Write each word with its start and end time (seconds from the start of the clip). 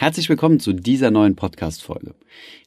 Herzlich 0.00 0.28
willkommen 0.28 0.60
zu 0.60 0.74
dieser 0.74 1.10
neuen 1.10 1.34
Podcast-Folge. 1.34 2.14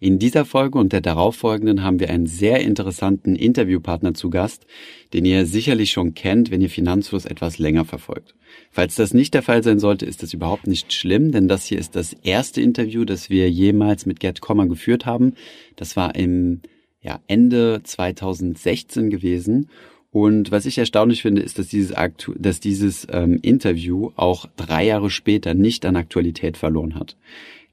In 0.02 0.20
dieser 0.20 0.44
Folge 0.44 0.78
und 0.78 0.92
der 0.92 1.00
darauffolgenden 1.00 1.82
haben 1.82 2.02
wir 2.02 2.10
einen 2.10 2.26
sehr 2.26 2.60
interessanten 2.60 3.38
Interviewpartner 3.38 4.14
zu 4.14 4.30
Gast, 4.30 4.66
den 5.14 5.24
ihr 5.24 5.46
sicherlich 5.46 5.92
schon 5.94 6.14
kennt, 6.14 6.52
wenn 6.52 6.60
ihr 6.60 6.70
Finanzfluss 6.70 7.24
etwas 7.24 7.58
länger 7.58 7.86
verfolgt. 7.86 8.36
Falls 8.70 8.96
das 8.96 9.14
nicht 9.14 9.34
der 9.34 9.44
Fall 9.44 9.64
sein 9.64 9.80
sollte, 9.80 10.06
ist 10.06 10.24
das 10.24 10.34
überhaupt 10.34 10.68
nicht 10.68 10.92
schlimm, 10.92 11.32
denn 11.32 11.48
das 11.48 11.64
hier 11.64 11.80
ist 11.80 11.96
das 11.96 12.12
erste 12.12 12.60
Interview, 12.60 13.06
das 13.06 13.30
wir 13.30 13.50
jemals 13.50 14.06
mit 14.06 14.20
Gerd 14.20 14.42
Kommer 14.42 14.68
geführt 14.68 15.06
haben. 15.06 15.36
Das 15.78 15.96
war 15.96 16.16
im 16.16 16.60
ja, 17.02 17.22
Ende 17.28 17.80
2016 17.82 19.10
gewesen 19.10 19.70
und 20.12 20.52
was 20.52 20.66
ich 20.66 20.78
erstaunlich 20.78 21.22
finde, 21.22 21.42
ist, 21.42 21.58
dass 21.58 21.68
dieses, 21.68 21.94
Aktu 21.94 22.34
dass 22.38 22.60
dieses 22.60 23.08
ähm, 23.12 23.40
Interview 23.42 24.12
auch 24.18 24.46
drei 24.58 24.86
Jahre 24.86 25.10
später 25.10 25.54
nicht 25.54 25.86
an 25.86 25.96
Aktualität 25.96 26.58
verloren 26.58 26.96
hat. 26.96 27.16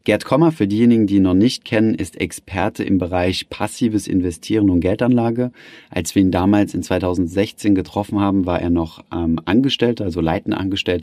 Gerd 0.05 0.25
Kommer, 0.25 0.53
für 0.53 0.69
diejenigen, 0.69 1.07
die 1.07 1.17
ihn 1.17 1.25
noch 1.25 1.35
nicht 1.35 1.65
kennen, 1.65 1.95
ist 1.95 2.19
Experte 2.19 2.83
im 2.85 2.97
Bereich 2.97 3.51
passives 3.51 4.07
Investieren 4.07 4.71
und 4.71 4.81
Geldanlage. 4.81 5.51
Als 5.91 6.15
wir 6.15 6.23
ihn 6.23 6.31
damals 6.31 6.73
in 6.73 6.83
2016 6.83 7.75
getroffen 7.75 8.21
haben, 8.21 8.47
war 8.47 8.63
er 8.63 8.71
noch 8.71 9.05
ähm, 9.13 9.41
Angestellter, 9.45 10.05
also 10.05 10.21
leitender 10.21 10.59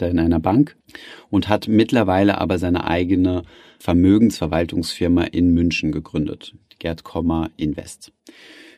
in 0.09 0.19
einer 0.19 0.39
Bank 0.39 0.75
und 1.29 1.49
hat 1.49 1.67
mittlerweile 1.67 2.39
aber 2.39 2.57
seine 2.57 2.87
eigene 2.87 3.43
Vermögensverwaltungsfirma 3.77 5.23
in 5.25 5.53
München 5.53 5.91
gegründet. 5.91 6.55
Gerd 6.79 7.03
Kommer 7.03 7.51
Invest. 7.57 8.11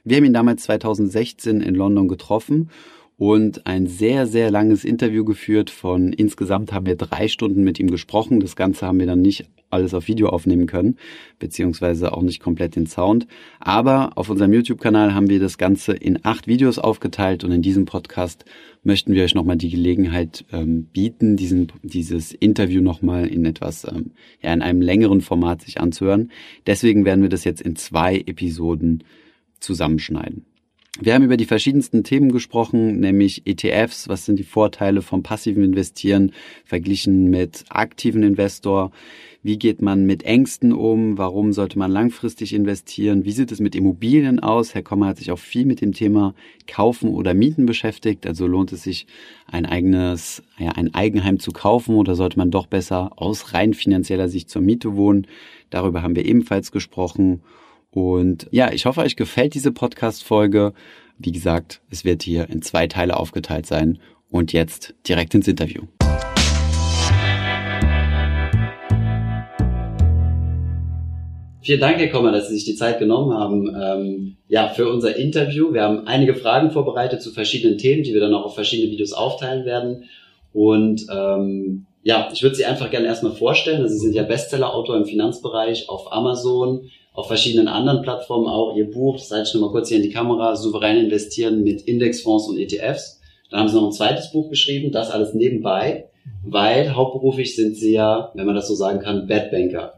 Wir 0.08 0.16
haben 0.16 0.24
ihn 0.24 0.34
damals 0.34 0.64
2016 0.64 1.60
in 1.60 1.76
London 1.76 2.08
getroffen 2.08 2.70
und 3.18 3.68
ein 3.68 3.88
sehr, 3.88 4.26
sehr 4.26 4.50
langes 4.52 4.86
Interview 4.86 5.26
geführt 5.26 5.70
von 5.70 6.14
insgesamt 6.14 6.72
haben 6.72 6.86
wir 6.86 6.96
drei 6.96 7.28
Stunden 7.28 7.66
mit 7.66 7.78
ihm 7.78 7.92
gesprochen. 7.92 8.40
Das 8.40 8.56
Ganze 8.56 8.88
haben 8.88 9.00
wir 9.00 9.06
dann 9.06 9.22
nicht 9.22 9.50
alles 9.70 9.94
auf 9.94 10.08
Video 10.08 10.30
aufnehmen 10.30 10.66
können, 10.66 10.96
beziehungsweise 11.40 12.14
auch 12.14 12.22
nicht 12.22 12.40
komplett 12.40 12.78
den 12.78 12.88
Sound. 12.88 13.28
Aber 13.60 14.12
auf 14.16 14.30
unserem 14.30 14.54
YouTube-Kanal 14.54 15.14
haben 15.14 15.30
wir 15.30 15.42
das 15.42 15.58
Ganze 15.58 15.92
in 15.92 16.20
acht 16.24 16.48
Videos 16.48 16.80
aufgeteilt 16.80 17.44
und 17.44 17.52
in 17.52 17.62
diesem 17.62 17.84
Podcast 17.84 18.46
möchten 18.84 19.14
wir 19.14 19.26
euch 19.26 19.36
nochmal 19.36 19.58
die 19.58 19.72
Gelegenheit 19.72 20.46
ähm, 20.54 20.86
bieten, 20.86 21.36
diesen, 21.36 21.70
dieses 21.84 22.32
Interview 22.32 22.82
nochmal 22.82 23.28
in 23.28 23.44
etwas, 23.44 23.84
ähm, 23.84 24.12
ja, 24.42 24.54
in 24.54 24.62
einem 24.62 24.82
längeren 24.82 25.20
Format 25.20 25.64
sich 25.64 25.82
anzuhören. 25.82 26.32
Deswegen 26.66 27.04
werden 27.04 27.24
wir 27.24 27.30
das 27.30 27.44
jetzt 27.44 27.60
in 27.60 27.76
zwei 27.76 28.16
Episoden 28.26 29.04
zusammenschneiden. 29.60 30.46
Wir 31.00 31.14
haben 31.14 31.24
über 31.24 31.38
die 31.38 31.46
verschiedensten 31.46 32.04
Themen 32.04 32.32
gesprochen, 32.32 33.00
nämlich 33.00 33.46
ETFs, 33.46 34.10
was 34.10 34.26
sind 34.26 34.40
die 34.40 34.44
Vorteile 34.44 35.04
vom 35.04 35.22
passiven 35.22 35.64
Investieren 35.64 36.32
verglichen 36.66 37.30
mit 37.30 37.66
aktiven 37.70 38.24
Investor, 38.24 38.92
wie 39.44 39.60
geht 39.60 39.80
man 39.80 40.08
mit 40.08 40.24
Ängsten 40.24 40.74
um, 40.74 41.20
warum 41.20 41.54
sollte 41.54 41.78
man 41.78 41.92
langfristig 41.92 42.52
investieren, 42.52 43.26
wie 43.26 43.32
sieht 43.32 43.52
es 43.52 43.60
mit 43.60 43.76
Immobilien 43.76 44.40
aus. 44.40 44.74
Herr 44.74 44.82
Kommer 44.82 45.06
hat 45.06 45.18
sich 45.18 45.32
auch 45.32 45.38
viel 45.38 45.66
mit 45.66 45.82
dem 45.82 45.94
Thema 45.94 46.34
Kaufen 46.66 47.10
oder 47.10 47.36
Mieten 47.36 47.68
beschäftigt, 47.68 48.26
also 48.26 48.48
lohnt 48.48 48.72
es 48.72 48.82
sich 48.82 49.06
ein 49.46 49.68
eigenes, 49.68 50.42
ja, 50.58 50.72
ein 50.72 50.96
Eigenheim 50.96 51.40
zu 51.40 51.52
kaufen 51.52 51.94
oder 51.94 52.16
sollte 52.16 52.40
man 52.40 52.50
doch 52.50 52.66
besser 52.66 53.12
aus 53.18 53.54
rein 53.54 53.76
finanzieller 53.76 54.30
Sicht 54.30 54.50
zur 54.50 54.64
Miete 54.64 54.96
wohnen. 54.96 55.28
Darüber 55.70 56.02
haben 56.02 56.16
wir 56.16 56.26
ebenfalls 56.26 56.72
gesprochen 56.72 57.42
und 57.98 58.48
ja, 58.52 58.72
ich 58.72 58.86
hoffe, 58.86 59.02
euch 59.02 59.16
gefällt 59.16 59.56
diese 59.56 59.72
Podcast-Folge. 59.72 60.74
Wie 61.18 61.32
gesagt, 61.32 61.82
es 61.90 62.06
wird 62.06 62.22
hier 62.22 62.48
in 62.48 62.62
zwei 62.62 62.86
Teile 62.86 63.18
aufgeteilt 63.18 63.66
sein. 63.66 63.98
Und 64.30 64.54
jetzt 64.54 64.94
direkt 65.08 65.34
ins 65.34 65.48
Interview. 65.48 65.82
Vielen 71.62 71.80
Dank, 71.80 71.98
Herr 71.98 72.10
Kommer, 72.10 72.32
dass 72.32 72.50
Sie 72.50 72.54
sich 72.54 72.66
die 72.66 72.76
Zeit 72.76 73.00
genommen 73.00 73.34
haben, 73.34 73.76
ähm, 73.76 74.38
ja, 74.48 74.70
für 74.70 74.88
unser 74.88 75.16
Interview. 75.16 75.74
Wir 75.74 75.82
haben 75.82 76.06
einige 76.06 76.36
Fragen 76.36 76.70
vorbereitet 76.70 77.24
zu 77.24 77.32
verschiedenen 77.32 77.80
Themen, 77.80 78.04
die 78.04 78.14
wir 78.14 78.22
dann 78.22 78.36
auch 78.36 78.46
auf 78.46 78.54
verschiedene 78.54 78.92
Videos 78.92 79.14
aufteilen 79.14 79.66
werden. 79.66 80.04
Und 80.54 81.08
ähm, 81.12 81.88
ja, 82.04 82.30
ich 82.32 82.44
würde 82.44 82.56
Sie 82.56 82.66
einfach 82.66 82.92
gerne 82.92 83.08
erstmal 83.08 83.34
vorstellen. 83.34 83.82
Also 83.82 83.96
Sie 83.96 84.06
sind 84.06 84.14
ja 84.14 84.22
Bestseller-Autor 84.22 84.98
im 84.98 85.06
Finanzbereich 85.06 85.90
auf 85.90 86.14
Amazon, 86.14 86.92
auf 87.18 87.26
verschiedenen 87.26 87.68
anderen 87.68 88.04
Plattformen 88.04 88.46
auch 88.46 88.76
ihr 88.76 88.92
Buch, 88.92 89.18
das 89.18 89.32
halte 89.32 89.48
ich 89.48 89.54
nochmal 89.56 89.72
kurz 89.72 89.90
hier 89.90 89.98
in 89.98 90.04
die 90.04 90.12
Kamera, 90.12 90.56
souverän 90.56 90.98
investieren 90.98 91.64
mit 91.64 91.82
Indexfonds 91.82 92.48
und 92.48 92.60
ETFs. 92.60 93.20
Dann 93.50 93.60
haben 93.60 93.70
sie 93.70 93.74
noch 93.74 93.88
ein 93.88 93.92
zweites 93.92 94.32
Buch 94.32 94.52
geschrieben, 94.52 94.92
das 94.92 95.10
alles 95.10 95.34
nebenbei, 95.34 96.06
weil 96.44 96.94
hauptberuflich 96.94 97.56
sind 97.56 97.76
sie 97.76 97.94
ja, 97.94 98.32
wenn 98.36 98.46
man 98.46 98.54
das 98.54 98.68
so 98.68 98.76
sagen 98.76 99.00
kann, 99.00 99.26
Bad 99.26 99.50
Banker. 99.50 99.98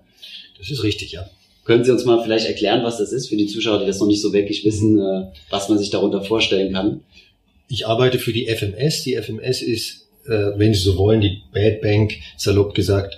Das 0.58 0.72
ist 0.72 0.82
richtig, 0.82 1.12
ja. 1.12 1.30
Können 1.66 1.84
Sie 1.84 1.92
uns 1.92 2.06
mal 2.06 2.24
vielleicht 2.24 2.48
erklären, 2.48 2.86
was 2.86 3.00
das 3.00 3.12
ist 3.12 3.28
für 3.28 3.36
die 3.36 3.48
Zuschauer, 3.48 3.80
die 3.80 3.86
das 3.86 4.00
noch 4.00 4.08
nicht 4.08 4.22
so 4.22 4.32
wirklich 4.32 4.64
wissen, 4.64 4.98
äh, 4.98 5.26
was 5.50 5.68
man 5.68 5.78
sich 5.78 5.90
darunter 5.90 6.24
vorstellen 6.24 6.72
kann? 6.72 7.02
Ich 7.68 7.86
arbeite 7.86 8.18
für 8.18 8.32
die 8.32 8.48
FMS. 8.48 9.04
Die 9.04 9.16
FMS 9.16 9.62
ist, 9.62 10.08
äh, 10.26 10.58
wenn 10.58 10.74
Sie 10.74 10.80
so 10.80 10.98
wollen, 10.98 11.20
die 11.20 11.42
Bad 11.54 11.82
Bank, 11.82 12.14
salopp 12.38 12.74
gesagt, 12.74 13.18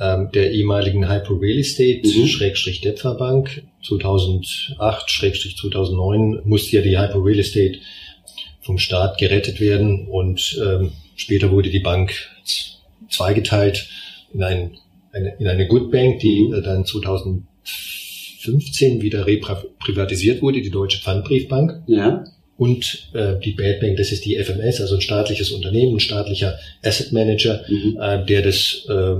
ähm, 0.00 0.30
der 0.32 0.52
ehemaligen 0.52 1.08
Hyper 1.08 1.40
Real 1.40 1.58
Estate, 1.58 2.02
mhm. 2.04 2.26
Schrägstrich 2.26 2.80
Depfer 2.80 3.14
Bank. 3.14 3.62
2008, 3.82 5.10
Schrägstrich 5.10 5.56
2009 5.56 6.40
musste 6.44 6.76
ja 6.76 6.82
die 6.82 6.98
Hyper 6.98 7.24
Real 7.24 7.38
Estate 7.38 7.78
vom 8.62 8.78
Staat 8.78 9.18
gerettet 9.18 9.60
werden 9.60 10.08
und 10.08 10.58
ähm, 10.64 10.92
später 11.16 11.50
wurde 11.50 11.70
die 11.70 11.80
Bank 11.80 12.14
zweigeteilt 13.10 13.88
in, 14.32 14.42
ein, 14.42 14.78
eine, 15.12 15.34
in 15.38 15.46
eine 15.46 15.66
Good 15.66 15.92
Bank, 15.92 16.20
die 16.20 16.48
mhm. 16.48 16.62
dann 16.62 16.86
2015 16.86 19.02
wieder 19.02 19.26
reprivatisiert 19.26 20.40
wurde, 20.42 20.62
die 20.62 20.70
Deutsche 20.70 21.00
Pfandbriefbank. 21.00 21.82
Ja. 21.86 22.24
Und 22.56 23.08
äh, 23.14 23.34
die 23.40 23.50
Bad 23.52 23.80
Bank, 23.80 23.96
das 23.96 24.12
ist 24.12 24.24
die 24.24 24.36
FMS, 24.36 24.80
also 24.80 24.94
ein 24.94 25.00
staatliches 25.00 25.50
Unternehmen, 25.50 25.96
ein 25.96 26.00
staatlicher 26.00 26.56
Asset 26.84 27.10
Manager, 27.12 27.64
mhm. 27.68 27.98
äh, 28.00 28.24
der 28.24 28.42
das 28.42 28.86
äh, 28.88 29.16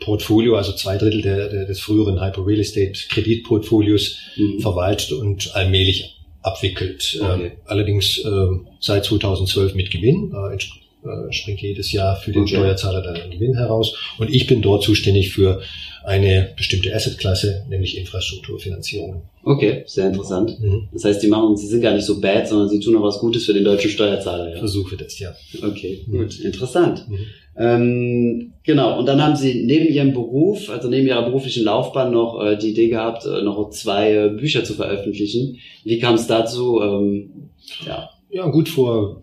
Portfolio, 0.00 0.56
also 0.56 0.72
zwei 0.72 0.98
Drittel 0.98 1.22
der, 1.22 1.48
der, 1.48 1.64
des 1.66 1.80
früheren 1.80 2.20
Hyper 2.20 2.46
Real 2.46 2.60
Estate 2.60 2.92
Kreditportfolios 3.08 4.18
mhm. 4.36 4.60
verwaltet 4.60 5.12
und 5.12 5.54
allmählich 5.54 6.18
abwickelt. 6.42 7.18
Okay. 7.20 7.46
Ähm, 7.46 7.52
allerdings 7.66 8.18
äh, 8.18 8.48
seit 8.80 9.04
2012 9.04 9.74
mit 9.74 9.90
Gewinn. 9.90 10.32
Äh, 10.32 10.56
äh, 11.04 11.32
springt 11.32 11.60
jedes 11.60 11.90
Jahr 11.90 12.14
für 12.14 12.30
den 12.30 12.42
okay. 12.42 12.54
Steuerzahler 12.54 13.02
dann 13.02 13.16
ein 13.16 13.30
Gewinn 13.32 13.56
heraus. 13.56 13.92
Und 14.18 14.30
ich 14.32 14.46
bin 14.46 14.62
dort 14.62 14.84
zuständig 14.84 15.32
für 15.32 15.60
eine 16.04 16.52
bestimmte 16.56 16.94
Assetklasse, 16.94 17.64
nämlich 17.68 17.98
Infrastrukturfinanzierung. 17.98 19.22
Okay, 19.42 19.82
sehr 19.86 20.06
interessant. 20.06 20.60
Mhm. 20.60 20.88
Das 20.92 21.04
heißt, 21.04 21.20
die 21.20 21.26
machen, 21.26 21.56
sie 21.56 21.66
sind 21.66 21.80
gar 21.80 21.94
nicht 21.94 22.04
so 22.04 22.20
bad, 22.20 22.46
sondern 22.46 22.68
sie 22.68 22.78
tun 22.78 22.96
auch 22.96 23.02
was 23.02 23.18
Gutes 23.18 23.44
für 23.44 23.52
den 23.52 23.64
deutschen 23.64 23.90
Steuerzahler. 23.90 24.52
Ja? 24.52 24.58
Versuche 24.58 24.96
das, 24.96 25.18
ja. 25.18 25.34
Okay, 25.60 26.04
mhm. 26.06 26.18
gut, 26.18 26.38
interessant. 26.38 27.08
Mhm. 27.08 27.18
Ähm, 27.56 28.54
genau, 28.64 28.98
und 28.98 29.06
dann 29.06 29.22
haben 29.22 29.36
Sie 29.36 29.64
neben 29.64 29.92
Ihrem 29.92 30.12
Beruf, 30.12 30.70
also 30.70 30.88
neben 30.88 31.06
Ihrer 31.06 31.22
beruflichen 31.22 31.64
Laufbahn 31.64 32.12
noch 32.12 32.42
äh, 32.42 32.56
die 32.56 32.70
Idee 32.70 32.88
gehabt, 32.88 33.26
äh, 33.26 33.42
noch 33.42 33.70
zwei 33.70 34.12
äh, 34.12 34.28
Bücher 34.30 34.64
zu 34.64 34.74
veröffentlichen. 34.74 35.58
Wie 35.84 35.98
kam 35.98 36.14
es 36.14 36.26
dazu? 36.26 36.80
Ähm, 36.80 37.50
ja. 37.86 38.10
ja, 38.30 38.46
gut, 38.48 38.68
vor 38.68 39.20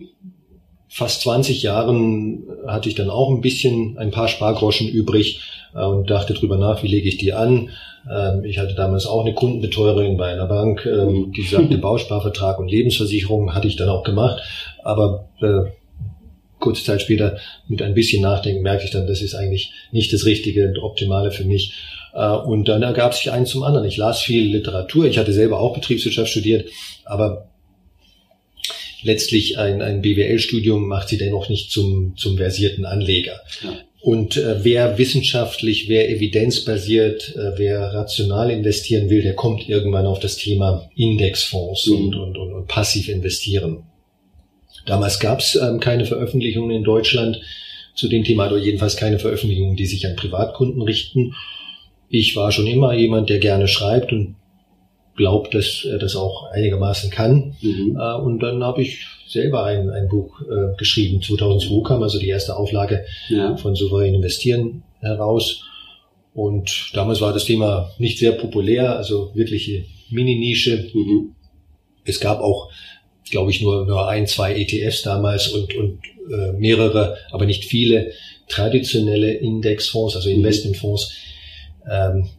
fast 0.90 1.22
20 1.22 1.62
Jahren 1.64 2.44
hatte 2.68 2.90
ich 2.90 2.96
dann 2.96 3.10
auch 3.10 3.30
ein 3.30 3.42
bisschen, 3.42 3.98
ein 3.98 4.12
paar 4.12 4.28
Spargroschen 4.28 4.88
übrig 4.88 5.42
äh, 5.74 5.86
und 5.86 6.10
dachte 6.10 6.34
drüber 6.34 6.58
nach, 6.58 6.84
wie 6.84 6.88
lege 6.88 7.08
ich 7.08 7.18
die 7.18 7.34
an. 7.34 7.70
Ähm, 8.12 8.44
ich 8.44 8.58
hatte 8.58 8.74
damals 8.76 9.06
auch 9.06 9.24
eine 9.24 9.34
Kundenbetreuerin 9.34 10.18
bei 10.18 10.32
einer 10.34 10.48
Bank, 10.48 10.86
ähm, 10.86 11.32
die 11.36 11.44
sagte 11.44 11.78
Bausparvertrag 11.80 12.60
und 12.60 12.70
Lebensversicherung 12.70 13.54
hatte 13.54 13.68
ich 13.68 13.76
dann 13.76 13.90
auch 13.90 14.04
gemacht, 14.04 14.42
aber 14.84 15.30
äh, 15.42 15.72
kurze 16.60 16.84
Zeit 16.84 17.02
später 17.02 17.40
mit 17.68 17.82
ein 17.82 17.94
bisschen 17.94 18.22
Nachdenken 18.22 18.62
merke 18.62 18.86
ich 18.86 18.92
dann, 18.92 19.08
das 19.08 19.22
ist 19.22 19.36
eigentlich 19.36 19.72
nicht 19.92 20.14
das 20.14 20.26
Richtige 20.26 20.68
und 20.68 20.80
Optimale 20.80 21.32
für 21.32 21.46
mich. 21.46 21.74
Äh, 22.14 22.30
und 22.30 22.68
dann 22.68 22.84
ergab 22.84 23.14
sich 23.14 23.32
eins 23.32 23.50
zum 23.50 23.64
anderen. 23.64 23.88
Ich 23.88 23.98
las 23.98 24.22
viel 24.22 24.44
Literatur. 24.52 25.06
Ich 25.06 25.18
hatte 25.18 25.34
selber 25.34 25.60
auch 25.60 25.74
Betriebswirtschaft 25.74 26.30
studiert, 26.30 26.70
aber 27.06 27.50
letztlich 29.02 29.58
ein, 29.58 29.82
ein 29.82 30.02
BWL-Studium 30.02 30.88
macht 30.88 31.10
sie 31.10 31.18
dennoch 31.18 31.50
nicht 31.50 31.72
zum, 31.72 32.16
zum 32.18 32.38
versierten 32.38 32.86
Anleger. 32.86 33.40
Ja. 33.64 33.78
Und 34.02 34.38
äh, 34.38 34.64
wer 34.64 34.98
wissenschaftlich, 34.98 35.90
wer 35.90 36.10
evidenzbasiert, 36.10 37.36
äh, 37.36 37.58
wer 37.58 37.82
rational 37.94 38.50
investieren 38.50 39.10
will, 39.10 39.22
der 39.22 39.36
kommt 39.36 39.68
irgendwann 39.68 40.06
auf 40.06 40.20
das 40.20 40.38
Thema 40.38 40.90
Indexfonds 40.96 41.88
mhm. 41.88 41.96
und, 41.96 42.16
und, 42.16 42.38
und, 42.38 42.54
und 42.54 42.68
passiv 42.68 43.10
investieren. 43.10 43.84
Damals 44.90 45.20
gab 45.20 45.40
es 45.40 45.56
ähm, 45.56 45.80
keine 45.80 46.06
Veröffentlichungen 46.06 46.72
in 46.72 46.84
Deutschland 46.84 47.40
zu 47.94 48.08
dem 48.08 48.24
Thema, 48.24 48.48
oder 48.48 48.58
jedenfalls 48.58 48.96
keine 48.96 49.20
Veröffentlichungen, 49.20 49.76
die 49.76 49.86
sich 49.86 50.08
an 50.08 50.16
Privatkunden 50.16 50.82
richten. 50.82 51.36
Ich 52.10 52.36
war 52.36 52.52
schon 52.52 52.66
immer 52.66 52.94
jemand, 52.94 53.30
der 53.30 53.38
gerne 53.38 53.68
schreibt 53.68 54.12
und 54.12 54.36
glaubt, 55.16 55.54
dass 55.54 55.86
er 55.86 56.00
das 56.00 56.16
auch 56.16 56.50
einigermaßen 56.52 57.12
kann. 57.12 57.56
Mhm. 57.62 58.00
Äh, 58.00 58.16
und 58.16 58.40
dann 58.40 58.64
habe 58.64 58.82
ich 58.82 59.06
selber 59.28 59.66
ein, 59.66 59.92
ein 59.92 60.08
Buch 60.10 60.42
äh, 60.42 60.76
geschrieben. 60.78 61.22
2002 61.22 61.88
kam 61.88 62.02
also 62.02 62.18
die 62.18 62.30
erste 62.30 62.56
Auflage 62.56 63.06
ja. 63.28 63.56
von 63.58 63.76
Souverän 63.76 64.16
investieren 64.16 64.82
heraus. 65.02 65.64
Und 66.34 66.92
damals 66.94 67.22
war 67.22 67.32
das 67.32 67.46
Thema 67.46 67.92
nicht 68.00 68.18
sehr 68.18 68.32
populär, 68.32 68.96
also 68.96 69.32
wirkliche 69.36 69.86
Mini-Nische. 70.10 70.90
Mhm. 70.94 71.36
Es 72.06 72.20
gab 72.20 72.40
auch, 72.40 72.72
glaube 73.30 73.52
ich, 73.52 73.62
nur, 73.62 73.86
nur 73.86 74.08
ein, 74.08 74.28
zwei 74.28 74.56
ETFs 74.56 75.04
damals 75.04 75.48
und, 75.50 75.76
und 75.76 76.00
äh, 76.32 76.52
mehrere, 76.54 77.18
aber 77.32 77.46
nicht 77.46 77.66
viele 77.66 78.12
traditionelle 78.48 79.34
Indexfonds, 79.34 80.16
also 80.16 80.30
mhm. 80.30 80.38
Investmentfonds, 80.38 81.14
ähm, 81.90 82.30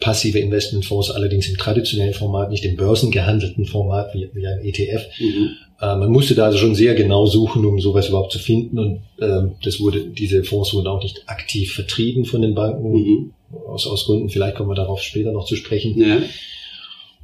passive 0.00 0.38
Investmentfonds, 0.38 1.10
allerdings 1.10 1.48
im 1.48 1.56
traditionellen 1.56 2.14
Format, 2.14 2.50
nicht 2.50 2.64
im 2.64 2.76
börsengehandelten 2.76 3.64
Format 3.64 4.14
wie, 4.14 4.28
wie 4.34 4.46
ein 4.46 4.60
ETF. 4.62 5.06
Mhm. 5.18 5.50
Äh, 5.80 5.96
man 5.96 6.10
musste 6.10 6.34
da 6.34 6.46
also 6.46 6.58
schon 6.58 6.74
sehr 6.74 6.94
genau 6.94 7.26
suchen, 7.26 7.64
um 7.64 7.80
sowas 7.80 8.08
überhaupt 8.08 8.32
zu 8.32 8.38
finden 8.38 8.78
und 8.78 9.00
ähm, 9.20 9.52
das 9.62 9.80
wurde, 9.80 10.04
diese 10.06 10.44
Fonds 10.44 10.74
wurden 10.74 10.88
auch 10.88 11.02
nicht 11.02 11.22
aktiv 11.26 11.72
vertrieben 11.72 12.24
von 12.24 12.42
den 12.42 12.54
Banken, 12.54 12.92
mhm. 12.92 13.32
aus, 13.66 13.86
aus 13.86 14.04
Gründen, 14.04 14.28
vielleicht 14.28 14.56
kommen 14.56 14.70
wir 14.70 14.74
darauf 14.74 15.00
später 15.00 15.32
noch 15.32 15.46
zu 15.46 15.56
sprechen. 15.56 15.98
Ja, 15.98 16.18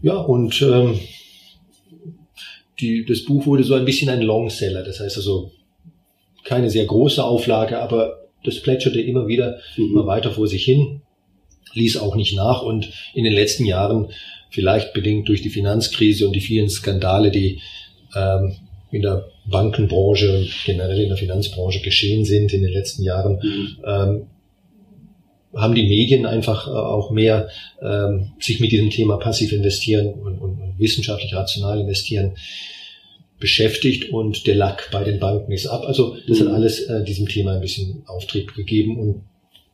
ja 0.03 0.17
und 0.17 0.63
ähm, 0.63 0.99
die, 2.81 3.05
das 3.05 3.25
Buch 3.25 3.47
wurde 3.47 3.65
so 3.65 3.75
ein 3.75 3.85
bisschen 3.85 4.09
ein 4.11 4.23
Longseller, 4.23 4.83
das 4.83 5.01
heißt 5.01 5.17
also 5.17 5.53
keine 6.45 6.71
sehr 6.71 6.87
große 6.87 7.23
Auflage, 7.23 7.81
aber 7.81 8.29
das 8.45 8.61
plätscherte 8.61 9.01
immer 9.01 9.27
wieder 9.27 9.59
mhm. 9.77 9.91
immer 9.93 10.07
weiter 10.07 10.31
vor 10.31 10.47
sich 10.47 10.65
hin, 10.65 11.03
ließ 11.75 11.99
auch 11.99 12.17
nicht 12.17 12.35
nach 12.35 12.63
und 12.63 12.91
in 13.15 13.25
den 13.25 13.33
letzten 13.33 13.65
Jahren, 13.65 14.09
vielleicht 14.51 14.93
bedingt 14.93 15.29
durch 15.29 15.43
die 15.43 15.51
Finanzkrise 15.51 16.27
und 16.27 16.35
die 16.35 16.41
vielen 16.41 16.69
Skandale, 16.69 17.31
die 17.31 17.61
ähm, 18.17 18.57
in 18.91 19.03
der 19.03 19.29
Bankenbranche 19.47 20.39
und 20.39 20.51
generell 20.65 21.01
in 21.01 21.09
der 21.09 21.17
Finanzbranche 21.17 21.81
geschehen 21.81 22.25
sind 22.25 22.53
in 22.53 22.63
den 22.63 22.73
letzten 22.73 23.05
Jahren, 23.05 23.39
mhm. 23.43 23.77
ähm, 23.87 24.27
haben 25.55 25.75
die 25.75 25.87
Medien 25.87 26.27
einfach 26.27 26.67
äh, 26.67 26.71
auch 26.71 27.11
mehr 27.11 27.49
ähm, 27.83 28.33
sich 28.41 28.61
mit 28.61 28.73
diesem 28.73 28.91
Thema 28.91 29.19
passiv 29.19 29.53
investieren 29.53 30.15
wissenschaftlich 30.81 31.35
rational 31.35 31.81
investieren 31.81 32.35
beschäftigt 33.41 34.11
und 34.13 34.47
der 34.47 34.55
Lack 34.55 34.91
bei 34.93 35.03
den 35.03 35.19
Banken 35.19 35.51
ist 35.51 35.67
ab. 35.67 35.85
Also 35.87 36.17
das 36.29 36.41
mhm. 36.41 36.45
hat 36.45 36.55
alles 36.55 36.81
äh, 36.83 37.03
diesem 37.03 37.27
Thema 37.27 37.55
ein 37.55 37.61
bisschen 37.61 38.03
Auftrieb 38.07 38.55
gegeben 38.55 38.99
und 38.99 39.23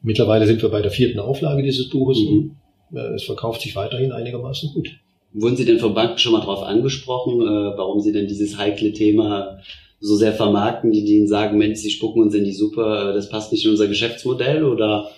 mittlerweile 0.02 0.46
sind 0.46 0.62
wir 0.62 0.68
bei 0.68 0.80
der 0.80 0.92
vierten 0.92 1.18
Auflage 1.18 1.62
dieses 1.62 1.88
Buches 1.90 2.18
mhm. 2.20 2.56
und 2.92 2.96
äh, 2.96 3.14
es 3.14 3.24
verkauft 3.24 3.60
sich 3.60 3.74
weiterhin 3.74 4.12
einigermaßen 4.12 4.72
gut. 4.72 4.90
Wurden 5.32 5.56
Sie 5.56 5.64
denn 5.64 5.80
von 5.80 5.94
Banken 5.94 6.18
schon 6.18 6.32
mal 6.32 6.40
darauf 6.40 6.62
angesprochen, 6.62 7.42
äh, 7.42 7.76
warum 7.76 8.00
Sie 8.00 8.12
denn 8.12 8.28
dieses 8.28 8.56
heikle 8.56 8.92
Thema 8.92 9.58
so 9.98 10.14
sehr 10.14 10.32
vermarkten, 10.32 10.92
die, 10.92 11.04
die 11.04 11.16
Ihnen 11.16 11.28
sagen, 11.28 11.58
Mensch, 11.58 11.80
Sie 11.80 11.90
spucken 11.90 12.22
uns 12.22 12.34
in 12.34 12.44
die 12.44 12.52
Suppe, 12.52 12.82
äh, 12.82 13.14
das 13.14 13.28
passt 13.28 13.52
nicht 13.52 13.64
in 13.64 13.72
unser 13.72 13.88
Geschäftsmodell 13.88 14.64
oder 14.64 15.10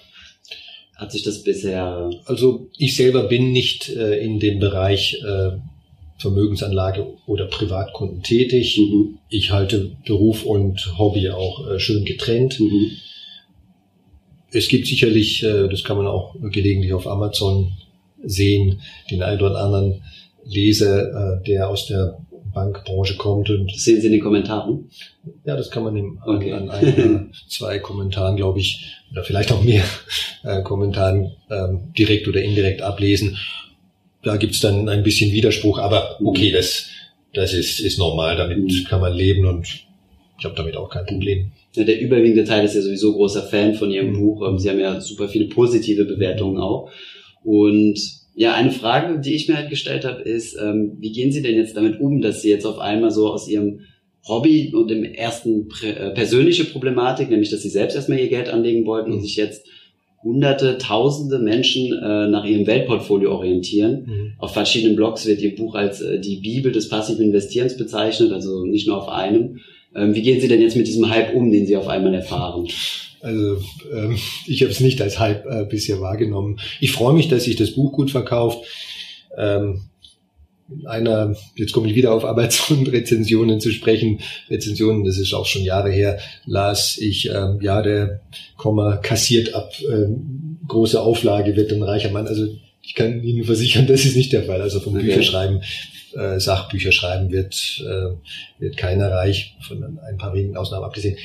hat 0.97 1.13
sich 1.13 1.23
das 1.23 1.45
bisher? 1.45 2.11
Also 2.25 2.69
ich 2.77 2.97
selber 2.97 3.25
bin 3.25 3.53
nicht 3.53 3.91
äh, 3.91 4.19
in 4.19 4.41
dem 4.41 4.59
Bereich 4.59 5.23
äh, 5.23 5.59
Vermögensanlage 6.19 7.07
oder 7.27 7.47
Privatkunden 7.47 8.23
tätig. 8.23 8.79
Mhm. 8.79 9.19
Ich 9.29 9.53
halte 9.53 9.93
Beruf 10.05 10.45
und 10.45 10.99
Hobby 10.99 11.31
auch 11.31 11.69
äh, 11.69 11.79
schön 11.79 12.05
getrennt. 12.05 12.59
Mhm. 12.59 12.91
Es 14.51 14.69
gibt 14.69 14.87
sicherlich, 14.87 15.43
äh, 15.45 15.69
das 15.69 15.85
kann 15.85 15.97
man 15.97 16.07
auch 16.07 16.35
gelegentlich 16.41 16.93
auf 16.93 17.07
Amazon 17.07 17.73
sehen, 18.23 18.81
den 19.11 19.23
einen 19.23 19.41
oder 19.41 19.63
anderen 19.63 20.03
Leser, 20.45 21.39
äh, 21.39 21.45
der 21.45 21.69
aus 21.69 21.87
der 21.87 22.19
Bankbranche 22.53 23.17
kommt. 23.17 23.51
Und 23.51 23.73
das 23.73 23.85
sehen 23.85 24.01
Sie 24.01 24.07
in 24.09 24.15
den 24.15 24.23
Kommentaren? 24.23 24.91
Ja, 25.45 25.57
das 25.57 25.71
kann 25.71 25.85
man 25.85 25.97
im, 25.97 26.19
okay. 26.25 26.53
an, 26.53 26.69
an 26.69 26.85
ein, 26.85 27.33
zwei 27.49 27.79
Kommentaren, 27.79 28.37
glaube 28.37 28.59
ich, 28.59 28.97
oder 29.13 29.23
vielleicht 29.23 29.53
auch 29.53 29.63
mehr 29.63 29.85
äh, 30.43 30.63
Kommentaren 30.63 31.33
ähm, 31.49 31.93
direkt 31.97 32.27
oder 32.27 32.43
indirekt 32.43 32.83
ablesen 32.83 33.37
da 34.23 34.37
gibt's 34.37 34.61
dann 34.61 34.89
ein 34.89 35.03
bisschen 35.03 35.33
Widerspruch, 35.33 35.79
aber 35.79 36.19
okay, 36.23 36.51
das, 36.51 36.89
das 37.35 37.55
ist, 37.55 37.81
ist 37.81 37.99
normal, 37.99 38.37
damit 38.37 38.59
mhm. 38.59 38.85
kann 38.85 39.01
man 39.01 39.15
leben 39.15 39.47
und 39.47 39.67
ich 40.39 40.45
habe 40.45 40.55
damit 40.55 40.77
auch 40.77 40.89
kein 40.89 41.07
Problem. 41.07 41.53
Ja, 41.75 41.85
der 41.85 42.01
überwiegende 42.01 42.45
Teil 42.45 42.65
ist 42.65 42.75
ja 42.75 42.83
sowieso 42.83 43.13
großer 43.13 43.43
Fan 43.43 43.75
von 43.75 43.91
Ihrem 43.91 44.13
mhm. 44.13 44.19
Buch. 44.19 44.49
Ähm, 44.49 44.59
Sie 44.59 44.71
haben 44.71 44.81
ja 44.81 45.01
super 45.01 45.29
viele 45.29 45.47
positive 45.47 46.05
Bewertungen 46.05 46.59
auch. 46.59 46.91
Und 47.45 47.99
ja, 48.35 48.55
eine 48.55 48.71
Frage, 48.71 49.21
die 49.21 49.35
ich 49.35 49.49
mir 49.49 49.57
halt 49.57 49.71
gestellt 49.71 50.05
habe, 50.05 50.23
ist, 50.23 50.57
ähm, 50.61 50.97
wie 51.01 51.13
gehen 51.13 51.33
Sie 51.33 51.43
denn 51.43 51.57
jetzt 51.57 51.77
damit 51.77 52.01
um, 52.01 52.21
dass 52.21 52.43
Sie 52.43 52.51
jetzt 52.51 52.67
auf 52.67 52.79
einmal 52.79 53.11
so 53.11 53.33
aus 53.33 53.49
Ihrem 53.49 53.81
Hobby 54.27 54.73
und 54.75 54.91
im 54.91 55.05
ersten 55.05 55.69
äh, 55.83 56.11
persönliche 56.11 56.65
Problematik, 56.65 57.31
nämlich 57.31 57.51
dass 57.51 57.63
Sie 57.63 57.69
selbst 57.69 57.95
erstmal 57.95 58.21
Ihr 58.21 58.29
Geld 58.29 58.49
anlegen 58.49 58.87
wollten 58.87 59.11
mhm. 59.11 59.17
und 59.17 59.23
sich 59.23 59.37
jetzt 59.37 59.67
hunderte, 60.23 60.79
tausende 60.79 61.39
Menschen 61.39 61.93
äh, 61.93 62.29
nach 62.29 62.45
ihrem 62.45 62.67
Weltportfolio 62.67 63.33
orientieren. 63.33 64.05
Mhm. 64.07 64.33
Auf 64.39 64.53
verschiedenen 64.53 64.97
Blogs 64.97 65.27
wird 65.27 65.41
ihr 65.41 65.55
Buch 65.55 65.75
als 65.75 66.01
äh, 66.01 66.21
die 66.21 66.37
Bibel 66.37 66.73
des 66.73 66.89
passiven 66.89 67.25
Investierens 67.25 67.77
bezeichnet, 67.77 68.33
also 68.33 68.65
nicht 68.65 68.87
nur 68.87 69.01
auf 69.01 69.09
einem. 69.09 69.61
Ähm, 69.95 70.15
wie 70.15 70.23
gehen 70.23 70.41
Sie 70.41 70.49
denn 70.49 70.61
jetzt 70.61 70.77
mit 70.77 70.87
diesem 70.87 71.09
Hype 71.09 71.35
um, 71.35 71.51
den 71.51 71.67
Sie 71.67 71.77
auf 71.77 71.89
einmal 71.89 72.15
erfahren? 72.15 72.69
Also 73.21 73.59
ähm, 73.93 74.17
ich 74.47 74.63
habe 74.63 74.73
es 74.73 74.81
nicht 74.81 75.01
als 75.01 75.19
Hype 75.19 75.47
äh, 75.47 75.65
bisher 75.69 76.01
wahrgenommen. 76.01 76.59
Ich 76.81 76.93
freue 76.93 77.15
mich, 77.15 77.29
dass 77.29 77.45
sich 77.45 77.57
das 77.57 77.73
Buch 77.73 77.93
gut 77.93 78.11
verkauft. 78.11 78.65
Ähm, 79.37 79.83
einer, 80.87 81.35
jetzt 81.55 81.73
komme 81.73 81.89
ich 81.89 81.95
wieder 81.95 82.13
auf 82.13 82.25
Amazon-Rezensionen 82.25 83.61
zu 83.61 83.71
sprechen, 83.71 84.21
Rezensionen, 84.51 85.05
das 85.05 85.19
ist 85.19 85.33
auch 85.35 85.47
schon 85.47 85.63
Jahre 85.63 85.91
her, 85.91 86.19
las 86.45 86.99
ich, 86.99 87.31
ähm, 87.31 87.59
ja, 87.63 87.83
der 87.83 88.21
Komma 88.57 88.97
kassiert 88.97 89.55
ab, 89.55 89.73
ähm, 89.91 90.59
große 90.67 91.01
Auflage, 91.01 91.57
wird 91.57 91.73
ein 91.73 91.83
reicher 91.83 92.11
Mann. 92.11 92.27
Also 92.27 92.47
ich 92.83 92.95
kann 92.95 93.23
Ihnen 93.23 93.45
versichern, 93.45 93.87
das 93.89 94.05
ist 94.05 94.17
nicht 94.17 94.33
der 94.33 94.45
Fall. 94.45 94.61
Also 94.61 94.81
vom 94.81 94.95
okay. 94.95 95.05
Bücherschreiben, 95.05 95.63
äh, 96.15 96.41
Sachbücher 96.41 96.93
schreiben 96.93 97.31
wird, 97.31 97.83
äh, 97.87 98.61
wird 98.61 98.77
keiner 98.77 99.11
reich, 99.11 99.57
von 99.67 99.99
ein 99.99 100.19
paar 100.19 100.35
wenigen 100.35 100.57
Ausnahmen 100.57 100.85
abgesehen. 100.85 101.17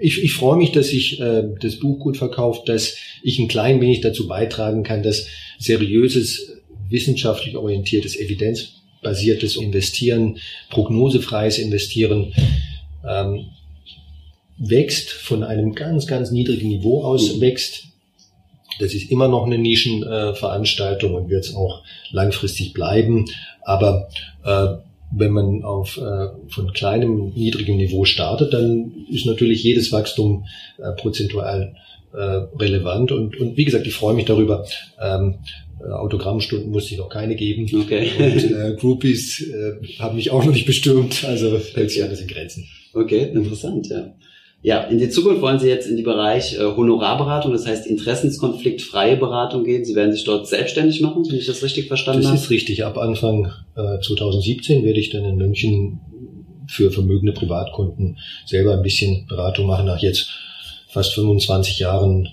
Ich, 0.00 0.22
ich 0.22 0.32
freue 0.32 0.56
mich, 0.56 0.72
dass 0.72 0.88
sich 0.88 1.20
äh, 1.20 1.44
das 1.60 1.78
Buch 1.78 1.98
gut 1.98 2.16
verkauft, 2.16 2.68
dass 2.68 2.96
ich 3.22 3.38
ein 3.38 3.48
klein 3.48 3.80
wenig 3.80 4.00
dazu 4.00 4.26
beitragen 4.26 4.82
kann, 4.82 5.02
dass 5.02 5.26
seriöses 5.58 6.49
wissenschaftlich 6.90 7.56
orientiertes, 7.56 8.16
evidenzbasiertes 8.16 9.56
Investieren, 9.56 10.38
prognosefreies 10.68 11.58
Investieren 11.58 12.34
ähm, 13.08 13.46
wächst 14.58 15.10
von 15.10 15.42
einem 15.42 15.74
ganz, 15.74 16.06
ganz 16.06 16.30
niedrigen 16.30 16.68
Niveau 16.68 17.02
aus, 17.02 17.36
mhm. 17.36 17.40
wächst. 17.40 17.84
Das 18.78 18.94
ist 18.94 19.10
immer 19.10 19.28
noch 19.28 19.46
eine 19.46 19.58
Nischenveranstaltung 19.58 21.12
äh, 21.12 21.16
und 21.16 21.30
wird 21.30 21.44
es 21.44 21.54
auch 21.54 21.82
langfristig 22.10 22.72
bleiben. 22.72 23.26
Aber 23.62 24.08
äh, 24.44 24.66
wenn 25.12 25.32
man 25.32 25.64
auf 25.64 25.96
äh, 25.96 26.28
von 26.48 26.72
kleinem, 26.72 27.32
niedrigem 27.34 27.76
Niveau 27.76 28.04
startet, 28.04 28.52
dann 28.52 29.06
ist 29.10 29.26
natürlich 29.26 29.62
jedes 29.62 29.92
Wachstum 29.92 30.46
äh, 30.78 30.92
prozentual 30.92 31.74
äh, 32.12 32.46
relevant. 32.58 33.12
Und, 33.12 33.38
und 33.38 33.56
wie 33.56 33.64
gesagt, 33.64 33.86
ich 33.86 33.94
freue 33.94 34.14
mich 34.14 34.24
darüber. 34.24 34.64
Ähm, 35.00 35.36
äh, 35.80 35.90
Autogrammstunden 35.90 36.70
musste 36.70 36.94
ich 36.94 36.98
noch 36.98 37.08
keine 37.08 37.36
geben. 37.36 37.68
Okay. 37.82 38.10
Und 38.18 38.50
äh, 38.50 38.76
Groupies 38.78 39.48
äh, 39.48 39.98
haben 39.98 40.16
mich 40.16 40.30
auch 40.30 40.44
noch 40.44 40.52
nicht 40.52 40.66
bestürmt, 40.66 41.24
also 41.24 41.58
hält 41.74 41.90
sich 41.90 42.02
alles 42.02 42.20
in 42.20 42.28
Grenzen. 42.28 42.66
Okay, 42.92 43.30
interessant, 43.32 43.88
ja. 43.88 44.14
Ja, 44.62 44.82
in 44.82 44.98
die 44.98 45.08
Zukunft 45.08 45.40
wollen 45.40 45.58
Sie 45.58 45.68
jetzt 45.68 45.86
in 45.86 45.96
die 45.96 46.02
Bereich 46.02 46.54
äh, 46.54 46.58
Honorarberatung, 46.58 47.52
das 47.52 47.66
heißt 47.66 47.86
interessenskonfliktfreie 47.86 49.16
Beratung 49.16 49.64
gehen. 49.64 49.86
Sie 49.86 49.94
werden 49.94 50.12
sich 50.12 50.24
dort 50.24 50.46
selbstständig 50.46 51.00
machen, 51.00 51.24
wenn 51.26 51.38
ich 51.38 51.46
das 51.46 51.62
richtig 51.62 51.88
verstanden 51.88 52.26
habe? 52.26 52.34
Das 52.34 52.44
ist 52.44 52.50
richtig. 52.50 52.84
Ab 52.84 52.98
Anfang 52.98 53.50
äh, 53.74 53.98
2017 54.00 54.84
werde 54.84 55.00
ich 55.00 55.08
dann 55.08 55.24
in 55.24 55.36
München 55.36 56.00
für 56.68 56.90
vermögende 56.90 57.32
Privatkunden 57.32 58.18
selber 58.44 58.74
ein 58.74 58.82
bisschen 58.82 59.26
Beratung 59.26 59.66
machen. 59.66 59.86
Nach 59.86 59.98
jetzt 59.98 60.28
fast 60.90 61.14
25 61.14 61.78
Jahren 61.78 62.28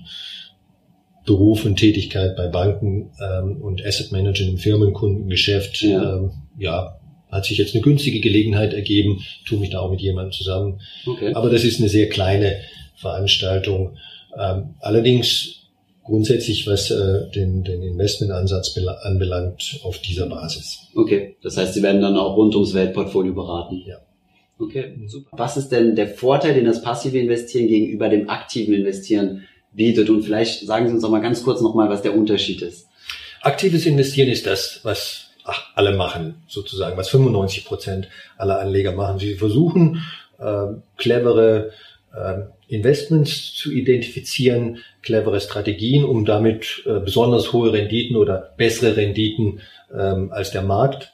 Beruf 1.25 1.65
und 1.65 1.75
Tätigkeit 1.75 2.35
bei 2.35 2.47
Banken 2.47 3.11
ähm, 3.21 3.61
und 3.61 3.85
Asset 3.85 4.11
Managern 4.11 4.49
im 4.49 4.57
Firmenkundengeschäft, 4.57 5.81
ja. 5.81 6.17
Ähm, 6.17 6.31
ja, 6.57 6.99
hat 7.29 7.45
sich 7.45 7.57
jetzt 7.57 7.75
eine 7.75 7.83
günstige 7.83 8.21
Gelegenheit 8.21 8.73
ergeben, 8.73 9.21
tue 9.45 9.59
mich 9.59 9.71
da 9.71 9.79
auch 9.79 9.91
mit 9.91 10.01
jemandem 10.01 10.31
zusammen. 10.31 10.79
Okay. 11.05 11.33
Aber 11.33 11.49
das 11.49 11.63
ist 11.63 11.79
eine 11.79 11.89
sehr 11.89 12.07
kleine 12.07 12.55
Veranstaltung. 12.95 13.97
Ähm, 14.39 14.75
allerdings 14.79 15.57
grundsätzlich, 16.03 16.65
was 16.65 16.89
äh, 16.89 17.29
den, 17.35 17.63
den 17.63 17.83
Investmentansatz 17.83 18.77
anbelangt, 19.03 19.81
auf 19.83 19.99
dieser 19.99 20.27
Basis. 20.27 20.79
Okay, 20.95 21.35
das 21.43 21.57
heißt, 21.57 21.73
Sie 21.73 21.83
werden 21.83 22.01
dann 22.01 22.15
auch 22.15 22.37
rund 22.37 22.55
ums 22.55 22.73
Weltportfolio 22.73 23.33
beraten. 23.33 23.83
Ja. 23.85 23.97
Okay, 24.59 24.95
super. 25.05 25.37
Was 25.37 25.57
ist 25.57 25.69
denn 25.69 25.95
der 25.95 26.07
Vorteil, 26.07 26.53
den 26.53 26.65
das 26.65 26.81
passive 26.81 27.17
Investieren 27.17 27.67
gegenüber 27.67 28.09
dem 28.09 28.29
aktiven 28.29 28.73
Investieren 28.73 29.43
bietet. 29.77 30.09
Und 30.09 30.23
vielleicht 30.23 30.65
sagen 30.65 30.89
Sie 30.89 30.93
uns 30.95 31.03
auch 31.05 31.09
mal 31.09 31.21
ganz 31.21 31.43
kurz 31.43 31.61
nochmal, 31.61 31.89
was 31.89 32.01
der 32.01 32.15
Unterschied 32.15 32.61
ist. 32.61 32.89
Aktives 33.41 33.85
Investieren 33.85 34.27
ist 34.27 34.45
das, 34.45 34.81
was 34.83 35.29
alle 35.75 35.95
machen, 35.95 36.43
sozusagen, 36.47 36.97
was 36.97 37.07
95 37.07 37.63
Prozent 37.63 38.09
aller 38.37 38.59
Anleger 38.59 38.91
machen. 38.91 39.19
Sie 39.19 39.35
versuchen, 39.35 40.03
äh, 40.39 40.65
clevere, 40.97 41.71
äh, 42.13 42.39
Investments 42.67 43.53
zu 43.53 43.71
identifizieren, 43.71 44.79
clevere 45.01 45.39
Strategien, 45.39 46.03
um 46.03 46.25
damit 46.25 46.83
äh, 46.85 46.99
besonders 46.99 47.53
hohe 47.53 47.71
Renditen 47.71 48.17
oder 48.17 48.53
bessere 48.57 48.97
Renditen 48.97 49.61
ähm, 49.97 50.31
als 50.33 50.51
der 50.51 50.63
Markt 50.63 51.13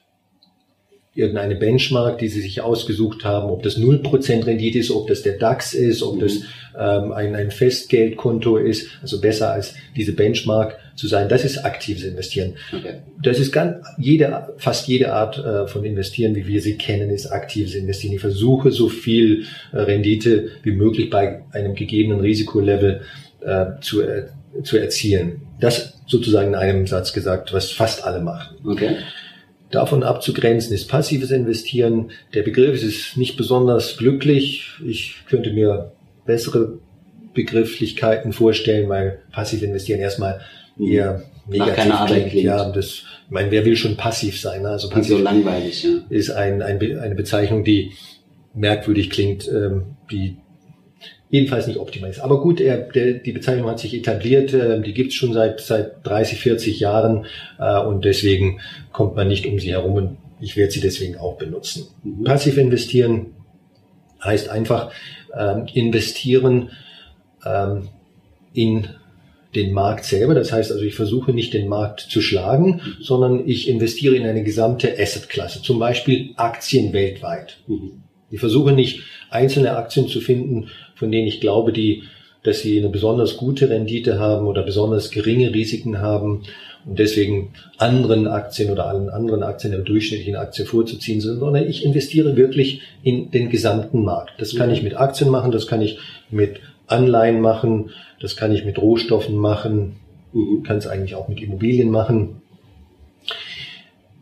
irgendeine 1.15 1.55
Benchmark, 1.55 2.17
die 2.17 2.27
sie 2.27 2.41
sich 2.41 2.61
ausgesucht 2.61 3.23
haben, 3.23 3.49
ob 3.51 3.61
das 3.61 3.77
0% 3.77 4.45
Rendite 4.47 4.79
ist, 4.79 4.89
ob 4.89 5.07
das 5.07 5.21
der 5.21 5.37
DAX 5.37 5.73
ist, 5.73 6.01
ob 6.01 6.19
das 6.19 6.39
ähm, 6.77 7.11
ein, 7.11 7.35
ein 7.35 7.51
Festgeldkonto 7.51 8.57
ist, 8.57 8.89
also 9.01 9.21
besser 9.21 9.51
als 9.51 9.75
diese 9.95 10.13
Benchmark 10.13 10.79
zu 10.95 11.07
sein, 11.07 11.29
das 11.29 11.45
ist 11.45 11.59
aktives 11.59 12.03
Investieren. 12.03 12.55
Okay. 12.75 12.95
Das 13.21 13.37
ist 13.37 13.51
ganz, 13.51 13.85
jede, 13.99 14.55
fast 14.57 14.87
jede 14.87 15.13
Art 15.13 15.37
äh, 15.37 15.67
von 15.67 15.83
Investieren, 15.83 16.35
wie 16.35 16.47
wir 16.47 16.61
sie 16.61 16.77
kennen, 16.77 17.11
ist 17.11 17.27
aktives 17.27 17.75
Investieren. 17.75 18.15
Ich 18.15 18.21
versuche 18.21 18.71
so 18.71 18.89
viel 18.89 19.45
äh, 19.71 19.77
Rendite 19.77 20.49
wie 20.63 20.71
möglich 20.71 21.11
bei 21.11 21.43
einem 21.51 21.75
gegebenen 21.75 22.21
Risikolevel 22.21 23.01
äh, 23.41 23.65
zu, 23.81 24.01
äh, 24.01 24.25
zu 24.63 24.77
erzielen. 24.77 25.41
Das 25.59 25.93
sozusagen 26.07 26.49
in 26.49 26.55
einem 26.55 26.87
Satz 26.87 27.13
gesagt, 27.13 27.53
was 27.53 27.71
fast 27.71 28.03
alle 28.03 28.21
machen. 28.21 28.57
Okay. 28.65 28.97
Davon 29.73 30.03
abzugrenzen 30.03 30.71
ist 30.71 30.87
passives 30.87 31.31
Investieren. 31.31 32.11
Der 32.35 32.43
Begriff 32.43 32.83
ist 32.83 33.17
nicht 33.17 33.37
besonders 33.37 33.97
glücklich. 33.97 34.67
Ich 34.85 35.15
könnte 35.27 35.51
mir 35.51 35.93
bessere 36.27 36.77
Begrifflichkeiten 37.33 38.33
vorstellen, 38.33 38.87
weil 38.87 39.23
passiv 39.31 39.63
investieren 39.63 39.99
erstmal 39.99 40.41
eher 40.79 41.23
negativ 41.47 41.75
keine 41.75 41.97
Arbeit 41.97 42.29
klingt. 42.29 42.45
Ja, 42.45 42.69
das, 42.69 42.87
ich 43.25 43.31
meine, 43.31 43.49
wer 43.49 43.65
will 43.65 43.75
schon 43.75 43.97
passiv 43.97 44.39
sein? 44.39 44.63
Also 44.67 44.89
passiv 44.89 45.17
so 45.17 45.23
langweilig, 45.23 45.83
ja. 45.83 45.89
ist 46.07 46.29
ein, 46.29 46.61
ein, 46.61 46.79
eine 46.99 47.15
Bezeichnung, 47.15 47.63
die 47.63 47.93
merkwürdig 48.53 49.09
klingt, 49.09 49.47
ähm, 49.47 49.95
die 50.11 50.37
jedenfalls 51.33 51.65
nicht 51.65 51.79
optimal 51.79 52.11
ist. 52.11 52.19
Aber 52.19 52.41
gut, 52.41 52.61
er, 52.61 52.77
der, 52.77 53.13
die 53.13 53.31
Bezeichnung 53.31 53.67
hat 53.67 53.79
sich 53.79 53.95
etabliert, 53.95 54.53
äh, 54.53 54.79
die 54.79 54.93
gibt's 54.93 55.15
schon 55.15 55.33
seit, 55.33 55.61
seit 55.61 56.05
30, 56.05 56.37
40 56.37 56.79
Jahren 56.79 57.25
äh, 57.57 57.79
und 57.79 58.05
deswegen 58.05 58.59
kommt 58.91 59.15
man 59.15 59.29
nicht 59.29 59.47
um 59.47 59.57
sie 59.57 59.71
herum 59.71 59.95
und 59.95 60.17
ich 60.39 60.55
werde 60.55 60.71
sie 60.71 60.79
deswegen 60.79 61.17
auch 61.17 61.39
benutzen. 61.39 61.87
Mhm. 62.03 62.23
Passiv 62.23 62.57
investieren 62.57 63.31
heißt 64.23 64.47
einfach 64.47 64.91
ähm, 65.35 65.65
investieren 65.73 66.69
ähm, 67.43 67.89
in 68.53 68.89
den 69.55 69.73
Markt 69.73 70.05
selber. 70.05 70.35
Das 70.35 70.51
heißt 70.51 70.71
also, 70.71 70.83
ich 70.83 70.93
versuche 70.93 71.33
nicht 71.33 71.55
den 71.55 71.67
Markt 71.67 72.01
zu 72.01 72.21
schlagen, 72.21 72.75
mhm. 72.75 72.97
sondern 73.01 73.49
ich 73.49 73.67
investiere 73.67 74.15
in 74.15 74.27
eine 74.27 74.43
gesamte 74.43 74.99
Assetklasse, 74.99 75.63
zum 75.63 75.79
Beispiel 75.79 76.33
Aktien 76.35 76.93
weltweit. 76.93 77.57
Mhm. 77.65 78.03
Ich 78.29 78.39
versuche 78.39 78.71
nicht 78.71 79.01
einzelne 79.29 79.75
Aktien 79.75 80.07
zu 80.07 80.19
finden, 80.19 80.69
von 81.03 81.11
denen 81.11 81.27
ich 81.27 81.41
glaube, 81.41 81.73
die, 81.73 82.03
dass 82.43 82.61
sie 82.61 82.79
eine 82.79 82.87
besonders 82.87 83.35
gute 83.35 83.69
Rendite 83.69 84.19
haben 84.19 84.47
oder 84.47 84.63
besonders 84.63 85.11
geringe 85.11 85.53
Risiken 85.53 85.99
haben 85.99 86.43
und 86.85 86.97
deswegen 86.97 87.51
anderen 87.77 88.25
Aktien 88.25 88.71
oder 88.71 88.85
allen 88.85 89.09
anderen 89.09 89.43
Aktien 89.43 89.71
der 89.71 89.81
durchschnittlichen 89.81 90.37
Aktie 90.37 90.63
vorzuziehen 90.63 91.19
sind, 91.19 91.39
sondern 91.39 91.67
ich 91.67 91.83
investiere 91.83 92.37
wirklich 92.37 92.79
in 93.03 93.31
den 93.31 93.49
gesamten 93.49 94.05
Markt. 94.05 94.31
Das 94.37 94.55
kann 94.55 94.71
ich 94.71 94.81
mit 94.81 94.95
Aktien 94.95 95.29
machen, 95.29 95.51
das 95.51 95.67
kann 95.67 95.81
ich 95.81 95.97
mit 96.31 96.61
Anleihen 96.87 97.41
machen, 97.41 97.89
das 98.21 98.37
kann 98.37 98.53
ich 98.53 98.63
mit 98.63 98.79
Rohstoffen 98.81 99.35
machen, 99.35 99.97
kann 100.63 100.77
es 100.77 100.87
eigentlich 100.87 101.15
auch 101.15 101.27
mit 101.27 101.41
Immobilien 101.41 101.91
machen. 101.91 102.41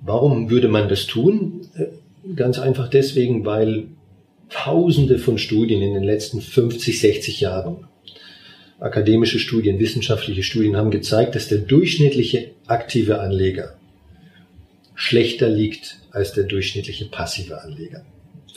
Warum 0.04 0.50
würde 0.50 0.68
man 0.68 0.90
das 0.90 1.06
tun? 1.06 1.62
Äh, 1.78 2.34
ganz 2.36 2.58
einfach 2.58 2.88
deswegen, 2.88 3.46
weil 3.46 3.86
Tausende 4.52 5.18
von 5.18 5.38
Studien 5.38 5.82
in 5.82 5.94
den 5.94 6.04
letzten 6.04 6.42
50, 6.42 7.00
60 7.00 7.42
Jahren, 7.42 7.88
akademische 8.80 9.40
Studien, 9.40 9.80
wissenschaftliche 9.80 10.44
Studien 10.44 10.76
haben 10.76 10.92
gezeigt, 10.92 11.36
dass 11.36 11.48
der 11.48 11.60
durchschnittliche 11.60 12.52
aktive 12.68 13.20
Anleger 13.20 13.76
schlechter 14.94 15.50
liegt 15.50 15.98
als 16.12 16.34
der 16.34 16.44
durchschnittliche 16.44 17.06
passive 17.06 17.62
Anleger. 17.62 18.06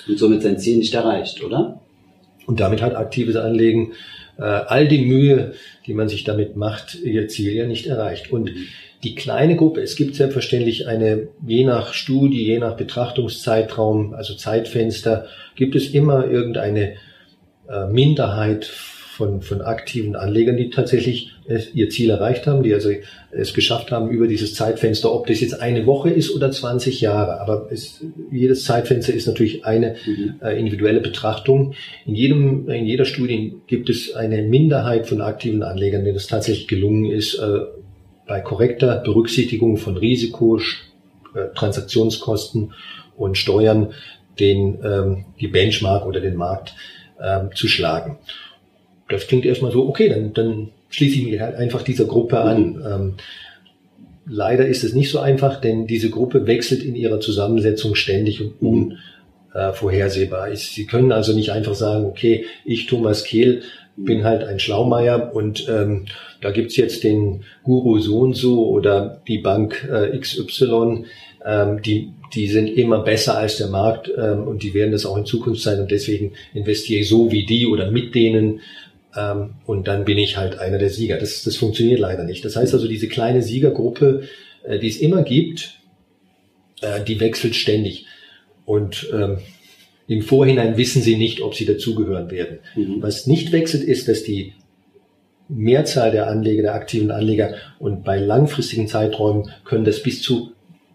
Und 0.07 0.19
somit 0.19 0.43
sein 0.43 0.59
Ziel 0.59 0.77
nicht 0.77 0.93
erreicht, 0.93 1.43
oder? 1.43 1.81
Und 2.47 2.61
damit 2.61 2.83
hat 2.83 2.95
aktives 2.95 3.37
Anlegen 3.37 3.93
all 4.43 4.89
die 4.89 5.05
Mühe, 5.05 5.55
die 5.87 5.95
man 5.95 6.09
sich 6.09 6.25
damit 6.25 6.57
macht, 6.57 6.97
ihr 6.97 7.29
Ziel 7.29 7.53
ja 7.53 7.67
nicht 7.67 7.87
erreicht. 7.87 8.33
Und 8.33 8.51
die 9.05 9.15
kleine 9.15 9.57
Gruppe, 9.57 9.83
es 9.83 9.97
gibt 9.97 10.17
selbstverständlich 10.17 10.89
eine, 10.89 11.29
je 11.47 11.65
nach 11.65 11.93
Studie, 11.93 12.45
je 12.45 12.59
nach 12.59 12.77
Betrachtungszeitraum, 12.77 14.15
also 14.15 14.35
Zeitfenster, 14.35 15.27
gibt 15.57 15.77
es 15.77 15.91
immer 15.91 16.27
irgendeine 16.27 16.95
äh, 17.69 17.87
Minderheit 17.87 18.65
von, 19.15 19.43
von 19.43 19.63
aktiven 19.63 20.17
Anlegern, 20.17 20.57
die 20.57 20.71
tatsächlich 20.71 21.31
es, 21.47 21.73
ihr 21.73 21.89
Ziel 21.89 22.11
erreicht 22.11 22.49
haben, 22.49 22.65
die 22.65 22.75
also 22.75 22.91
es 23.31 23.55
geschafft 23.55 23.93
haben 23.93 24.11
über 24.11 24.27
dieses 24.27 24.55
Zeitfenster, 24.55 25.13
ob 25.13 25.29
das 25.29 25.41
jetzt 25.41 25.61
eine 25.61 25.87
Woche 25.87 26.11
ist 26.11 26.35
oder 26.35 26.51
20 26.51 27.01
Jahre. 27.01 27.41
Aber 27.41 27.69
es, 27.71 28.05
jedes 28.33 28.65
Zeitfenster 28.65 29.15
ist 29.15 29.29
natürlich 29.29 29.65
eine 29.65 29.95
mhm. 30.05 30.35
äh, 30.43 30.59
individuelle 30.59 31.01
Betrachtung. 31.01 31.75
In 32.07 32.17
jedem, 32.17 32.69
in 32.69 32.87
jeder 32.87 33.05
Studie 33.05 33.55
gibt 33.69 33.89
es 33.89 34.15
eine 34.15 34.43
Minderheit 34.43 35.07
von 35.07 35.21
aktiven 35.21 35.63
Anlegern, 35.63 36.05
denen 36.05 36.17
es 36.17 36.27
tatsächlich 36.27 36.67
gelungen 36.67 37.05
ist, 37.05 37.35
äh, 37.35 37.61
bei 38.27 38.41
korrekter 38.41 38.97
Berücksichtigung 38.97 39.77
von 39.77 39.97
Risiko, 39.97 40.59
äh, 40.59 41.55
Transaktionskosten 41.55 42.73
und 43.17 43.39
Steuern 43.39 43.93
den, 44.41 44.79
ähm, 44.83 45.25
die 45.41 45.49
Benchmark 45.49 46.05
oder 46.05 46.21
den 46.21 46.35
Markt 46.35 46.75
ähm, 47.23 47.51
zu 47.55 47.69
schlagen. 47.69 48.19
Das 49.09 49.27
klingt 49.27 49.45
erstmal 49.45 49.73
so, 49.73 49.87
okay, 49.87 50.09
dann, 50.09 50.33
dann 50.33 50.71
schließe 50.91 51.19
ich 51.19 51.27
mich 51.27 51.41
halt 51.41 51.57
einfach 51.57 51.83
dieser 51.83 52.07
Gruppe 52.07 52.41
an. 52.41 52.73
Mhm. 52.73 52.87
Ähm, 52.87 53.15
leider 54.27 54.67
ist 54.67 54.85
es 54.85 54.95
nicht 54.95 55.11
so 55.11 55.19
einfach, 55.19 55.61
denn 55.61 55.87
diese 55.87 56.11
Gruppe 56.11 56.47
wechselt 56.47 56.83
in 56.83 56.95
ihrer 56.95 57.21
Zusammensetzung 57.21 57.95
ständig 57.95 58.41
und 58.41 58.99
unvorhersehbar. 59.53 60.51
Äh, 60.51 60.57
Sie 60.57 60.87
können 60.87 61.13
also 61.13 61.35
nicht 61.35 61.51
einfach 61.51 61.75
sagen, 61.75 62.07
okay, 62.07 62.45
ich 62.65 62.87
Thomas 62.87 63.25
Kehl 63.25 63.63
bin 63.97 64.25
halt 64.25 64.43
ein 64.45 64.59
Schlaumeier 64.59 65.35
und 65.35 65.69
ähm, 65.69 66.07
da 66.41 66.51
gibt's 66.51 66.77
jetzt 66.77 67.05
den 67.05 67.45
Guru 67.63 68.01
so 68.01 68.19
und 68.19 68.35
so 68.35 68.69
oder 68.69 69.21
die 69.29 69.39
Bank 69.39 69.89
äh, 69.91 70.19
XY, 70.19 71.05
ähm, 71.45 71.81
die, 71.83 72.11
die 72.35 72.49
sind 72.49 72.69
immer 72.69 73.01
besser 73.01 73.39
als 73.39 73.59
der 73.59 73.69
Markt 73.69 74.11
ähm, 74.17 74.49
und 74.49 74.63
die 74.63 74.75
werden 74.75 74.93
das 74.93 75.07
auch 75.07 75.17
in 75.17 75.27
Zukunft 75.27 75.63
sein 75.63 75.81
und 75.81 75.91
deswegen 75.91 76.33
investiere 76.55 77.03
ich 77.03 77.09
so 77.09 77.31
wie 77.31 77.47
die 77.47 77.67
oder 77.67 77.91
mit 77.91 78.15
denen 78.15 78.61
ähm, 79.17 79.55
und 79.67 79.89
dann 79.89 80.05
bin 80.05 80.19
ich 80.19 80.37
halt 80.37 80.59
einer 80.59 80.79
der 80.79 80.91
Sieger. 80.91 81.19
Das, 81.19 81.43
das 81.43 81.57
funktioniert 81.57 82.01
leider 82.01 82.25
nicht. 82.25 82.45
Das 82.45 82.57
heißt 82.57 82.75
also, 82.75 82.89
diese 82.89 83.09
kleine 83.09 83.43
Siegergruppe, 83.43 84.23
äh, 84.65 84.79
die 84.79 84.89
es 84.89 84.99
immer 84.99 85.23
gibt, 85.23 85.81
äh, 86.81 87.03
die 87.03 87.21
wechselt 87.21 87.55
ständig. 87.55 88.07
Und 88.65 89.09
ähm, 89.13 89.39
im 90.07 90.23
Vorhinein 90.23 90.77
wissen 90.77 91.03
sie 91.03 91.17
nicht, 91.17 91.41
ob 91.41 91.55
sie 91.55 91.65
dazugehören 91.65 92.31
werden. 92.31 92.59
Mhm. 92.75 93.03
Was 93.03 93.27
nicht 93.27 93.53
wechselt, 93.53 93.85
ist, 93.85 94.09
dass 94.09 94.23
die 94.23 94.55
Mehrzahl 95.49 96.11
der 96.11 96.29
Anleger, 96.29 96.63
der 96.63 96.75
aktiven 96.75 97.11
Anleger 97.11 97.55
und 97.79 98.05
bei 98.05 98.19
langfristigen 98.19 98.89
Zeiträumen 98.89 99.51
können 99.65 99.85
das 99.85 100.03
bis 100.03 100.23
zu 100.23 100.53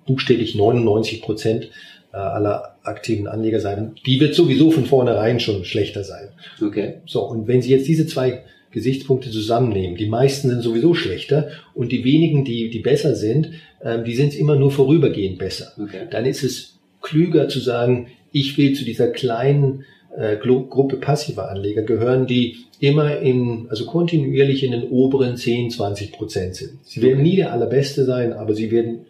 buchstäblich 0.07 0.55
99 0.55 1.21
Prozent 1.21 1.69
äh, 2.11 2.17
aller 2.17 2.78
aktiven 2.89 3.27
Anleger 3.27 3.59
sein. 3.59 3.93
Die 4.05 4.19
wird 4.19 4.35
sowieso 4.35 4.71
von 4.71 4.85
vornherein 4.85 5.39
schon 5.39 5.63
schlechter 5.63 6.03
sein. 6.03 6.29
Okay. 6.61 6.95
So, 7.05 7.23
und 7.23 7.47
wenn 7.47 7.61
Sie 7.61 7.71
jetzt 7.71 7.87
diese 7.87 8.05
zwei 8.05 8.43
Gesichtspunkte 8.71 9.31
zusammennehmen, 9.31 9.97
die 9.97 10.07
meisten 10.07 10.49
sind 10.49 10.61
sowieso 10.61 10.93
schlechter 10.93 11.49
und 11.73 11.91
die 11.91 12.03
wenigen, 12.03 12.45
die, 12.45 12.69
die 12.69 12.79
besser 12.79 13.15
sind, 13.15 13.51
ähm, 13.83 14.03
die 14.03 14.15
sind 14.15 14.35
immer 14.35 14.55
nur 14.55 14.71
vorübergehend 14.71 15.37
besser. 15.37 15.71
Okay. 15.81 16.07
Dann 16.09 16.25
ist 16.25 16.43
es 16.43 16.79
klüger 17.01 17.47
zu 17.47 17.59
sagen, 17.59 18.07
ich 18.31 18.57
will 18.57 18.73
zu 18.73 18.85
dieser 18.85 19.07
kleinen 19.07 19.85
äh, 20.15 20.37
Gruppe 20.37 20.97
passiver 20.97 21.49
Anleger 21.49 21.83
gehören, 21.83 22.27
die 22.27 22.57
immer 22.79 23.19
in, 23.19 23.67
also 23.69 23.85
kontinuierlich 23.85 24.63
in 24.63 24.71
den 24.71 24.89
oberen 24.89 25.35
10, 25.35 25.71
20 25.71 26.11
Prozent 26.11 26.55
sind. 26.55 26.79
Sie 26.83 27.01
werden 27.01 27.23
nie 27.23 27.35
der 27.35 27.51
allerbeste 27.51 28.05
sein, 28.05 28.33
aber 28.33 28.53
sie 28.53 28.71
werden 28.71 29.05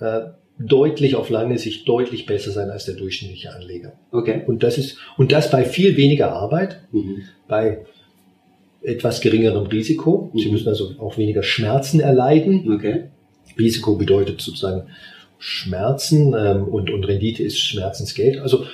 äh, 0.00 0.20
deutlich 0.58 1.14
auf 1.14 1.30
lange 1.30 1.58
Sicht 1.58 1.88
deutlich 1.88 2.26
besser 2.26 2.50
sein 2.50 2.70
als 2.70 2.84
der 2.84 2.94
durchschnittliche 2.94 3.54
Anleger. 3.54 3.92
Okay. 4.10 4.42
Und 4.46 4.62
das 4.62 4.78
ist, 4.78 4.98
und 5.16 5.32
das 5.32 5.50
bei 5.50 5.64
viel 5.64 5.96
weniger 5.96 6.32
Arbeit, 6.32 6.80
mhm. 6.90 7.22
bei 7.46 7.84
etwas 8.82 9.20
geringerem 9.20 9.66
Risiko. 9.66 10.30
Mhm. 10.32 10.38
Sie 10.38 10.50
müssen 10.50 10.68
also 10.68 10.94
auch 10.98 11.16
weniger 11.16 11.42
Schmerzen 11.42 12.00
erleiden. 12.00 12.72
Okay. 12.72 13.04
Risiko 13.58 13.96
bedeutet 13.96 14.40
sozusagen 14.40 14.88
Schmerzen 15.38 16.34
ähm, 16.36 16.64
und, 16.64 16.90
und 16.90 17.04
Rendite 17.04 17.42
ist 17.42 17.58
Schmerzensgeld. 17.60 18.38
Also 18.38 18.64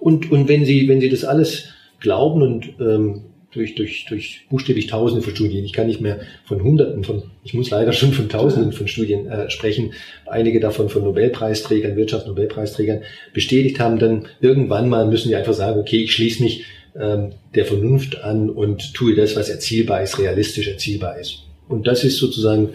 und, 0.00 0.30
und 0.30 0.48
wenn 0.48 0.64
Sie, 0.64 0.88
wenn 0.88 1.00
Sie 1.00 1.10
das 1.10 1.24
alles 1.24 1.68
glauben 2.00 2.42
und 2.42 2.74
ähm, 2.80 3.22
durch, 3.54 3.74
durch, 3.74 4.06
durch 4.08 4.46
buchstäblich 4.50 4.88
Tausende 4.88 5.22
von 5.22 5.34
Studien, 5.34 5.64
ich 5.64 5.72
kann 5.72 5.86
nicht 5.86 6.00
mehr 6.00 6.20
von 6.44 6.62
Hunderten 6.62 7.04
von, 7.04 7.22
ich 7.44 7.54
muss 7.54 7.70
leider 7.70 7.92
schon 7.92 8.12
von 8.12 8.28
Tausenden 8.28 8.72
von 8.72 8.88
Studien 8.88 9.26
äh, 9.26 9.48
sprechen, 9.50 9.92
einige 10.26 10.60
davon 10.60 10.88
von 10.88 11.04
Nobelpreisträgern, 11.04 11.96
Wirtschaftsnobelpreisträgern 11.96 13.02
bestätigt 13.32 13.80
haben, 13.80 13.98
dann 13.98 14.26
irgendwann 14.40 14.88
mal 14.88 15.06
müssen 15.06 15.28
die 15.28 15.36
einfach 15.36 15.54
sagen, 15.54 15.80
okay, 15.80 16.02
ich 16.02 16.12
schließe 16.12 16.42
mich 16.42 16.64
ähm, 16.96 17.32
der 17.54 17.64
Vernunft 17.64 18.22
an 18.22 18.50
und 18.50 18.94
tue 18.94 19.14
das, 19.14 19.36
was 19.36 19.48
erzielbar 19.48 20.02
ist, 20.02 20.18
realistisch 20.18 20.68
erzielbar 20.68 21.18
ist. 21.18 21.44
Und 21.68 21.86
das 21.86 22.04
ist 22.04 22.18
sozusagen 22.18 22.70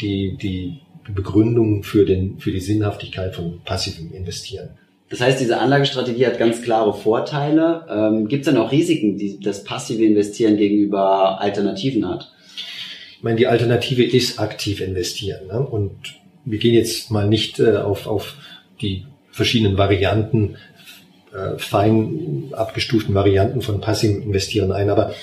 die, 0.00 0.36
die 0.40 0.80
Begründung 1.12 1.82
für, 1.82 2.04
den, 2.04 2.38
für 2.38 2.50
die 2.50 2.60
Sinnhaftigkeit 2.60 3.34
von 3.34 3.60
passivem 3.64 4.12
Investieren. 4.12 4.70
Das 5.14 5.20
heißt, 5.20 5.40
diese 5.40 5.60
Anlagestrategie 5.60 6.26
hat 6.26 6.40
ganz 6.40 6.60
klare 6.60 6.92
Vorteile. 6.92 7.86
Ähm, 7.88 8.26
Gibt 8.26 8.44
es 8.44 8.52
denn 8.52 8.60
auch 8.60 8.72
Risiken, 8.72 9.16
die 9.16 9.38
das 9.38 9.62
passive 9.62 10.04
Investieren 10.04 10.56
gegenüber 10.56 11.40
Alternativen 11.40 12.08
hat? 12.08 12.32
Ich 13.16 13.22
meine, 13.22 13.36
die 13.36 13.46
Alternative 13.46 14.02
ist 14.02 14.40
aktiv 14.40 14.80
investieren. 14.80 15.46
Ne? 15.46 15.60
Und 15.60 15.92
wir 16.44 16.58
gehen 16.58 16.74
jetzt 16.74 17.12
mal 17.12 17.28
nicht 17.28 17.60
äh, 17.60 17.76
auf, 17.76 18.08
auf 18.08 18.34
die 18.82 19.04
verschiedenen 19.30 19.78
Varianten, 19.78 20.56
äh, 21.32 21.58
fein 21.58 22.48
abgestuften 22.50 23.14
Varianten 23.14 23.62
von 23.62 23.80
passivem 23.80 24.20
Investieren 24.20 24.72
ein, 24.72 24.90
aber 24.90 25.14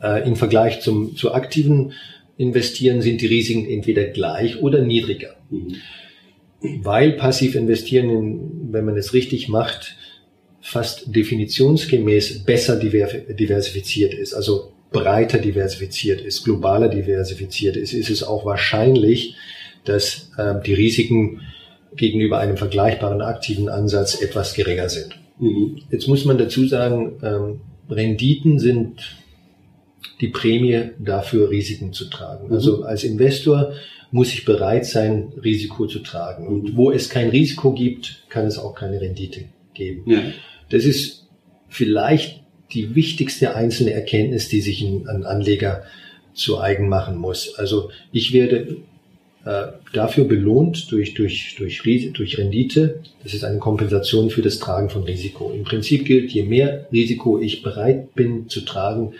äh, 0.00 0.28
im 0.28 0.36
Vergleich 0.36 0.80
zum, 0.80 1.16
zu 1.16 1.34
aktiven 1.34 1.94
Investieren 2.36 3.02
sind 3.02 3.20
die 3.20 3.26
Risiken 3.26 3.68
entweder 3.68 4.04
gleich 4.04 4.62
oder 4.62 4.80
niedriger. 4.80 5.34
Mhm 5.50 5.74
weil 6.62 7.12
passiv 7.12 7.54
investieren, 7.54 8.59
wenn 8.72 8.84
man 8.84 8.96
es 8.96 9.12
richtig 9.12 9.48
macht, 9.48 9.96
fast 10.60 11.14
definitionsgemäß 11.14 12.44
besser 12.44 12.76
diversifiziert 12.76 14.14
ist, 14.14 14.34
also 14.34 14.72
breiter 14.90 15.38
diversifiziert 15.38 16.20
ist, 16.20 16.44
globaler 16.44 16.88
diversifiziert 16.88 17.76
ist, 17.76 17.92
ist 17.92 18.10
es 18.10 18.22
auch 18.22 18.44
wahrscheinlich, 18.44 19.36
dass 19.84 20.30
äh, 20.36 20.54
die 20.64 20.74
Risiken 20.74 21.40
gegenüber 21.96 22.38
einem 22.38 22.56
vergleichbaren 22.56 23.20
aktiven 23.20 23.68
Ansatz 23.68 24.20
etwas 24.20 24.54
geringer 24.54 24.88
sind. 24.88 25.18
Mhm. 25.38 25.82
Jetzt 25.90 26.08
muss 26.08 26.24
man 26.24 26.38
dazu 26.38 26.66
sagen, 26.66 27.18
ähm, 27.22 27.60
Renditen 27.88 28.58
sind 28.58 29.16
die 30.20 30.28
Prämie 30.28 30.90
dafür, 30.98 31.50
Risiken 31.50 31.92
zu 31.92 32.06
tragen. 32.06 32.48
Mhm. 32.48 32.52
Also 32.52 32.82
als 32.82 33.04
Investor 33.04 33.72
muss 34.10 34.32
ich 34.32 34.44
bereit 34.44 34.86
sein, 34.86 35.32
Risiko 35.42 35.86
zu 35.86 36.00
tragen. 36.00 36.46
Und 36.46 36.76
wo 36.76 36.90
es 36.90 37.08
kein 37.08 37.30
Risiko 37.30 37.72
gibt, 37.72 38.24
kann 38.28 38.46
es 38.46 38.58
auch 38.58 38.74
keine 38.74 39.00
Rendite 39.00 39.44
geben. 39.74 40.10
Ja. 40.10 40.22
Das 40.70 40.84
ist 40.84 41.28
vielleicht 41.68 42.40
die 42.72 42.94
wichtigste 42.94 43.54
einzelne 43.54 43.92
Erkenntnis, 43.92 44.48
die 44.48 44.60
sich 44.60 44.82
ein, 44.82 45.24
Anleger 45.24 45.84
zu 46.34 46.60
eigen 46.60 46.88
machen 46.88 47.16
muss. 47.16 47.54
Also 47.56 47.90
ich 48.12 48.32
werde 48.32 48.78
äh, 49.44 49.66
dafür 49.92 50.24
belohnt 50.24 50.90
durch, 50.90 51.14
durch, 51.14 51.56
durch, 51.58 51.82
durch 52.12 52.38
Rendite. 52.38 53.00
Das 53.22 53.34
ist 53.34 53.44
eine 53.44 53.58
Kompensation 53.58 54.30
für 54.30 54.42
das 54.42 54.58
Tragen 54.58 54.90
von 54.90 55.04
Risiko. 55.04 55.52
Im 55.52 55.64
Prinzip 55.64 56.04
gilt, 56.04 56.30
je 56.30 56.44
mehr 56.44 56.86
Risiko 56.92 57.38
ich 57.38 57.62
bereit 57.62 58.14
bin 58.14 58.48
zu 58.48 58.62
tragen, 58.62 59.14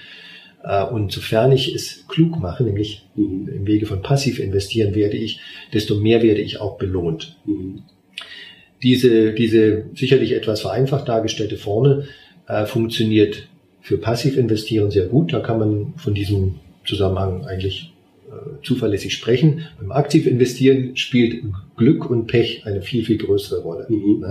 und 0.93 1.11
sofern 1.11 1.53
ich 1.53 1.75
es 1.75 2.07
klug 2.09 2.39
mache, 2.39 2.65
nämlich 2.65 3.07
mhm. 3.17 3.49
im 3.49 3.67
Wege 3.67 3.87
von 3.87 4.03
passiv 4.03 4.39
investieren 4.39 4.95
werde 4.95 5.17
ich, 5.17 5.41
desto 5.73 5.97
mehr 5.97 6.23
werde 6.23 6.41
ich 6.41 6.61
auch 6.61 6.77
belohnt. 6.77 7.37
Mhm. 7.47 7.83
Diese, 8.83 9.33
diese 9.33 9.85
sicherlich 9.95 10.33
etwas 10.33 10.61
vereinfacht 10.61 11.09
dargestellte 11.09 11.57
Formel 11.57 12.09
äh, 12.47 12.67
funktioniert 12.67 13.49
für 13.81 13.99
passiv 13.99 14.37
investieren 14.37 14.91
sehr 14.91 15.07
gut. 15.07 15.33
Da 15.33 15.41
kann 15.41 15.59
man 15.59 15.95
von 15.97 16.15
diesem 16.15 16.57
Zusammenhang 16.85 17.47
eigentlich 17.47 17.93
äh, 18.29 18.63
zuverlässig 18.63 19.15
sprechen. 19.15 19.67
Beim 19.79 19.93
aktiv 19.93 20.27
investieren 20.27 20.97
spielt 20.97 21.43
Glück 21.77 22.09
und 22.09 22.27
Pech 22.27 22.67
eine 22.67 22.83
viel, 22.83 23.05
viel 23.05 23.19
größere 23.19 23.63
Rolle. 23.63 23.87
Mhm. 23.89 24.25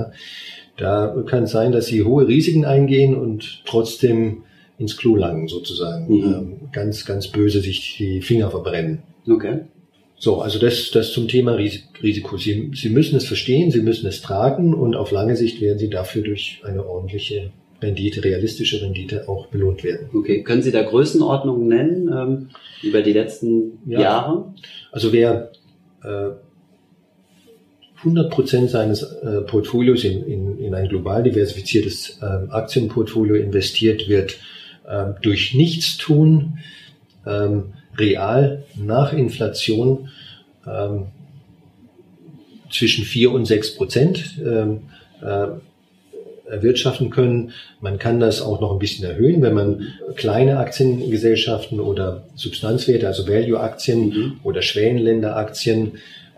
Da 0.77 1.23
kann 1.27 1.43
es 1.43 1.51
sein, 1.51 1.71
dass 1.71 1.87
Sie 1.87 2.03
hohe 2.03 2.27
Risiken 2.27 2.65
eingehen 2.65 3.15
und 3.15 3.63
trotzdem 3.65 4.43
ins 4.79 4.97
Klo 4.97 5.15
langen 5.15 5.47
sozusagen. 5.47 6.07
Mhm. 6.07 6.33
Ähm, 6.33 6.57
ganz, 6.71 7.05
ganz 7.05 7.27
böse 7.27 7.59
sich 7.59 7.97
die 7.97 8.21
Finger 8.21 8.49
verbrennen. 8.49 9.03
Okay. 9.29 9.59
So, 10.17 10.41
also 10.41 10.59
das, 10.59 10.91
das 10.91 11.13
zum 11.13 11.27
Thema 11.27 11.53
Risiko. 11.53 12.37
Sie, 12.37 12.71
Sie 12.73 12.89
müssen 12.89 13.15
es 13.15 13.25
verstehen, 13.25 13.71
Sie 13.71 13.81
müssen 13.81 14.07
es 14.07 14.21
tragen 14.21 14.73
und 14.73 14.95
auf 14.95 15.11
lange 15.11 15.35
Sicht 15.35 15.61
werden 15.61 15.77
Sie 15.77 15.89
dafür 15.89 16.23
durch 16.23 16.61
eine 16.65 16.85
ordentliche 16.85 17.51
Rendite, 17.81 18.23
realistische 18.23 18.81
Rendite 18.81 19.29
auch 19.29 19.47
belohnt 19.47 19.83
werden. 19.83 20.09
Okay, 20.13 20.43
können 20.43 20.61
Sie 20.61 20.71
da 20.71 20.83
Größenordnungen 20.83 21.67
nennen 21.67 22.09
ähm, 22.11 22.49
über 22.83 23.01
die 23.01 23.13
letzten 23.13 23.79
ja. 23.85 24.01
Jahre? 24.01 24.53
Also 24.91 25.13
wer 25.13 25.51
äh, 26.03 26.31
100 27.99 28.29
Prozent 28.29 28.69
seines 28.69 29.03
äh, 29.03 29.41
Portfolios 29.41 30.03
in, 30.03 30.23
in, 30.23 30.59
in 30.59 30.73
ein 30.73 30.89
global 30.89 31.23
diversifiziertes 31.23 32.19
äh, 32.21 32.25
Aktienportfolio 32.25 33.35
investiert, 33.35 34.09
wird 34.09 34.37
durch 35.21 35.53
Nichtstun 35.53 36.59
ähm, 37.25 37.73
real 37.97 38.63
nach 38.75 39.13
Inflation 39.13 40.09
ähm, 40.65 41.07
zwischen 42.71 43.03
vier 43.03 43.31
und 43.31 43.45
sechs 43.45 43.75
Prozent 43.75 44.39
ähm, 44.43 44.81
äh, 45.21 45.47
erwirtschaften 46.49 47.09
können. 47.09 47.51
Man 47.79 47.99
kann 47.99 48.19
das 48.19 48.41
auch 48.41 48.59
noch 48.59 48.71
ein 48.71 48.79
bisschen 48.79 49.05
erhöhen, 49.05 49.41
wenn 49.41 49.53
man 49.53 49.87
kleine 50.15 50.57
Aktiengesellschaften 50.57 51.79
oder 51.79 52.23
Substanzwerte, 52.35 53.07
also 53.07 53.27
Value-Aktien 53.27 54.09
mhm. 54.09 54.39
oder 54.43 54.61
Schwellenländer-Aktien 54.61 55.93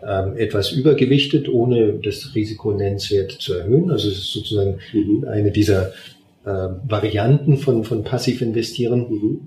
ähm, 0.06 0.36
etwas 0.36 0.72
übergewichtet, 0.72 1.48
ohne 1.48 1.94
das 1.94 2.34
Risiko 2.34 2.72
nennenswert 2.72 3.32
zu 3.32 3.54
erhöhen. 3.54 3.90
Also 3.90 4.08
es 4.08 4.18
ist 4.18 4.32
sozusagen 4.32 4.78
mhm. 4.92 5.24
eine 5.28 5.50
dieser 5.50 5.92
äh, 6.44 6.68
Varianten 6.88 7.58
von, 7.58 7.84
von 7.84 8.04
passiv 8.04 8.42
investieren. 8.42 9.06
Mhm. 9.08 9.40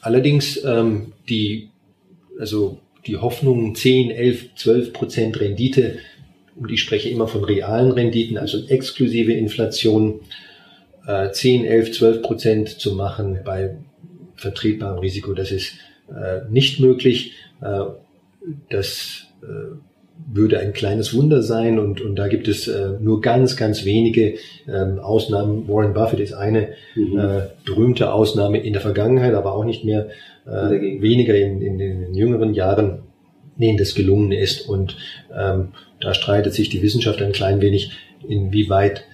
Allerdings 0.00 0.62
ähm, 0.64 1.12
die, 1.28 1.70
also 2.38 2.78
die 3.06 3.16
Hoffnung 3.16 3.74
10, 3.74 4.10
11, 4.10 4.54
12 4.56 4.92
Prozent 4.92 5.40
Rendite, 5.40 5.98
und 6.54 6.70
ich 6.70 6.80
spreche 6.80 7.08
immer 7.08 7.28
von 7.28 7.44
realen 7.44 7.92
Renditen, 7.92 8.36
also 8.36 8.66
exklusive 8.66 9.32
Inflation, 9.32 10.20
äh, 11.06 11.30
10, 11.30 11.64
11, 11.64 11.92
12 11.92 12.22
Prozent 12.22 12.68
zu 12.68 12.94
machen 12.94 13.40
bei 13.44 13.76
vertretbarem 14.36 14.98
Risiko, 14.98 15.34
das 15.34 15.50
ist 15.50 15.74
äh, 16.08 16.40
nicht 16.50 16.80
möglich. 16.80 17.32
Äh, 17.60 17.84
das 18.70 19.26
äh, 19.42 19.76
würde 20.34 20.58
ein 20.58 20.72
kleines 20.72 21.14
Wunder 21.14 21.42
sein 21.42 21.78
und, 21.78 22.00
und 22.00 22.16
da 22.16 22.28
gibt 22.28 22.48
es 22.48 22.68
äh, 22.68 22.92
nur 23.00 23.20
ganz, 23.20 23.56
ganz 23.56 23.84
wenige 23.84 24.34
ähm, 24.66 24.98
Ausnahmen. 24.98 25.68
Warren 25.68 25.94
Buffett 25.94 26.20
ist 26.20 26.32
eine 26.32 26.68
mhm. 26.94 27.18
äh, 27.18 27.40
berühmte 27.64 28.12
Ausnahme 28.12 28.58
in 28.58 28.72
der 28.72 28.82
Vergangenheit, 28.82 29.34
aber 29.34 29.54
auch 29.54 29.64
nicht 29.64 29.84
mehr 29.84 30.08
äh, 30.46 31.00
weniger 31.00 31.34
in, 31.34 31.60
in, 31.60 31.78
den 31.78 32.14
jüngeren 32.14 32.54
Jahren, 32.54 33.00
denen 33.56 33.78
das 33.78 33.94
gelungen 33.94 34.32
ist. 34.32 34.68
Und 34.68 34.96
ähm, 35.36 35.68
da 36.00 36.14
streitet 36.14 36.54
sich 36.54 36.68
die 36.68 36.82
Wissenschaft 36.82 37.20
ein 37.20 37.32
klein 37.32 37.60
wenig, 37.60 37.92
inwieweit 38.26 39.04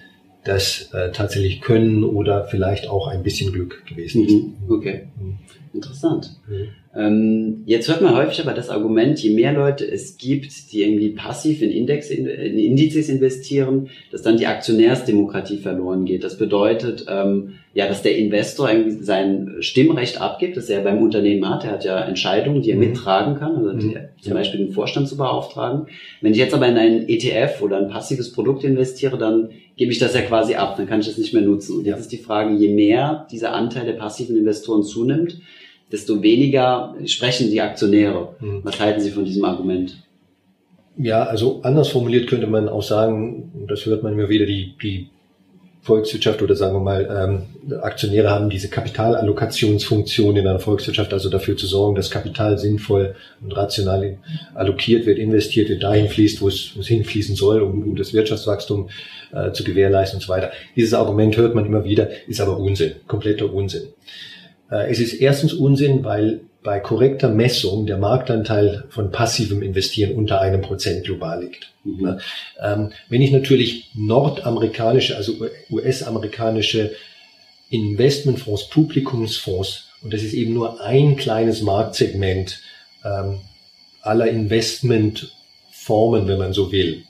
das 0.43 0.89
äh, 0.93 1.11
tatsächlich 1.11 1.61
können 1.61 2.03
oder 2.03 2.45
vielleicht 2.45 2.89
auch 2.89 3.07
ein 3.07 3.23
bisschen 3.23 3.51
Glück 3.51 3.85
gewesen 3.85 4.25
ist. 4.25 4.33
Mhm. 4.33 4.53
Okay, 4.69 5.07
mhm. 5.19 5.37
interessant. 5.73 6.37
Mhm. 6.47 6.69
Ähm, 6.95 7.63
jetzt 7.65 7.87
hört 7.87 8.01
man 8.01 8.15
häufig 8.15 8.41
aber 8.41 8.53
das 8.53 8.69
Argument, 8.69 9.19
je 9.19 9.29
mehr 9.35 9.53
Leute 9.53 9.85
es 9.85 10.17
gibt, 10.17 10.71
die 10.71 10.81
irgendwie 10.81 11.09
passiv 11.09 11.61
in, 11.61 11.69
Index, 11.69 12.09
in 12.09 12.25
Indizes 12.25 13.09
investieren, 13.09 13.89
dass 14.11 14.23
dann 14.23 14.37
die 14.37 14.47
Aktionärsdemokratie 14.47 15.57
verloren 15.57 16.05
geht. 16.05 16.23
Das 16.23 16.39
bedeutet, 16.39 17.05
ähm, 17.07 17.53
ja, 17.75 17.87
dass 17.87 18.01
der 18.01 18.17
Investor 18.17 18.71
irgendwie 18.71 19.03
sein 19.03 19.57
Stimmrecht 19.59 20.19
abgibt, 20.19 20.57
das 20.57 20.69
er 20.69 20.81
beim 20.81 21.03
Unternehmen 21.03 21.47
hat. 21.47 21.63
Er 21.63 21.71
hat 21.71 21.85
ja 21.85 21.99
Entscheidungen, 21.99 22.63
die 22.63 22.71
er 22.71 22.77
mhm. 22.77 22.87
mittragen 22.87 23.35
kann, 23.35 23.55
also 23.55 23.71
mhm. 23.87 23.95
zum 24.19 24.33
Beispiel 24.33 24.65
den 24.65 24.73
Vorstand 24.73 25.07
zu 25.07 25.15
beauftragen. 25.15 25.85
Wenn 26.21 26.31
ich 26.31 26.39
jetzt 26.39 26.55
aber 26.55 26.67
in 26.67 26.77
einen 26.77 27.07
ETF 27.07 27.61
oder 27.61 27.77
ein 27.77 27.89
passives 27.89 28.31
Produkt 28.31 28.63
investiere, 28.63 29.19
dann 29.19 29.49
gebe 29.79 29.93
ich 29.93 29.97
das 29.97 30.13
ja 30.13 30.21
quasi 30.21 30.55
ab, 30.55 30.75
dann 30.75 30.87
kann 30.87 30.99
ich 30.99 31.07
das 31.07 31.17
nicht 31.17 31.33
mehr 31.33 31.41
nutzen. 31.41 31.77
Und 31.77 31.85
jetzt 31.85 32.01
ist 32.01 32.11
die 32.11 32.17
Frage, 32.17 32.53
je 32.53 32.67
mehr 32.67 33.25
dieser 33.31 33.53
Anteil 33.53 33.85
der 33.85 33.93
passiven 33.93 34.35
Investoren 34.35 34.83
zunimmt, 34.83 35.39
desto 35.89 36.21
weniger 36.21 36.95
sprechen 37.05 37.49
die 37.49 37.61
Aktionäre. 37.61 38.35
Mhm. 38.41 38.59
Was 38.63 38.77
halten 38.77 38.99
Sie 38.99 39.09
von 39.09 39.23
diesem 39.23 39.45
Argument? 39.45 40.03
Ja, 40.97 41.23
also 41.23 41.61
anders 41.63 41.87
formuliert 41.87 42.27
könnte 42.27 42.47
man 42.47 42.67
auch 42.67 42.83
sagen, 42.83 43.65
das 43.69 43.85
hört 43.85 44.03
man 44.03 44.11
immer 44.11 44.27
wieder, 44.27 44.45
die, 44.45 44.73
die 44.83 45.07
Volkswirtschaft 45.81 46.41
oder 46.41 46.55
sagen 46.55 46.75
wir 46.75 46.81
mal, 46.81 47.47
ähm, 47.69 47.79
Aktionäre 47.81 48.29
haben 48.29 48.49
diese 48.49 48.67
Kapitalallokationsfunktion 48.67 50.35
in 50.35 50.45
einer 50.45 50.59
Volkswirtschaft, 50.59 51.13
also 51.13 51.29
dafür 51.29 51.55
zu 51.55 51.67
sorgen, 51.67 51.95
dass 51.95 52.11
Kapital 52.11 52.57
sinnvoll 52.57 53.15
und 53.41 53.55
rational 53.55 54.17
allokiert 54.55 55.05
wird, 55.05 55.17
investiert 55.17 55.69
wird, 55.69 55.83
dahin 55.83 56.09
fließt, 56.09 56.41
wo 56.41 56.49
es, 56.49 56.71
wo 56.75 56.81
es 56.81 56.87
hinfließen 56.87 57.35
soll, 57.35 57.61
um, 57.61 57.95
das 57.95 58.13
Wirtschaftswachstum 58.13 58.89
äh, 59.31 59.51
zu 59.51 59.63
gewährleisten 59.63 60.17
und 60.17 60.21
so 60.23 60.29
weiter. 60.33 60.51
Dieses 60.75 60.93
Argument 60.93 61.37
hört 61.37 61.55
man 61.55 61.65
immer 61.65 61.85
wieder, 61.85 62.09
ist 62.27 62.41
aber 62.41 62.57
Unsinn, 62.57 62.93
kompletter 63.07 63.51
Unsinn. 63.53 63.83
Äh, 64.69 64.91
es 64.91 64.99
ist 64.99 65.13
erstens 65.13 65.53
Unsinn, 65.53 66.03
weil 66.03 66.41
bei 66.63 66.79
korrekter 66.79 67.29
Messung 67.29 67.85
der 67.85 67.97
Marktanteil 67.97 68.85
von 68.89 69.11
passivem 69.11 69.61
Investieren 69.61 70.15
unter 70.15 70.41
einem 70.41 70.61
Prozent 70.61 71.05
global 71.05 71.43
liegt. 71.43 71.71
Mhm. 71.83 72.19
Ähm, 72.61 72.91
wenn 73.07 73.21
ich 73.21 73.31
natürlich 73.31 73.91
nordamerikanische, 73.93 75.15
also 75.15 75.33
US-amerikanische 75.69 76.91
Investmentfonds, 77.69 78.69
Publikumsfonds, 78.69 79.85
und 80.01 80.13
das 80.13 80.23
ist 80.23 80.33
eben 80.33 80.53
nur 80.53 80.81
ein 80.81 81.15
kleines 81.15 81.61
Marktsegment 81.61 82.61
ähm, 83.05 83.41
aller 84.01 84.27
Investmentformen, 84.27 86.27
wenn 86.27 86.37
man 86.37 86.53
so 86.53 86.71
will. 86.71 87.03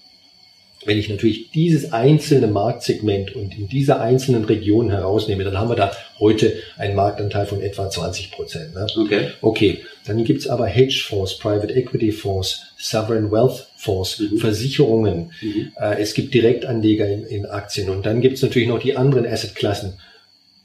Wenn 0.85 0.97
ich 0.97 1.09
natürlich 1.09 1.51
dieses 1.51 1.91
einzelne 1.91 2.47
Marktsegment 2.47 3.35
und 3.35 3.57
in 3.57 3.67
dieser 3.67 3.99
einzelnen 3.99 4.45
Region 4.45 4.89
herausnehme, 4.89 5.43
dann 5.43 5.57
haben 5.57 5.69
wir 5.69 5.75
da 5.75 5.91
heute 6.19 6.53
einen 6.77 6.95
Marktanteil 6.95 7.45
von 7.45 7.61
etwa 7.61 7.89
20 7.89 8.31
Prozent. 8.31 8.73
Ne? 8.73 8.87
Okay. 8.97 9.27
Okay, 9.41 9.79
dann 10.05 10.23
gibt's 10.23 10.47
aber 10.47 10.67
Hedgefonds, 10.67 11.37
Private 11.37 11.73
Equity 11.73 12.13
Fonds, 12.13 12.67
Sovereign 12.77 13.29
Wealth 13.29 13.67
Fonds, 13.75 14.19
mhm. 14.19 14.37
Versicherungen. 14.37 15.31
Mhm. 15.41 15.73
Äh, 15.75 16.01
es 16.01 16.13
gibt 16.13 16.33
Direktanleger 16.33 17.07
in, 17.09 17.25
in 17.25 17.45
Aktien 17.45 17.89
und 17.89 18.05
dann 18.05 18.21
gibt's 18.21 18.41
natürlich 18.41 18.69
noch 18.69 18.79
die 18.79 18.95
anderen 18.95 19.25
Assetklassen 19.25 19.95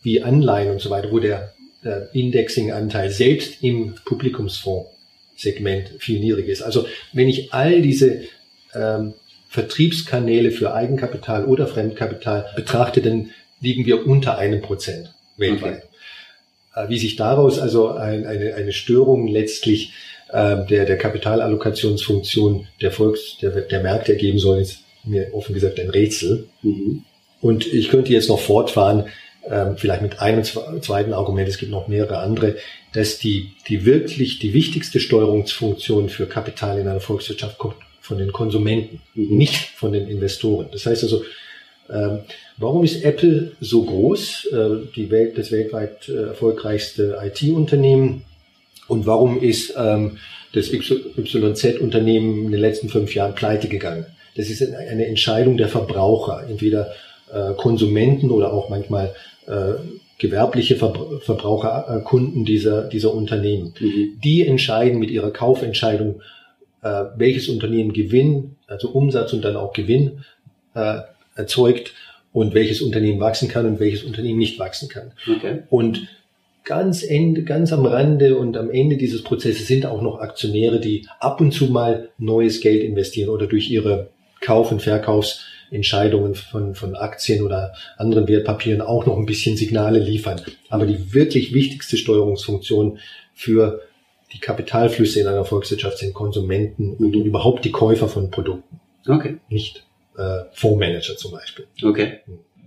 wie 0.02 0.22
Anleihen 0.22 0.70
und 0.70 0.80
so 0.80 0.90
weiter, 0.90 1.10
wo 1.10 1.18
der 1.18 1.54
äh, 1.82 2.02
Indexing-Anteil 2.12 3.10
selbst 3.10 3.64
im 3.64 3.96
Publikumsfonds-Segment 4.04 5.90
viel 5.98 6.20
niedriger 6.20 6.52
ist. 6.52 6.62
Also 6.62 6.86
wenn 7.12 7.28
ich 7.28 7.52
all 7.52 7.82
diese 7.82 8.22
ähm, 8.74 9.14
Vertriebskanäle 9.54 10.50
für 10.50 10.74
Eigenkapital 10.74 11.44
oder 11.44 11.68
Fremdkapital 11.68 12.46
betrachte, 12.56 13.00
dann 13.00 13.30
liegen 13.60 13.86
wir 13.86 14.04
unter 14.04 14.36
einem 14.36 14.60
Prozent 14.60 15.14
weltweit. 15.36 15.84
Okay. 16.74 16.86
Äh, 16.86 16.88
wie 16.88 16.98
sich 16.98 17.14
daraus 17.14 17.60
also 17.60 17.90
ein, 17.90 18.26
eine, 18.26 18.54
eine 18.54 18.72
Störung 18.72 19.28
letztlich 19.28 19.92
äh, 20.32 20.66
der, 20.66 20.86
der 20.86 20.98
Kapitalallokationsfunktion 20.98 22.66
der 22.80 22.90
Volks, 22.90 23.38
der, 23.40 23.52
der 23.52 23.80
Märkte 23.80 24.14
ergeben 24.14 24.40
soll, 24.40 24.58
ist 24.58 24.80
mir 25.04 25.32
offen 25.32 25.54
gesagt 25.54 25.78
ein 25.78 25.90
Rätsel. 25.90 26.48
Mhm. 26.62 27.04
Und 27.40 27.72
ich 27.72 27.90
könnte 27.90 28.12
jetzt 28.12 28.28
noch 28.28 28.40
fortfahren, 28.40 29.04
äh, 29.48 29.66
vielleicht 29.76 30.02
mit 30.02 30.18
einem 30.18 30.42
zweiten 30.42 31.12
Argument, 31.12 31.48
es 31.48 31.58
gibt 31.58 31.70
noch 31.70 31.86
mehrere 31.86 32.18
andere, 32.18 32.56
dass 32.92 33.20
die, 33.20 33.52
die 33.68 33.84
wirklich 33.84 34.40
die 34.40 34.52
wichtigste 34.52 34.98
Steuerungsfunktion 34.98 36.08
für 36.08 36.26
Kapital 36.26 36.80
in 36.80 36.88
einer 36.88 36.98
Volkswirtschaft 36.98 37.58
kommt 37.58 37.76
von 38.04 38.18
den 38.18 38.32
Konsumenten, 38.32 39.00
mhm. 39.14 39.38
nicht 39.38 39.56
von 39.56 39.92
den 39.92 40.06
Investoren. 40.08 40.66
Das 40.70 40.84
heißt 40.84 41.04
also, 41.04 41.24
ähm, 41.88 42.18
warum 42.58 42.84
ist 42.84 43.02
Apple 43.02 43.52
so 43.62 43.82
groß, 43.82 44.48
äh, 44.52 44.68
die 44.94 45.10
Welt, 45.10 45.38
das 45.38 45.50
weltweit 45.50 46.06
äh, 46.10 46.28
erfolgreichste 46.28 47.18
IT-Unternehmen? 47.22 48.24
Und 48.88 49.06
warum 49.06 49.40
ist 49.40 49.72
ähm, 49.78 50.18
das 50.52 50.70
YZ-Unternehmen 50.70 52.44
in 52.44 52.52
den 52.52 52.60
letzten 52.60 52.90
fünf 52.90 53.14
Jahren 53.14 53.34
pleite 53.34 53.68
gegangen? 53.68 54.04
Das 54.36 54.50
ist 54.50 54.62
eine 54.62 55.06
Entscheidung 55.06 55.56
der 55.56 55.68
Verbraucher, 55.68 56.44
entweder 56.46 56.92
äh, 57.32 57.54
Konsumenten 57.54 58.30
oder 58.30 58.52
auch 58.52 58.68
manchmal 58.68 59.14
äh, 59.46 59.74
gewerbliche 60.18 60.76
Verbraucher, 60.76 61.86
äh, 61.88 62.04
Kunden 62.04 62.44
dieser, 62.44 62.82
dieser 62.82 63.14
Unternehmen. 63.14 63.72
Mhm. 63.80 64.20
Die 64.22 64.46
entscheiden 64.46 64.98
mit 64.98 65.10
ihrer 65.10 65.30
Kaufentscheidung, 65.30 66.20
äh, 66.84 67.04
welches 67.16 67.48
Unternehmen 67.48 67.92
Gewinn, 67.92 68.56
also 68.66 68.90
Umsatz 68.90 69.32
und 69.32 69.42
dann 69.42 69.56
auch 69.56 69.72
Gewinn 69.72 70.24
äh, 70.74 70.98
erzeugt 71.34 71.94
und 72.32 72.54
welches 72.54 72.82
Unternehmen 72.82 73.20
wachsen 73.20 73.48
kann 73.48 73.66
und 73.66 73.80
welches 73.80 74.04
Unternehmen 74.04 74.38
nicht 74.38 74.58
wachsen 74.58 74.88
kann. 74.88 75.12
Okay. 75.28 75.62
Und 75.70 76.06
ganz 76.64 77.02
Ende, 77.02 77.42
ganz 77.42 77.72
am 77.72 77.86
Rande 77.86 78.36
und 78.36 78.56
am 78.56 78.70
Ende 78.70 78.96
dieses 78.96 79.22
Prozesses 79.22 79.66
sind 79.66 79.86
auch 79.86 80.02
noch 80.02 80.20
Aktionäre, 80.20 80.78
die 80.78 81.06
ab 81.20 81.40
und 81.40 81.52
zu 81.52 81.66
mal 81.66 82.10
neues 82.18 82.60
Geld 82.60 82.84
investieren 82.84 83.30
oder 83.30 83.46
durch 83.46 83.70
ihre 83.70 84.10
Kauf- 84.42 84.70
und 84.70 84.82
Verkaufsentscheidungen 84.82 86.34
von, 86.34 86.74
von 86.74 86.96
Aktien 86.96 87.42
oder 87.42 87.72
anderen 87.96 88.28
Wertpapieren 88.28 88.82
auch 88.82 89.06
noch 89.06 89.16
ein 89.16 89.26
bisschen 89.26 89.56
Signale 89.56 90.00
liefern. 90.00 90.40
Aber 90.68 90.84
die 90.84 91.14
wirklich 91.14 91.54
wichtigste 91.54 91.96
Steuerungsfunktion 91.96 92.98
für 93.32 93.80
die 94.34 94.40
Kapitalflüsse 94.40 95.20
in 95.20 95.26
einer 95.26 95.44
Volkswirtschaft 95.44 95.98
sind 95.98 96.12
Konsumenten 96.12 96.94
und 96.94 97.14
überhaupt 97.14 97.64
die 97.64 97.70
Käufer 97.70 98.08
von 98.08 98.30
Produkten. 98.30 98.80
Okay. 99.06 99.36
Nicht 99.48 99.84
äh, 100.18 100.40
Fondsmanager 100.52 101.16
zum 101.16 101.32
Beispiel. 101.32 101.66
Okay. 101.82 102.20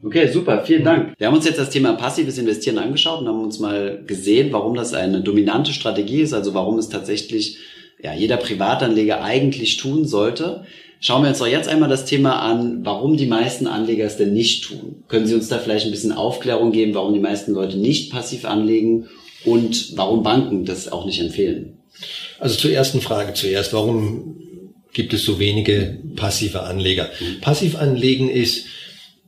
Okay, 0.03 0.31
super, 0.31 0.63
vielen 0.63 0.83
Dank. 0.83 1.13
Wir 1.17 1.27
haben 1.27 1.35
uns 1.35 1.45
jetzt 1.45 1.59
das 1.59 1.71
Thema 1.71 1.93
passives 1.93 2.37
Investieren 2.37 2.77
angeschaut 2.77 3.21
und 3.21 3.27
haben 3.27 3.43
uns 3.43 3.59
mal 3.59 4.03
gesehen, 4.05 4.53
warum 4.53 4.75
das 4.75 4.93
eine 4.93 5.21
dominante 5.21 5.73
Strategie 5.73 6.21
ist, 6.21 6.33
also 6.33 6.53
warum 6.53 6.77
es 6.77 6.89
tatsächlich 6.89 7.57
ja, 8.01 8.13
jeder 8.13 8.37
Privatanleger 8.37 9.23
eigentlich 9.23 9.77
tun 9.77 10.05
sollte. 10.05 10.65
Schauen 10.99 11.23
wir 11.23 11.29
uns 11.29 11.39
doch 11.39 11.47
jetzt 11.47 11.67
einmal 11.67 11.89
das 11.89 12.05
Thema 12.05 12.39
an, 12.41 12.85
warum 12.85 13.17
die 13.17 13.25
meisten 13.25 13.65
Anleger 13.65 14.05
es 14.05 14.17
denn 14.17 14.33
nicht 14.33 14.65
tun. 14.65 15.03
Können 15.07 15.25
Sie 15.25 15.33
uns 15.33 15.47
da 15.47 15.57
vielleicht 15.57 15.85
ein 15.85 15.91
bisschen 15.91 16.11
Aufklärung 16.11 16.71
geben, 16.71 16.93
warum 16.93 17.13
die 17.13 17.19
meisten 17.19 17.53
Leute 17.53 17.77
nicht 17.77 18.11
passiv 18.11 18.45
anlegen 18.45 19.07
und 19.45 19.97
warum 19.97 20.23
Banken 20.23 20.65
das 20.65 20.91
auch 20.91 21.05
nicht 21.05 21.19
empfehlen? 21.19 21.77
Also 22.39 22.57
zur 22.57 22.71
ersten 22.71 23.01
Frage 23.01 23.33
zuerst. 23.33 23.73
Warum 23.73 24.37
gibt 24.93 25.13
es 25.13 25.23
so 25.23 25.39
wenige 25.39 25.99
passive 26.15 26.63
Anleger? 26.63 27.09
Mhm. 27.19 27.41
Passiv 27.41 27.75
anlegen 27.75 28.29
ist 28.29 28.65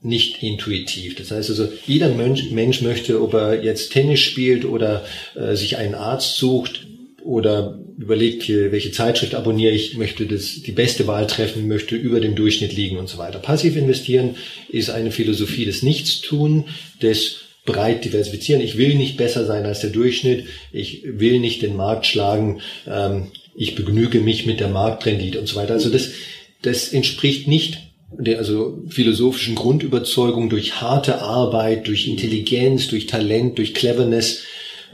nicht 0.02 0.42
intuitiv. 0.42 1.16
Das 1.16 1.30
heißt 1.30 1.50
also, 1.50 1.68
jeder 1.86 2.08
Mensch, 2.08 2.50
Mensch 2.50 2.80
möchte, 2.80 3.20
ob 3.22 3.34
er 3.34 3.62
jetzt 3.62 3.92
Tennis 3.92 4.20
spielt 4.20 4.64
oder 4.64 5.04
äh, 5.34 5.54
sich 5.56 5.76
einen 5.76 5.94
Arzt 5.94 6.36
sucht 6.36 6.86
oder 7.22 7.78
überlegt, 7.98 8.48
welche 8.48 8.92
Zeitschrift 8.92 9.34
abonniere 9.34 9.74
ich, 9.74 9.98
möchte 9.98 10.24
das, 10.24 10.62
die 10.62 10.72
beste 10.72 11.06
Wahl 11.06 11.26
treffen, 11.26 11.68
möchte 11.68 11.96
über 11.96 12.18
dem 12.18 12.34
Durchschnitt 12.34 12.72
liegen 12.72 12.96
und 12.96 13.10
so 13.10 13.18
weiter. 13.18 13.38
Passiv 13.38 13.76
investieren 13.76 14.36
ist 14.70 14.88
eine 14.88 15.10
Philosophie 15.10 15.66
des 15.66 15.82
Nichtstun, 15.82 16.64
des 17.02 17.36
breit 17.66 18.04
diversifizieren. 18.04 18.62
Ich 18.62 18.78
will 18.78 18.94
nicht 18.94 19.16
besser 19.16 19.44
sein 19.44 19.66
als 19.66 19.80
der 19.80 19.90
Durchschnitt. 19.90 20.46
Ich 20.72 21.02
will 21.04 21.40
nicht 21.40 21.62
den 21.62 21.76
Markt 21.76 22.06
schlagen. 22.06 22.60
Ähm, 22.86 23.28
ich 23.54 23.74
begnüge 23.74 24.20
mich 24.20 24.46
mit 24.46 24.60
der 24.60 24.68
Marktrendite 24.68 25.40
und 25.40 25.46
so 25.46 25.56
weiter. 25.56 25.74
Also 25.74 25.90
das, 25.90 26.10
das 26.62 26.88
entspricht 26.88 27.48
nicht 27.48 27.78
der 28.12 28.38
also 28.38 28.82
philosophischen 28.88 29.54
Grundüberzeugung 29.54 30.50
durch 30.50 30.80
harte 30.80 31.22
Arbeit, 31.22 31.86
durch 31.86 32.08
Intelligenz, 32.08 32.88
durch 32.88 33.06
Talent, 33.06 33.58
durch 33.58 33.74
Cleverness, 33.74 34.42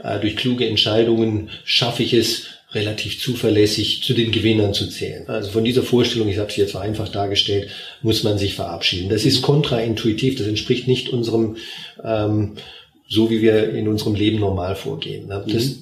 äh, 0.03 0.19
durch 0.19 0.35
kluge 0.35 0.67
Entscheidungen 0.67 1.49
schaffe 1.63 2.03
ich 2.03 2.13
es, 2.13 2.47
relativ 2.71 3.21
zuverlässig 3.21 4.03
zu 4.03 4.13
den 4.13 4.31
Gewinnern 4.31 4.73
zu 4.73 4.87
zählen. 4.87 5.27
Also 5.27 5.51
von 5.51 5.63
dieser 5.63 5.83
Vorstellung, 5.83 6.27
ich 6.27 6.37
habe 6.37 6.51
sie 6.51 6.61
jetzt 6.61 6.71
vereinfacht 6.71 7.15
dargestellt, 7.15 7.69
muss 8.01 8.23
man 8.23 8.37
sich 8.37 8.55
verabschieden. 8.55 9.09
Das 9.09 9.25
ist 9.25 9.41
kontraintuitiv, 9.41 10.35
das 10.35 10.47
entspricht 10.47 10.87
nicht 10.87 11.09
unserem, 11.09 11.55
ähm, 12.03 12.53
so 13.07 13.29
wie 13.29 13.41
wir 13.41 13.69
in 13.69 13.87
unserem 13.87 14.15
Leben 14.15 14.39
normal 14.39 14.75
vorgehen. 14.75 15.29
Das, 15.29 15.45
mhm. 15.45 15.75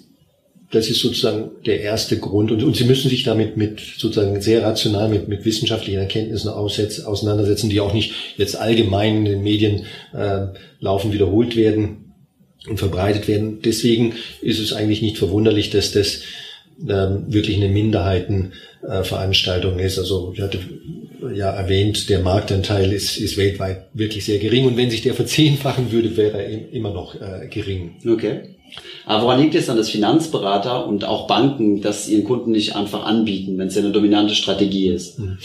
das 0.69 0.87
ist 0.87 0.99
sozusagen 0.99 1.49
der 1.65 1.81
erste 1.81 2.19
Grund. 2.19 2.51
Und, 2.51 2.63
und 2.63 2.75
Sie 2.75 2.83
müssen 2.83 3.09
sich 3.09 3.23
damit 3.23 3.57
mit 3.57 3.79
sozusagen 3.97 4.39
sehr 4.39 4.61
rational 4.61 5.09
mit, 5.09 5.27
mit 5.27 5.43
wissenschaftlichen 5.43 5.99
Erkenntnissen 5.99 6.49
auseinandersetzen, 6.49 7.71
die 7.71 7.79
auch 7.79 7.93
nicht 7.93 8.13
jetzt 8.37 8.55
allgemein 8.55 9.17
in 9.17 9.25
den 9.25 9.41
Medien 9.41 9.87
äh, 10.13 10.47
laufen 10.79 11.11
wiederholt 11.11 11.55
werden 11.55 12.13
und 12.69 12.77
verbreitet 12.77 13.27
werden. 13.27 13.59
Deswegen 13.63 14.13
ist 14.43 14.59
es 14.59 14.71
eigentlich 14.71 15.01
nicht 15.01 15.17
verwunderlich, 15.17 15.71
dass 15.71 15.91
das 15.91 16.21
ähm, 16.81 17.25
wirklich 17.27 17.57
eine 17.57 17.69
Minderheitenveranstaltung 17.69 19.79
ist. 19.79 19.97
Also 19.97 20.33
ich 20.35 20.41
hatte 20.41 20.59
ja 21.33 21.51
erwähnt, 21.51 22.09
der 22.09 22.19
Marktanteil 22.19 22.91
ist, 22.91 23.17
ist 23.17 23.37
weltweit 23.37 23.87
wirklich 23.93 24.25
sehr 24.25 24.39
gering 24.39 24.65
und 24.65 24.77
wenn 24.77 24.89
sich 24.89 25.01
der 25.01 25.13
verzehnfachen 25.13 25.91
würde, 25.91 26.17
wäre 26.17 26.43
er 26.43 26.73
immer 26.73 26.91
noch 26.91 27.15
äh, 27.15 27.47
gering. 27.49 27.95
Okay. 28.07 28.55
Aber 29.05 29.23
woran 29.23 29.41
liegt 29.41 29.55
es 29.55 29.67
dann, 29.67 29.77
dass 29.77 29.89
Finanzberater 29.89 30.85
und 30.85 31.05
auch 31.05 31.27
Banken 31.27 31.81
das 31.81 32.09
ihren 32.09 32.25
Kunden 32.25 32.51
nicht 32.51 32.75
einfach 32.75 33.05
anbieten, 33.05 33.57
wenn 33.57 33.67
es 33.67 33.75
ja 33.75 33.81
eine 33.81 33.91
dominante 33.91 34.35
Strategie 34.35 34.89
ist? 34.89 35.17
Hm. 35.17 35.37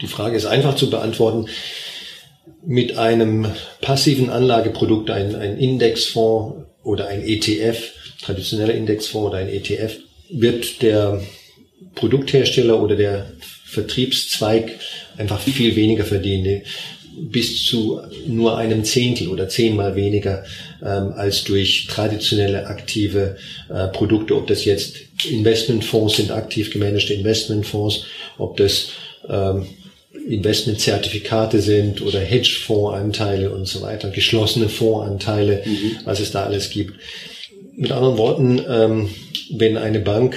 Die 0.00 0.06
Frage 0.06 0.36
ist 0.36 0.46
einfach 0.46 0.76
zu 0.76 0.90
beantworten. 0.90 1.46
Mit 2.64 2.98
einem 2.98 3.46
passiven 3.80 4.28
Anlageprodukt, 4.28 5.10
ein, 5.10 5.34
ein 5.34 5.58
Indexfonds 5.58 6.66
oder 6.82 7.08
ein 7.08 7.22
ETF, 7.22 7.92
traditioneller 8.22 8.74
Indexfonds 8.74 9.28
oder 9.28 9.38
ein 9.38 9.48
ETF, 9.48 9.98
wird 10.30 10.82
der 10.82 11.22
Produkthersteller 11.94 12.80
oder 12.82 12.96
der 12.96 13.32
Vertriebszweig 13.64 14.78
einfach 15.16 15.40
viel 15.40 15.76
weniger 15.76 16.04
verdienen, 16.04 16.62
bis 17.18 17.64
zu 17.64 18.00
nur 18.26 18.58
einem 18.58 18.84
Zehntel 18.84 19.28
oder 19.28 19.48
zehnmal 19.48 19.96
weniger 19.96 20.44
ähm, 20.82 21.12
als 21.14 21.44
durch 21.44 21.86
traditionelle 21.88 22.66
aktive 22.66 23.36
äh, 23.70 23.88
Produkte, 23.88 24.36
ob 24.36 24.46
das 24.46 24.64
jetzt 24.64 24.96
Investmentfonds 25.28 26.16
sind, 26.16 26.30
aktiv 26.30 26.70
gemanagte 26.70 27.14
Investmentfonds, 27.14 28.04
ob 28.36 28.58
das 28.58 28.90
ähm, 29.28 29.66
Investmentzertifikate 30.28 31.60
sind 31.60 32.02
oder 32.02 32.20
Hedgefondsanteile 32.20 33.50
und 33.50 33.66
so 33.66 33.82
weiter, 33.82 34.10
geschlossene 34.10 34.68
Fondsanteile, 34.68 35.62
mhm. 35.64 35.98
was 36.04 36.20
es 36.20 36.32
da 36.32 36.44
alles 36.44 36.70
gibt. 36.70 36.94
Mit 37.76 37.92
anderen 37.92 38.18
Worten, 38.18 38.62
ähm, 38.68 39.10
wenn 39.50 39.76
eine 39.76 40.00
Bank 40.00 40.36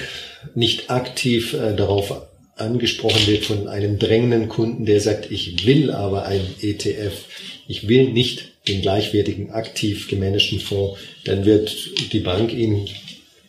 nicht 0.54 0.90
aktiv 0.90 1.54
äh, 1.54 1.74
darauf 1.74 2.26
angesprochen 2.56 3.26
wird 3.26 3.44
von 3.44 3.66
einem 3.66 3.98
drängenden 3.98 4.48
Kunden, 4.48 4.84
der 4.84 5.00
sagt, 5.00 5.30
ich 5.30 5.66
will 5.66 5.90
aber 5.90 6.26
ein 6.26 6.42
ETF, 6.60 7.24
ich 7.66 7.88
will 7.88 8.10
nicht 8.10 8.50
den 8.68 8.82
gleichwertigen 8.82 9.52
aktiv 9.52 10.08
gemanagten 10.08 10.60
Fonds, 10.60 11.00
dann 11.24 11.46
wird 11.46 11.74
die 12.12 12.20
Bank 12.20 12.52
ihn 12.52 12.88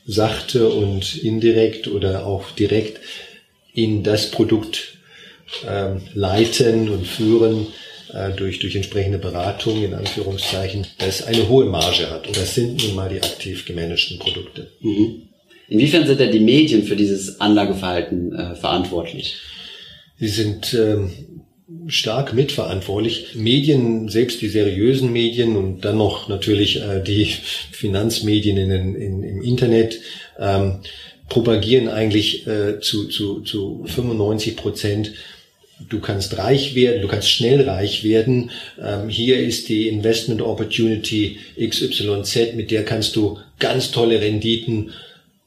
sachte 0.06 0.70
und 0.70 1.18
indirekt 1.18 1.88
oder 1.88 2.26
auch 2.26 2.52
direkt 2.52 3.00
in 3.74 4.04
das 4.04 4.32
Produkt 4.32 4.98
ähm, 5.68 6.02
leiten 6.14 6.90
und 6.90 7.06
führen 7.06 7.68
äh, 8.14 8.32
durch, 8.32 8.60
durch 8.60 8.76
entsprechende 8.76 9.18
Beratung 9.18 9.84
in 9.84 9.94
Anführungszeichen, 9.94 10.88
das 10.98 11.24
eine 11.24 11.48
hohe 11.48 11.66
Marge 11.66 12.10
hat. 12.10 12.28
Und 12.28 12.38
das 12.38 12.56
sind 12.56 12.84
nun 12.84 12.96
mal 12.96 13.10
die 13.10 13.22
aktiv 13.22 13.66
gemanagten 13.66 14.20
Produkte. 14.20 14.72
Mhm. 14.82 15.30
Inwiefern 15.70 16.06
sind 16.06 16.20
denn 16.20 16.32
die 16.32 16.42
Medien 16.42 16.84
für 16.84 16.96
dieses 16.98 17.40
Anlageverhalten 17.40 18.34
äh, 18.34 18.56
verantwortlich? 18.56 19.38
Sie 20.20 20.28
sind 20.28 20.74
ähm, 20.74 21.12
stark 21.88 22.34
mitverantwortlich. 22.34 23.36
Medien, 23.36 24.10
selbst 24.10 24.42
die 24.42 24.50
seriösen 24.50 25.12
Medien 25.14 25.56
und 25.56 25.82
dann 25.86 25.98
noch 25.98 26.28
natürlich 26.28 26.82
äh, 26.82 27.02
die 27.02 27.26
Finanzmedien 27.72 28.58
in, 28.58 28.96
in, 28.96 29.24
im 29.24 29.42
Internet, 29.42 30.00
ähm, 30.38 30.80
propagieren 31.30 31.88
eigentlich 31.88 32.46
äh, 32.46 32.82
zu, 32.82 33.08
zu, 33.08 33.40
zu 33.42 33.86
95 33.86 34.58
Prozent 34.58 35.14
du 35.90 36.00
kannst 36.00 36.38
reich 36.38 36.76
werden, 36.76 37.02
du 37.02 37.08
kannst 37.08 37.30
schnell 37.30 37.68
reich 37.68 38.04
werden. 38.04 38.52
Ähm, 38.82 39.10
hier 39.10 39.40
ist 39.40 39.70
die 39.70 39.88
Investment 39.88 40.42
Opportunity 40.42 41.38
XYZ, 41.60 42.56
mit 42.56 42.72
der 42.72 42.84
kannst 42.86 43.16
du 43.16 43.40
ganz 43.60 43.92
tolle 43.92 44.22
Renditen 44.22 44.92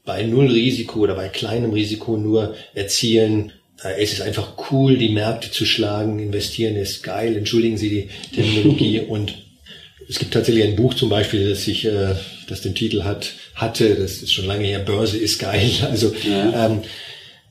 bei 0.05 0.23
null 0.23 0.51
Risiko 0.51 1.01
oder 1.01 1.14
bei 1.14 1.29
kleinem 1.29 1.73
Risiko 1.73 2.16
nur 2.16 2.55
erzielen. 2.75 3.53
Äh, 3.83 4.03
es 4.03 4.12
ist 4.12 4.20
einfach 4.20 4.70
cool, 4.70 4.97
die 4.97 5.09
Märkte 5.09 5.51
zu 5.51 5.64
schlagen. 5.64 6.18
Investieren 6.18 6.77
ist 6.77 7.03
geil. 7.03 7.37
Entschuldigen 7.37 7.79
Sie 7.79 7.88
die 7.88 8.09
Terminologie. 8.35 9.01
Und 9.09 9.35
es 10.09 10.18
gibt 10.18 10.35
tatsächlich 10.35 10.64
ein 10.64 10.77
Buch 10.77 10.94
zum 10.94 11.09
Beispiel, 11.09 11.49
das 11.49 11.64
sich, 11.64 11.87
äh, 11.87 12.14
das 12.49 12.61
den 12.61 12.75
Titel 12.75 13.05
hat, 13.05 13.33
hatte. 13.55 13.94
Das 13.94 14.23
ist 14.23 14.33
schon 14.33 14.47
lange 14.47 14.66
her. 14.66 14.81
Börse 14.81 15.18
ist 15.18 15.38
geil. 15.38 15.70
Also 15.90 16.14
ja. 16.29 16.66
ähm, 16.66 16.83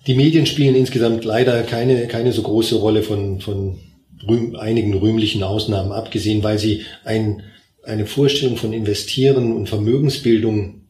die 0.08 0.16
Medien 0.16 0.46
spielen 0.46 0.76
insgesamt 0.76 1.24
leider 1.24 1.64
keine 1.64 2.08
keine 2.08 2.32
so 2.32 2.42
große 2.42 2.76
Rolle 2.76 3.04
von 3.04 3.40
von 3.42 3.80
rühm, 4.28 4.56
einigen 4.56 4.94
rühmlichen 4.94 5.44
Ausnahmen 5.44 5.92
abgesehen, 5.92 6.44
weil 6.44 6.60
sie 6.60 6.84
ein, 7.04 7.44
eine 7.84 8.06
Vorstellung 8.06 8.58
von 8.58 8.74
Investieren 8.74 9.54
und 9.54 9.70
Vermögensbildung 9.70 10.82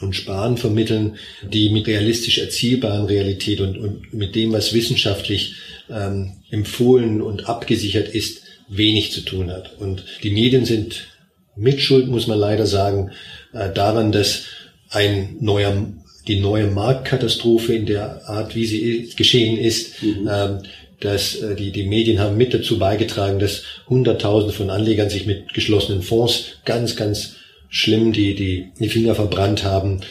und 0.00 0.16
Sparen 0.16 0.56
vermitteln, 0.56 1.16
die 1.42 1.70
mit 1.70 1.86
realistisch 1.86 2.38
erzielbaren 2.38 3.06
Realität 3.06 3.60
und, 3.60 3.76
und 3.76 4.14
mit 4.14 4.34
dem, 4.34 4.52
was 4.52 4.72
wissenschaftlich 4.72 5.54
ähm, 5.90 6.32
empfohlen 6.50 7.20
und 7.20 7.48
abgesichert 7.48 8.08
ist, 8.08 8.42
wenig 8.68 9.12
zu 9.12 9.22
tun 9.22 9.50
hat. 9.50 9.78
Und 9.78 10.04
die 10.22 10.30
Medien 10.30 10.64
sind 10.64 11.08
mitschuld, 11.56 12.08
muss 12.08 12.26
man 12.26 12.38
leider 12.38 12.66
sagen, 12.66 13.10
äh, 13.52 13.72
daran, 13.72 14.12
dass 14.12 14.44
ein 14.90 15.36
neuer, 15.40 15.92
die 16.30 16.38
neue 16.38 16.68
Marktkatastrophe 16.68 17.74
in 17.74 17.86
der 17.86 18.28
Art, 18.28 18.54
wie 18.54 18.64
sie 18.64 19.10
geschehen 19.16 19.58
ist, 19.58 20.00
mhm. 20.00 20.30
ähm, 20.32 20.58
dass 21.00 21.34
äh, 21.34 21.56
die, 21.56 21.72
die 21.72 21.82
Medien 21.82 22.20
haben 22.20 22.36
mit 22.36 22.54
dazu 22.54 22.78
beigetragen, 22.78 23.40
dass 23.40 23.64
Hunderttausende 23.88 24.54
von 24.54 24.70
Anlegern 24.70 25.10
sich 25.10 25.26
mit 25.26 25.52
geschlossenen 25.54 26.02
Fonds 26.02 26.58
ganz, 26.64 26.94
ganz 26.94 27.34
schlimm 27.68 28.12
die, 28.12 28.36
die, 28.36 28.70
die 28.78 28.88
Finger 28.88 29.16
verbrannt 29.16 29.64
haben. 29.64 30.02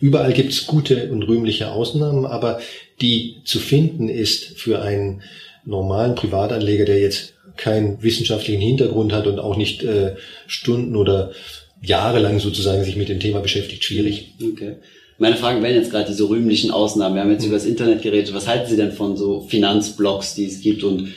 Überall 0.00 0.34
gibt's 0.34 0.66
gute 0.66 1.10
und 1.10 1.22
rühmliche 1.22 1.70
Ausnahmen, 1.70 2.26
aber 2.26 2.60
die 3.00 3.36
zu 3.44 3.58
finden 3.58 4.10
ist 4.10 4.58
für 4.58 4.82
einen 4.82 5.22
normalen 5.64 6.14
Privatanleger, 6.14 6.84
der 6.84 7.00
jetzt 7.00 7.32
keinen 7.56 8.02
wissenschaftlichen 8.02 8.60
Hintergrund 8.60 9.14
hat 9.14 9.26
und 9.26 9.38
auch 9.38 9.56
nicht 9.56 9.82
äh, 9.82 10.16
Stunden 10.46 10.94
oder 10.94 11.32
jahrelang 11.80 12.38
sozusagen 12.38 12.84
sich 12.84 12.96
mit 12.96 13.08
dem 13.08 13.20
Thema 13.20 13.40
beschäftigt, 13.40 13.84
schwierig. 13.84 14.34
Okay. 14.42 14.76
Meine 15.18 15.36
Fragen 15.36 15.62
wären 15.62 15.74
jetzt 15.74 15.90
gerade 15.90 16.08
diese 16.08 16.28
rühmlichen 16.28 16.70
Ausnahmen. 16.70 17.14
Wir 17.14 17.22
haben 17.22 17.30
jetzt 17.30 17.42
mhm. 17.42 17.48
über 17.48 17.56
das 17.56 17.66
Internet 17.66 18.02
geredet. 18.02 18.34
Was 18.34 18.48
halten 18.48 18.68
Sie 18.68 18.76
denn 18.76 18.92
von 18.92 19.16
so 19.16 19.40
Finanzblogs, 19.42 20.34
die 20.34 20.46
es 20.46 20.60
gibt? 20.60 20.82
Und 20.82 21.08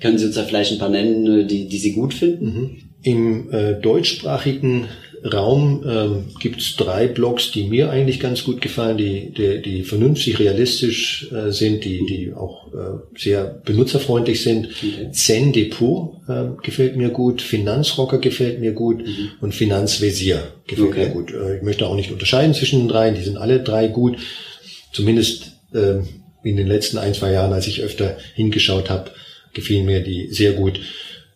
können 0.00 0.18
Sie 0.18 0.26
uns 0.26 0.34
da 0.34 0.44
vielleicht 0.44 0.72
ein 0.72 0.78
paar 0.78 0.88
nennen, 0.88 1.46
die, 1.46 1.68
die 1.68 1.78
Sie 1.78 1.92
gut 1.92 2.14
finden? 2.14 2.44
Mhm. 2.44 2.70
Im 3.02 3.52
äh, 3.52 3.74
deutschsprachigen 3.74 4.88
Raum 5.24 5.84
ähm, 5.86 6.24
gibt 6.40 6.60
es 6.60 6.76
drei 6.76 7.06
Blogs, 7.06 7.52
die 7.52 7.64
mir 7.64 7.90
eigentlich 7.90 8.18
ganz 8.18 8.42
gut 8.42 8.60
gefallen, 8.60 8.98
die, 8.98 9.30
die, 9.30 9.62
die 9.62 9.82
vernünftig 9.84 10.40
realistisch 10.40 11.30
äh, 11.30 11.52
sind, 11.52 11.84
die, 11.84 12.04
die 12.06 12.32
auch 12.32 12.72
äh, 12.72 13.18
sehr 13.18 13.44
benutzerfreundlich 13.64 14.42
sind. 14.42 14.66
Okay. 14.66 15.12
Zen 15.12 15.52
Depot 15.52 16.16
äh, 16.28 16.46
gefällt 16.62 16.96
mir 16.96 17.10
gut, 17.10 17.40
Finanzrocker 17.40 18.18
gefällt 18.18 18.58
mir 18.58 18.72
gut 18.72 19.06
mhm. 19.06 19.30
und 19.40 19.54
Finanzvisier 19.54 20.42
gefällt 20.66 20.88
okay. 20.88 21.06
mir 21.06 21.12
gut. 21.12 21.32
Äh, 21.32 21.58
ich 21.58 21.62
möchte 21.62 21.86
auch 21.86 21.94
nicht 21.94 22.10
unterscheiden 22.10 22.54
zwischen 22.54 22.80
den 22.80 22.88
drei, 22.88 23.10
die 23.10 23.22
sind 23.22 23.36
alle 23.36 23.60
drei 23.60 23.86
gut. 23.86 24.16
Zumindest 24.92 25.52
äh, 25.72 26.00
in 26.42 26.56
den 26.56 26.66
letzten 26.66 26.98
ein, 26.98 27.14
zwei 27.14 27.30
Jahren, 27.32 27.52
als 27.52 27.68
ich 27.68 27.82
öfter 27.82 28.16
hingeschaut 28.34 28.90
habe, 28.90 29.12
gefielen 29.52 29.86
mir 29.86 30.00
die 30.00 30.28
sehr 30.32 30.52
gut. 30.52 30.80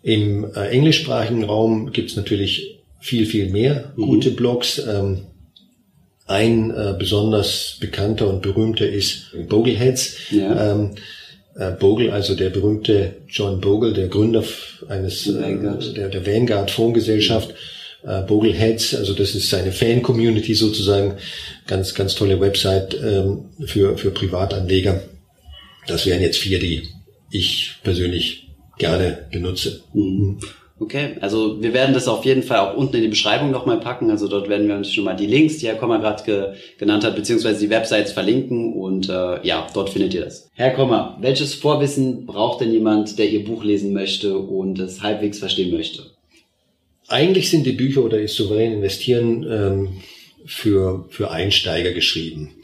Im 0.03 0.45
äh, 0.55 0.69
englischsprachigen 0.69 1.45
Raum 1.45 1.93
gibt 1.93 2.11
es 2.11 2.17
natürlich 2.17 2.76
viel, 3.07 3.27
viel 3.27 3.51
mehr 3.51 3.93
mhm. 3.97 4.07
gute 4.07 4.31
Blogs. 4.31 4.79
Ähm, 4.79 5.23
ein 6.27 6.73
äh, 6.73 6.95
besonders 6.99 7.77
bekannter 7.81 8.29
und 8.29 8.43
berühmter 8.43 8.89
ist 8.89 9.33
Bogleheads. 9.49 10.17
Ja. 10.31 10.73
Ähm, 10.73 10.97
äh, 11.55 11.71
Bogle, 11.71 12.13
also 12.13 12.35
der 12.35 12.51
berühmte 12.51 13.15
John 13.29 13.61
Bogle, 13.61 13.93
der 13.93 14.09
Gründer 14.09 14.43
eines 14.89 15.29
äh, 15.29 15.57
der, 15.95 16.09
der 16.09 16.27
Vanguard 16.27 16.71
Fondsgesellschaft. 16.71 17.55
Äh, 18.03 18.23
Bogleheads, 18.23 18.97
also 18.97 19.15
das 19.15 19.37
ist 19.37 19.49
seine 19.51 19.71
Fan-Community 19.71 20.55
sozusagen, 20.55 21.15
ganz, 21.67 21.95
ganz 21.95 22.17
tolle 22.17 22.41
Website 22.41 22.99
ähm, 23.01 23.45
für, 23.65 23.97
für 23.97 24.11
Privatanleger. 24.11 25.01
Das 25.87 26.07
wären 26.07 26.23
jetzt 26.23 26.39
vier, 26.39 26.59
die 26.59 26.89
ich 27.31 27.77
persönlich 27.85 28.49
gerne 28.79 29.27
benutze. 29.31 29.81
Mhm. 29.95 30.41
Okay, 30.79 31.17
also 31.23 31.63
wir 31.63 31.73
werden 31.73 31.95
das 31.95 32.07
auf 32.07 32.27
jeden 32.27 32.43
Fall 32.43 32.59
auch 32.59 32.77
unten 32.77 32.97
in 32.97 33.03
die 33.03 33.09
Beschreibung 33.09 33.51
nochmal 33.51 33.81
packen. 33.81 34.11
Also 34.11 34.29
dort 34.29 34.51
werden 34.51 34.69
wir 34.69 34.77
uns 34.77 34.93
schon 34.93 35.05
mal 35.05 35.17
die 35.17 35.27
Links, 35.27 35.57
die 35.57 35.69
Herr 35.69 35.77
Kommer 35.77 36.01
gerade 36.01 36.23
ge 36.25 36.53
genannt 36.79 37.03
hat, 37.03 37.17
beziehungsweise 37.17 37.61
die 37.61 37.71
Websites 37.71 38.13
verlinken 38.13 38.75
und 38.75 39.09
äh, 39.09 39.47
ja, 39.47 39.67
dort 39.73 39.89
findet 39.89 40.13
ihr 40.13 40.27
das. 40.27 40.51
Herr 40.55 40.73
Kommer, 40.73 41.17
welches 41.23 41.55
Vorwissen 41.55 42.27
braucht 42.27 42.61
denn 42.61 42.73
jemand, 42.73 43.19
der 43.19 43.31
Ihr 43.31 43.45
Buch 43.45 43.65
lesen 43.65 43.95
möchte 43.95 44.37
und 44.37 44.79
es 44.79 45.03
halbwegs 45.03 45.39
verstehen 45.39 45.75
möchte? 45.75 46.11
Eigentlich 47.09 47.49
sind 47.49 47.65
die 47.65 47.73
Bücher 47.73 48.05
oder 48.05 48.19
ist 48.19 48.35
souverän 48.35 48.75
investieren 48.75 49.47
ähm, 49.49 49.89
für, 50.45 51.07
für 51.09 51.31
Einsteiger 51.31 51.93
geschrieben. 51.93 52.57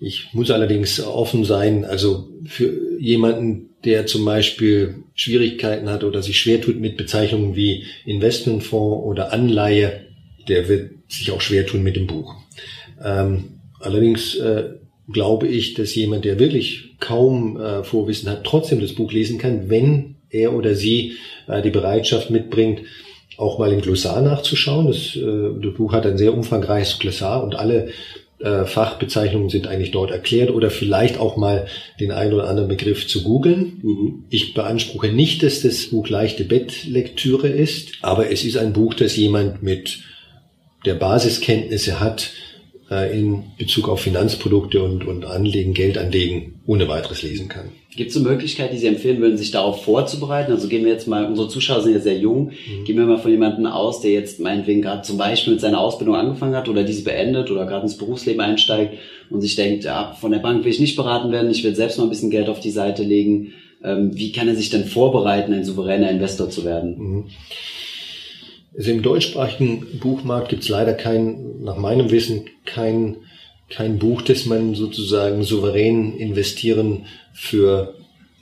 Ich 0.00 0.34
muss 0.34 0.50
allerdings 0.50 1.00
offen 1.00 1.44
sein, 1.44 1.84
also 1.86 2.28
für 2.44 2.98
jemanden, 2.98 3.70
der 3.84 4.06
zum 4.06 4.24
Beispiel 4.24 5.04
Schwierigkeiten 5.14 5.90
hat 5.90 6.04
oder 6.04 6.22
sich 6.22 6.38
schwer 6.38 6.60
tut 6.60 6.80
mit 6.80 6.96
Bezeichnungen 6.96 7.56
wie 7.56 7.84
Investmentfonds 8.04 9.04
oder 9.04 9.32
Anleihe, 9.32 10.06
der 10.48 10.68
wird 10.68 10.90
sich 11.08 11.30
auch 11.30 11.40
schwer 11.40 11.66
tun 11.66 11.82
mit 11.82 11.96
dem 11.96 12.06
Buch. 12.06 12.34
Ähm, 13.02 13.60
allerdings 13.80 14.34
äh, 14.36 14.70
glaube 15.12 15.48
ich, 15.48 15.74
dass 15.74 15.94
jemand, 15.94 16.24
der 16.24 16.38
wirklich 16.38 16.96
kaum 17.00 17.60
äh, 17.60 17.82
Vorwissen 17.84 18.30
hat, 18.30 18.44
trotzdem 18.44 18.80
das 18.80 18.94
Buch 18.94 19.12
lesen 19.12 19.38
kann, 19.38 19.68
wenn 19.68 20.16
er 20.30 20.54
oder 20.54 20.74
sie 20.74 21.14
äh, 21.48 21.62
die 21.62 21.70
Bereitschaft 21.70 22.30
mitbringt, 22.30 22.82
auch 23.36 23.58
mal 23.58 23.72
im 23.72 23.80
Glossar 23.80 24.22
nachzuschauen. 24.22 24.86
Das, 24.86 25.16
äh, 25.16 25.60
das 25.62 25.74
Buch 25.74 25.92
hat 25.92 26.06
ein 26.06 26.18
sehr 26.18 26.34
umfangreiches 26.34 26.98
Glossar 26.98 27.42
und 27.42 27.54
alle 27.54 27.90
äh, 28.42 28.66
Fachbezeichnungen 28.66 29.50
sind 29.50 29.66
eigentlich 29.66 29.92
dort 29.92 30.10
erklärt 30.10 30.50
oder 30.50 30.70
vielleicht 30.70 31.18
auch 31.18 31.36
mal 31.36 31.66
den 32.00 32.10
einen 32.10 32.32
oder 32.32 32.48
anderen 32.48 32.68
Begriff 32.68 33.06
zu 33.06 33.22
googeln. 33.22 33.80
Mhm. 33.82 34.24
Ich 34.30 34.54
beanspruche 34.54 35.08
nicht, 35.08 35.42
dass 35.42 35.62
das 35.62 35.86
Buch 35.86 36.08
leichte 36.08 36.44
Bettlektüre 36.44 37.48
ist, 37.48 37.92
aber 38.02 38.30
es 38.30 38.44
ist 38.44 38.56
ein 38.56 38.72
Buch, 38.72 38.94
das 38.94 39.16
jemand 39.16 39.62
mit 39.62 40.00
der 40.84 40.94
Basiskenntnisse 40.94 42.00
hat, 42.00 42.30
äh, 42.92 43.18
in 43.18 43.44
Bezug 43.58 43.88
auf 43.88 44.00
Finanzprodukte 44.00 44.82
und, 44.82 45.06
und 45.06 45.24
Anlegen, 45.24 45.72
Geld 45.72 45.96
anlegen, 45.96 46.60
ohne 46.66 46.88
weiteres 46.88 47.22
lesen 47.22 47.48
kann. 47.48 47.70
Gibt 47.94 48.10
es 48.10 48.16
eine 48.16 48.28
Möglichkeit, 48.28 48.72
die 48.72 48.78
Sie 48.78 48.86
empfehlen 48.86 49.20
würden, 49.20 49.36
sich 49.36 49.50
darauf 49.50 49.84
vorzubereiten? 49.84 50.52
Also 50.52 50.68
gehen 50.68 50.84
wir 50.84 50.92
jetzt 50.92 51.08
mal, 51.08 51.26
unsere 51.26 51.48
Zuschauer 51.48 51.82
sind 51.82 51.94
ja 51.94 52.00
sehr 52.00 52.18
jung, 52.18 52.46
mhm. 52.46 52.84
gehen 52.84 52.96
wir 52.96 53.04
mal 53.04 53.18
von 53.18 53.30
jemandem 53.30 53.66
aus, 53.66 54.00
der 54.00 54.12
jetzt 54.12 54.40
meinetwegen 54.40 54.82
gerade 54.82 55.02
zum 55.02 55.18
Beispiel 55.18 55.54
mit 55.54 55.60
seiner 55.60 55.80
Ausbildung 55.80 56.16
angefangen 56.16 56.54
hat 56.54 56.68
oder 56.68 56.84
diese 56.84 57.02
beendet 57.02 57.50
oder 57.50 57.66
gerade 57.66 57.82
ins 57.82 57.96
Berufsleben 57.98 58.40
einsteigt 58.40 58.98
und 59.30 59.40
sich 59.40 59.56
denkt, 59.56 59.84
ja, 59.84 60.16
von 60.20 60.32
der 60.32 60.38
Bank 60.38 60.64
will 60.64 60.72
ich 60.72 60.80
nicht 60.80 60.96
beraten 60.96 61.32
werden, 61.32 61.50
ich 61.50 61.64
will 61.64 61.74
selbst 61.74 61.98
mal 61.98 62.04
ein 62.04 62.10
bisschen 62.10 62.30
Geld 62.30 62.48
auf 62.48 62.60
die 62.60 62.70
Seite 62.70 63.02
legen. 63.02 63.52
Ähm, 63.84 64.16
wie 64.16 64.32
kann 64.32 64.48
er 64.48 64.54
sich 64.54 64.70
denn 64.70 64.84
vorbereiten, 64.84 65.52
ein 65.52 65.64
souveräner 65.64 66.10
Investor 66.10 66.48
zu 66.50 66.64
werden? 66.64 66.98
Mhm. 66.98 67.24
Also 68.76 68.90
im 68.90 69.02
deutschsprachigen 69.02 69.98
Buchmarkt 70.00 70.48
gibt 70.48 70.62
es 70.62 70.68
leider 70.68 70.94
kein, 70.94 71.62
nach 71.62 71.76
meinem 71.76 72.10
Wissen, 72.10 72.46
kein, 72.64 73.16
kein 73.68 73.98
Buch, 73.98 74.22
das 74.22 74.46
man 74.46 74.74
sozusagen 74.74 75.42
souverän 75.42 76.16
investieren 76.16 77.06
für 77.34 77.94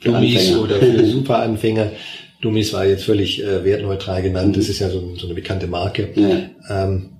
Dummies 0.02 0.56
oder 0.56 0.76
für 0.76 1.06
Superanfänger 1.06 1.92
Dummies 2.40 2.72
war 2.72 2.86
jetzt 2.86 3.04
völlig 3.04 3.42
äh, 3.42 3.64
wertneutral 3.64 4.22
genannt. 4.22 4.56
Das 4.56 4.68
ist 4.68 4.78
ja 4.78 4.88
so, 4.88 5.14
so 5.16 5.26
eine 5.26 5.34
bekannte 5.34 5.66
Marke. 5.66 6.08
Ja. 6.14 6.84
Ähm, 6.84 7.10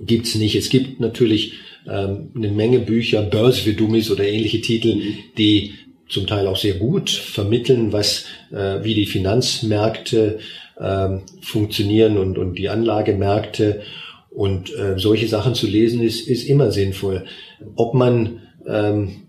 gibt's 0.00 0.34
nicht. 0.34 0.56
Es 0.56 0.70
gibt 0.70 1.00
natürlich 1.00 1.52
ähm, 1.88 2.30
eine 2.34 2.50
Menge 2.50 2.80
Bücher, 2.80 3.22
Börse 3.22 3.60
für 3.62 3.74
Dummies 3.74 4.10
oder 4.10 4.24
ähnliche 4.24 4.60
Titel, 4.60 5.00
die 5.38 5.74
zum 6.08 6.26
Teil 6.26 6.46
auch 6.46 6.56
sehr 6.56 6.74
gut 6.74 7.10
vermitteln, 7.10 7.92
was 7.92 8.26
äh, 8.50 8.82
wie 8.82 8.94
die 8.94 9.06
Finanzmärkte 9.06 10.38
ähm, 10.80 11.22
funktionieren 11.40 12.18
und, 12.18 12.38
und 12.38 12.58
die 12.58 12.68
Anlagemärkte. 12.68 13.82
Und 14.30 14.74
äh, 14.76 14.98
solche 14.98 15.28
Sachen 15.28 15.54
zu 15.54 15.66
lesen 15.66 16.02
ist, 16.02 16.28
ist 16.28 16.48
immer 16.48 16.72
sinnvoll. 16.72 17.24
Ob 17.76 17.94
man 17.94 18.40
ähm, 18.66 19.24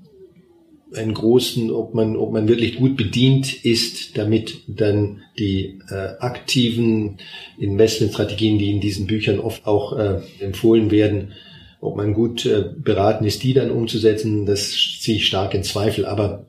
einen 0.95 1.13
großen, 1.13 1.71
ob 1.71 1.93
man, 1.93 2.15
ob 2.15 2.31
man 2.31 2.47
wirklich 2.47 2.77
gut 2.77 2.95
bedient 2.95 3.65
ist, 3.65 4.17
damit 4.17 4.61
dann 4.67 5.21
die 5.37 5.79
äh, 5.89 6.13
aktiven 6.19 7.17
Investmentstrategien, 7.59 8.57
die 8.57 8.71
in 8.71 8.81
diesen 8.81 9.07
Büchern 9.07 9.39
oft 9.39 9.65
auch 9.65 9.97
äh, 9.97 10.21
empfohlen 10.39 10.91
werden, 10.91 11.33
ob 11.81 11.97
man 11.97 12.13
gut 12.13 12.45
äh, 12.45 12.63
beraten 12.77 13.25
ist, 13.25 13.43
die 13.43 13.53
dann 13.53 13.71
umzusetzen, 13.71 14.45
das 14.45 14.71
ziehe 14.99 15.17
ich 15.17 15.27
stark 15.27 15.53
in 15.53 15.63
Zweifel. 15.63 16.05
Aber 16.05 16.45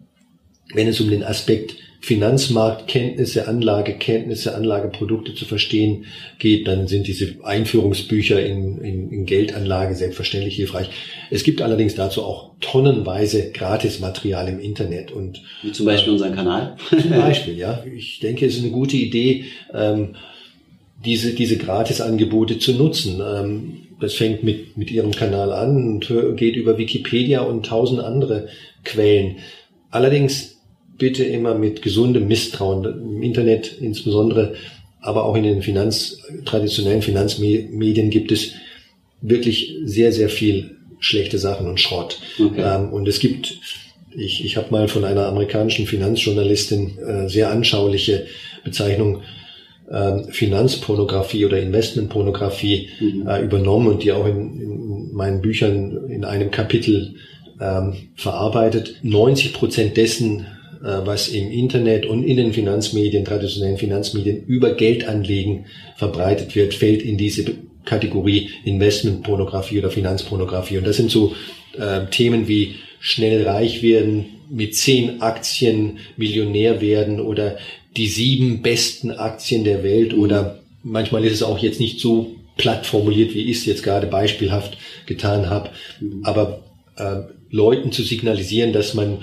wenn 0.73 0.89
es 0.89 1.01
um 1.01 1.11
den 1.11 1.25
Aspekt 1.25 1.77
Finanzmarktkenntnisse, 2.01 3.49
Anlagekenntnisse, 3.49 4.55
Anlageprodukte 4.55 5.35
zu 5.35 5.45
verstehen 5.45 6.07
geht, 6.39 6.69
dann 6.69 6.87
sind 6.87 7.07
diese 7.07 7.37
Einführungsbücher 7.43 8.45
in, 8.45 8.79
in, 8.79 9.11
in 9.11 9.27
Geldanlage 9.27 9.95
selbstverständlich 9.95 10.57
hilfreich. 10.57 10.89
Es 11.31 11.43
gibt 11.43 11.63
allerdings 11.63 11.95
dazu 11.95 12.23
auch 12.23 12.53
tonnenweise 12.61 13.51
Gratismaterial 13.51 14.49
im 14.49 14.61
Internet 14.61 15.11
und 15.11 15.43
wie 15.63 15.73
zum 15.73 15.87
Beispiel 15.87 16.11
äh, 16.11 16.15
unseren 16.15 16.35
Kanal. 16.35 16.77
Zum 16.91 17.11
Beispiel, 17.11 17.59
ja. 17.59 17.85
Ich 17.95 18.21
denke, 18.21 18.47
es 18.47 18.57
ist 18.57 18.63
eine 18.63 18.73
gute 18.73 18.97
Idee, 18.97 19.45
ähm, 19.75 20.17
diese 21.05 21.35
diese 21.35 21.59
Gratisangebote 21.59 22.59
zu 22.59 22.73
nutzen. 22.73 23.21
Ähm, 23.21 23.73
das 24.01 24.15
fängt 24.15 24.43
mit 24.43 24.77
mit 24.77 24.91
Ihrem 24.91 25.13
Kanal 25.13 25.53
an 25.53 25.77
und 25.77 26.37
geht 26.37 26.57
über 26.57 26.79
Wikipedia 26.79 27.41
und 27.41 27.67
tausend 27.67 28.01
andere 28.01 28.49
Quellen. 28.85 29.37
Allerdings 29.91 30.56
bitte 30.99 31.25
immer 31.25 31.55
mit 31.55 31.83
gesundem 31.83 32.29
Misstrauen 32.29 32.85
im 32.85 33.23
Internet 33.23 33.79
insbesondere, 33.81 34.55
aber 35.01 35.25
auch 35.25 35.37
in 35.37 35.45
den 35.45 35.63
Finanz, 35.63 36.19
traditionellen 36.45 37.03
Finanzmedien 37.03 38.11
gibt 38.11 38.33
es 38.33 38.53
wirklich 39.21 39.77
sehr, 39.85 40.13
sehr 40.13 40.29
viel 40.29 40.77
schlechte 40.99 41.39
Sachen 41.39 41.69
und 41.69 41.81
Schrott. 41.81 42.19
Okay. 42.41 42.63
Ähm, 42.63 42.93
und 42.93 43.07
es 43.07 43.21
gibt, 43.21 43.59
ich, 44.15 44.45
ich 44.45 44.57
habe 44.57 44.71
mal 44.71 44.89
von 44.89 45.05
einer 45.05 45.27
amerikanischen 45.27 45.87
Finanzjournalistin 45.87 46.99
äh, 46.99 47.29
sehr 47.29 47.51
anschauliche 47.51 48.27
Bezeichnung 48.65 49.23
äh, 49.89 50.25
Finanzpornografie 50.33 51.45
oder 51.45 51.61
Investmentpornografie 51.61 52.89
mhm. 53.01 53.27
äh, 53.29 53.43
übernommen 53.43 53.89
und 53.89 54.03
die 54.03 54.13
auch 54.13 54.27
in, 54.27 54.61
in 54.61 55.13
meinen 55.13 55.41
Büchern 55.41 56.09
in 56.09 56.25
einem 56.25 56.51
Kapitel 56.51 57.15
ähm, 57.61 57.95
verarbeitet. 58.17 58.97
90 59.03 59.53
Prozent 59.53 59.97
dessen, 59.97 60.47
was 60.83 61.29
im 61.29 61.51
Internet 61.51 62.07
und 62.07 62.25
in 62.25 62.37
den 62.37 62.53
Finanzmedien, 62.53 63.25
traditionellen 63.25 63.79
Finanzmedien 63.79 64.45
über 64.47 64.75
Geldanlegen 64.75 65.67
verbreitet 65.97 66.55
wird, 66.55 66.75
fällt 66.75 67.03
in 67.03 67.17
diese 67.17 67.45
Kategorie 67.85 68.51
Investmentpornografie 68.65 69.79
oder 69.79 69.91
Finanzpornografie. 69.91 70.79
Und 70.79 70.87
das 70.87 70.97
sind 70.97 71.11
so 71.11 71.35
äh, 71.79 72.07
Themen 72.11 72.49
wie 72.49 72.75
schnell 73.01 73.47
reich 73.47 73.83
werden, 73.83 74.27
mit 74.51 74.77
zehn 74.77 75.23
Aktien 75.23 75.99
Millionär 76.17 76.81
werden 76.81 77.21
oder 77.21 77.57
die 77.97 78.07
sieben 78.07 78.63
besten 78.63 79.11
Aktien 79.11 79.65
der 79.65 79.83
Welt 79.83 80.15
oder 80.15 80.61
manchmal 80.83 81.25
ist 81.25 81.33
es 81.33 81.43
auch 81.43 81.59
jetzt 81.59 81.81
nicht 81.81 82.01
so 82.01 82.37
platt 82.57 82.87
formuliert, 82.87 83.35
wie 83.35 83.51
ich 83.51 83.59
es 83.59 83.67
jetzt 83.67 83.83
gerade 83.83 84.07
beispielhaft 84.07 84.79
getan 85.07 85.51
habe, 85.51 85.71
aber 86.23 86.63
äh, 86.97 87.23
Leuten 87.51 87.93
zu 87.93 88.03
signalisieren, 88.03 88.73
dass 88.73 88.95
man 88.95 89.19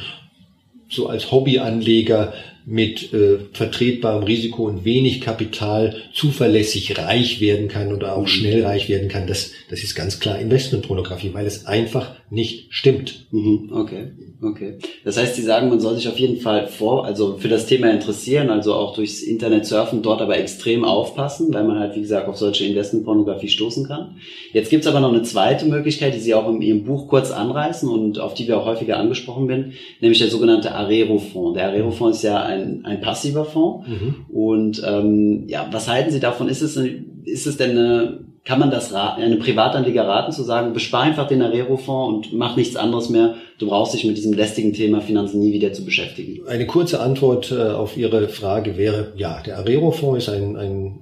so 0.94 1.08
als 1.08 1.32
Hobbyanleger 1.32 2.34
mit 2.66 3.14
äh, 3.14 3.40
vertretbarem 3.52 4.24
Risiko 4.24 4.66
und 4.68 4.86
wenig 4.86 5.22
Kapital 5.22 5.96
zuverlässig 6.14 6.98
reich 6.98 7.42
werden 7.42 7.68
kann 7.68 7.94
oder 7.94 8.16
auch 8.16 8.22
mhm. 8.22 8.28
schnell 8.28 8.66
reich 8.66 8.90
werden 8.90 9.10
kann, 9.10 9.28
das, 9.28 9.52
das 9.70 9.84
ist 9.84 9.96
ganz 9.96 10.20
klar 10.20 10.40
Investmentpornografie, 10.40 11.34
weil 11.34 11.46
es 11.46 11.66
einfach 11.66 12.16
nicht 12.30 12.74
stimmt. 12.74 13.28
Mhm. 13.32 13.70
Okay, 13.72 14.12
okay. 14.42 14.78
Das 15.04 15.18
heißt, 15.18 15.36
Sie 15.36 15.42
sagen, 15.42 15.70
man 15.70 15.80
soll 15.80 15.96
sich 15.96 16.08
auf 16.08 16.18
jeden 16.18 16.38
Fall 16.38 16.68
vor, 16.68 17.06
also 17.06 17.38
für 17.38 17.48
das 17.48 17.68
Thema 17.68 17.92
interessieren, 17.92 18.50
also 18.50 18.74
auch 18.74 18.96
durchs 18.96 19.22
Internet 19.22 19.66
surfen, 19.66 20.02
dort 20.02 20.22
aber 20.22 20.38
extrem 20.38 20.84
aufpassen, 20.84 21.54
weil 21.54 21.64
man 21.64 21.80
halt, 21.80 21.96
wie 21.96 22.02
gesagt, 22.02 22.28
auf 22.28 22.38
solche 22.38 22.66
Investmentpornografie 22.66 23.50
stoßen 23.50 23.88
kann. 23.88 24.18
Jetzt 24.52 24.70
gibt's 24.70 24.88
aber 24.88 25.00
noch 25.00 25.10
eine 25.10 25.24
zweite 25.24 25.66
Möglichkeit, 25.66 26.16
die 26.16 26.20
Sie 26.20 26.34
auch 26.34 26.50
in 26.50 26.62
Ihrem 26.62 26.86
Buch 26.86 27.08
kurz 27.08 27.32
anreißen 27.32 27.88
und 27.88 28.20
auf 28.20 28.34
die 28.34 28.48
wir 28.48 28.58
auch 28.58 28.66
häufiger 28.66 28.98
angesprochen 28.98 29.48
sind, 29.48 29.74
nämlich 30.00 30.20
der 30.20 30.30
sogenannte 30.30 30.74
Arero-Fonds. 30.74 31.56
Der 31.56 31.68
Arero-Fonds 31.68 32.18
ist 32.18 32.24
ja 32.24 32.42
ein, 32.54 32.86
ein 32.86 33.02
passiver 33.02 33.46
Fonds. 33.46 33.88
Mhm. 33.88 34.26
Und 34.30 34.84
ähm, 34.86 35.46
ja, 35.48 35.68
was 35.72 35.88
halten 35.88 36.12
Sie 36.12 36.20
davon? 36.20 36.48
Ist 36.48 36.62
es, 36.62 36.78
ist 36.78 37.48
es 37.48 37.58
denn 37.58 37.72
eine, 37.72 38.20
kann 38.46 38.60
man 38.60 38.72
das 38.72 38.94
eine 38.94 39.38
Privatanleger 39.38 40.06
raten, 40.06 40.32
zu 40.32 40.44
sagen, 40.44 40.74
bespar 40.74 41.04
einfach 41.04 41.28
den 41.28 41.42
Arero-Fonds 41.42 42.28
und 42.28 42.38
mach 42.38 42.58
nichts 42.58 42.76
anderes 42.76 43.10
mehr. 43.10 43.36
Du 43.58 43.68
brauchst 43.68 43.94
dich 43.94 44.04
mit 44.04 44.18
diesem 44.18 44.34
lästigen 44.34 44.74
Thema 44.74 45.02
Finanzen 45.02 45.40
nie 45.40 45.54
wieder 45.54 45.72
zu 45.72 45.86
beschäftigen. 45.86 46.46
Eine 46.48 46.68
kurze 46.68 47.00
Antwort 47.00 47.52
äh, 47.52 47.72
auf 47.72 47.96
Ihre 47.96 48.28
Frage 48.28 48.78
wäre, 48.78 49.14
ja, 49.16 49.42
der 49.46 49.60
Arero-Fonds 49.60 50.28
ist 50.28 50.34
ein, 50.34 50.58
ein 50.58 51.00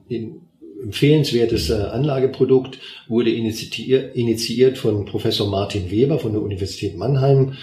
empfehlenswertes 0.83 1.69
äh, 1.69 1.73
Anlageprodukt, 1.73 2.79
wurde 3.07 3.31
initiiert, 3.31 4.77
von 4.77 5.05
Professor 5.05 5.47
Martin 5.49 5.91
Weber 5.91 6.19
von 6.19 6.33
der 6.33 6.41
Universität 6.41 6.97
Mannheim, 6.97 7.53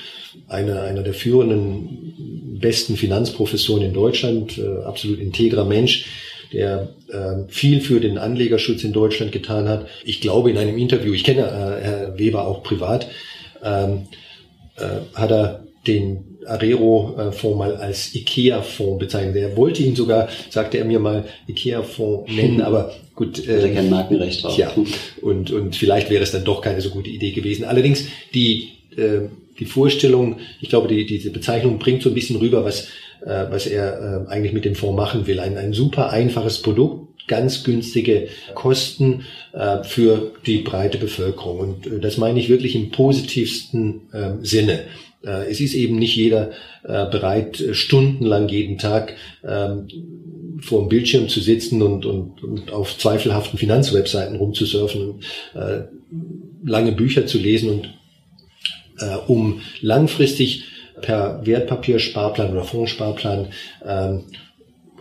einer, 0.47 0.83
einer 0.83 1.03
der 1.03 1.15
führenden, 1.15 2.59
besten 2.61 2.97
Finanzprofessoren 2.97 3.83
in 3.83 3.93
Deutschland, 3.93 4.59
äh, 4.59 4.83
absolut 4.85 5.21
integrer 5.21 5.65
Mensch, 5.65 6.07
der 6.53 6.95
äh, 7.09 7.49
viel 7.49 7.81
für 7.81 8.01
den 8.01 8.19
Anlegerschutz 8.19 8.85
in 8.85 8.93
Deutschland 8.93 9.33
getan 9.33 9.69
hat. 9.69 9.87
Ich 10.05 10.21
glaube, 10.21 10.51
in 10.51 10.59
einem 10.59 10.79
Interview, 10.79 11.13
ich 11.13 11.25
kenne 11.25 11.43
äh, 11.43 11.85
Herr 11.85 12.19
Weber 12.19 12.47
auch 12.47 12.63
privat, 12.63 13.09
ähm, 13.63 14.07
äh, 14.77 14.85
hat 15.15 15.31
er 15.31 15.65
den 15.87 16.38
Arero-Fonds 16.49 17.59
mal 17.59 17.77
als 17.77 18.15
IKEA-Fonds 18.15 18.99
bezeichnet. 18.99 19.37
Er 19.37 19.57
wollte 19.57 19.83
ihn 19.83 19.95
sogar, 19.95 20.29
sagte 20.51 20.79
er 20.79 20.85
mir 20.85 20.99
mal, 20.99 21.25
IKEA-Fonds 21.49 22.33
nennen, 22.33 22.61
aber 22.61 22.95
gut. 23.15 23.43
Äh, 23.49 23.63
er 23.63 23.75
kein 23.75 23.91
Markenrecht 23.91 24.43
drauf. 24.43 24.57
Ja, 24.57 24.73
und, 25.23 25.51
und 25.51 25.77
vielleicht 25.77 26.11
wäre 26.11 26.23
es 26.23 26.33
dann 26.33 26.45
doch 26.45 26.61
keine 26.61 26.81
so 26.81 26.91
gute 26.91 27.11
Idee 27.11 27.33
gewesen. 27.33 27.65
Allerdings 27.65 28.07
die, 28.35 28.69
äh, 28.97 29.29
die 29.59 29.65
Vorstellung, 29.65 30.39
ich 30.61 30.69
glaube, 30.69 30.89
die, 30.89 31.07
diese 31.07 31.31
Bezeichnung 31.31 31.79
bringt 31.79 32.03
so 32.03 32.11
ein 32.11 32.15
bisschen 32.15 32.37
rüber, 32.37 32.65
was, 32.65 32.89
äh, 33.25 33.47
was 33.51 33.67
er 33.67 34.27
äh, 34.27 34.31
eigentlich 34.31 34.53
mit 34.53 34.65
dem 34.65 34.75
Fonds 34.75 34.97
machen 34.97 35.27
will. 35.27 35.41
Ein, 35.41 35.57
ein 35.57 35.73
super 35.73 36.11
einfaches 36.11 36.63
Produkt, 36.63 37.09
ganz 37.29 37.63
günstige 37.63 38.29
Kosten 38.55 39.25
äh, 39.53 39.85
für 39.85 40.33
die 40.47 40.59
breite 40.59 40.99
Bevölkerung. 40.99 41.61
Und 41.61 41.87
äh, 41.87 42.01
das 42.01 42.17
meine 42.17 42.41
ich 42.41 42.49
wirklich 42.49 42.75
im 42.75 42.91
positivsten 42.91 44.13
äh, 44.13 44.31
Sinne. 44.43 44.81
Äh, 45.25 45.51
es 45.51 45.61
ist 45.61 45.75
eben 45.75 45.97
nicht 45.97 46.17
jeder 46.17 46.51
äh, 46.85 47.07
bereit, 47.07 47.63
stundenlang 47.73 48.49
jeden 48.49 48.79
Tag 48.79 49.15
ähm, 49.45 49.89
vor 50.61 50.81
dem 50.81 50.89
Bildschirm 50.89 51.29
zu 51.29 51.41
sitzen 51.41 51.83
und, 51.83 52.05
und, 52.05 52.43
und 52.43 52.73
auf 52.73 52.97
zweifelhaften 52.99 53.59
Finanzwebseiten 53.59 54.37
rumzusurfen, 54.37 55.21
äh, 55.55 55.83
lange 56.65 56.93
Bücher 56.93 57.27
zu 57.27 57.39
lesen 57.39 57.71
und 57.71 57.95
äh, 58.99 59.17
um 59.27 59.61
langfristig 59.81 60.65
per 61.01 61.47
Wertpapiersparplan 61.47 62.51
oder 62.51 62.65
Fondssparplan 62.65 63.49
ähm, 63.85 64.25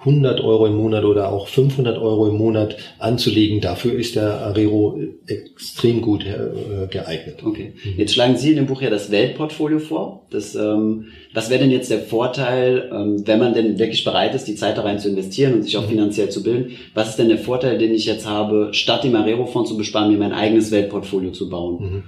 100 0.07 0.41
Euro 0.41 0.67
im 0.67 0.75
Monat 0.75 1.03
oder 1.03 1.31
auch 1.31 1.47
500 1.47 1.97
Euro 1.97 2.27
im 2.27 2.37
Monat 2.37 2.77
anzulegen. 2.97 3.59
Dafür 3.59 3.93
ist 3.93 4.15
der 4.15 4.41
Arero 4.41 4.99
extrem 5.27 6.01
gut 6.01 6.25
äh, 6.25 6.87
geeignet. 6.87 7.43
Okay. 7.43 7.73
Jetzt 7.97 8.13
schlagen 8.13 8.37
Sie 8.37 8.51
in 8.51 8.55
dem 8.55 8.67
Buch 8.67 8.81
ja 8.81 8.89
das 8.89 9.11
Weltportfolio 9.11 9.79
vor. 9.79 10.25
Das, 10.29 10.55
ähm, 10.55 11.07
was 11.33 11.49
wäre 11.49 11.61
denn 11.61 11.71
jetzt 11.71 11.91
der 11.91 11.99
Vorteil, 11.99 12.89
ähm, 12.91 13.27
wenn 13.27 13.39
man 13.39 13.53
denn 13.53 13.77
wirklich 13.79 14.03
bereit 14.03 14.33
ist, 14.33 14.45
die 14.45 14.55
Zeit 14.55 14.77
da 14.77 14.83
rein 14.83 14.99
zu 14.99 15.09
investieren 15.09 15.53
und 15.53 15.63
sich 15.63 15.77
auch 15.77 15.83
mhm. 15.83 15.91
finanziell 15.91 16.29
zu 16.29 16.43
bilden? 16.43 16.71
Was 16.93 17.09
ist 17.09 17.19
denn 17.19 17.29
der 17.29 17.37
Vorteil, 17.37 17.77
den 17.77 17.93
ich 17.93 18.05
jetzt 18.05 18.25
habe, 18.25 18.69
statt 18.71 19.03
dem 19.03 19.15
Arero-Fonds 19.15 19.69
zu 19.69 19.77
besparen, 19.77 20.11
mir 20.11 20.17
mein 20.17 20.33
eigenes 20.33 20.71
Weltportfolio 20.71 21.31
zu 21.31 21.49
bauen? 21.49 21.79
Mhm. 21.79 22.03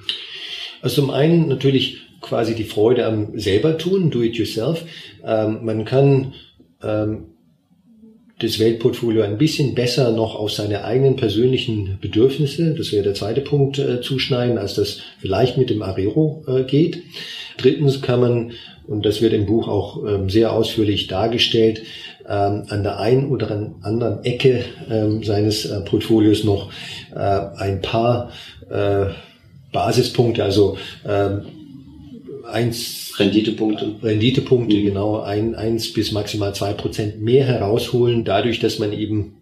Also 0.82 1.01
zum 1.01 1.09
einen 1.09 1.47
natürlich 1.47 1.97
quasi 2.21 2.55
die 2.55 2.63
Freude 2.63 3.05
am 3.05 3.38
selber 3.38 3.78
tun, 3.78 4.09
do 4.09 4.21
it 4.21 4.36
yourself. 4.36 4.86
Ähm, 5.24 5.59
man 5.63 5.86
kann 5.86 6.34
ähm, 6.84 7.26
das 8.39 8.57
Weltportfolio 8.57 9.21
ein 9.23 9.37
bisschen 9.37 9.75
besser 9.75 10.11
noch 10.11 10.35
auf 10.35 10.51
seine 10.51 10.85
eigenen 10.85 11.17
persönlichen 11.17 11.97
Bedürfnisse, 12.01 12.73
das 12.73 12.91
wäre 12.91 13.03
der 13.03 13.13
zweite 13.13 13.41
Punkt, 13.41 13.77
äh, 13.79 14.01
zuschneiden, 14.01 14.57
als 14.57 14.75
das 14.75 15.01
vielleicht 15.19 15.57
mit 15.57 15.69
dem 15.69 15.81
Arero 15.81 16.43
äh, 16.47 16.63
geht. 16.63 17.03
Drittens 17.57 18.01
kann 18.01 18.21
man, 18.21 18.51
und 18.87 19.05
das 19.05 19.21
wird 19.21 19.33
im 19.33 19.45
Buch 19.45 19.67
auch 19.67 20.05
ähm, 20.05 20.29
sehr 20.29 20.53
ausführlich 20.53 21.07
dargestellt, 21.07 21.81
ähm, 22.25 22.63
an 22.69 22.83
der 22.83 22.99
einen 22.99 23.29
oder 23.29 23.73
anderen 23.81 24.23
Ecke 24.23 24.63
ähm, 24.89 25.21
seines 25.23 25.65
äh, 25.65 25.81
Portfolios 25.81 26.45
noch 26.45 26.71
äh, 27.13 27.19
ein 27.19 27.81
paar 27.81 28.31
äh, 28.69 29.07
Basispunkte, 29.73 30.43
also 30.43 30.77
ähm, 31.05 31.41
eins 32.52 33.14
Renditepunkte. 33.18 33.95
Renditepunkte, 34.02 34.78
mhm. 34.78 34.84
genau, 34.84 35.20
ein, 35.20 35.56
eins 35.56 35.93
bis 35.93 36.12
maximal 36.12 36.54
zwei 36.56 36.74
Prozent 36.74 37.22
mehr 37.22 37.45
herausholen, 37.45 38.24
dadurch, 38.24 38.60
dass 38.60 38.80
man 38.80 38.93
eben 38.93 39.36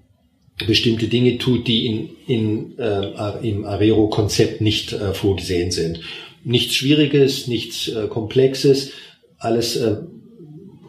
bestimmte 0.66 1.08
Dinge 1.08 1.38
tut, 1.38 1.68
die 1.68 1.86
in, 1.86 2.10
in, 2.28 2.80
äh, 2.80 3.48
im 3.48 3.66
Arero-Konzept 3.66 4.62
nicht 4.62 4.94
äh, 4.94 5.14
vorgesehen 5.14 5.72
sind. 5.72 6.02
Nichts 6.44 6.76
Schwieriges, 6.76 7.48
nichts 7.48 7.88
äh, 7.90 8.08
Komplexes, 8.08 8.92
alles 9.38 9.76
äh, 9.76 9.98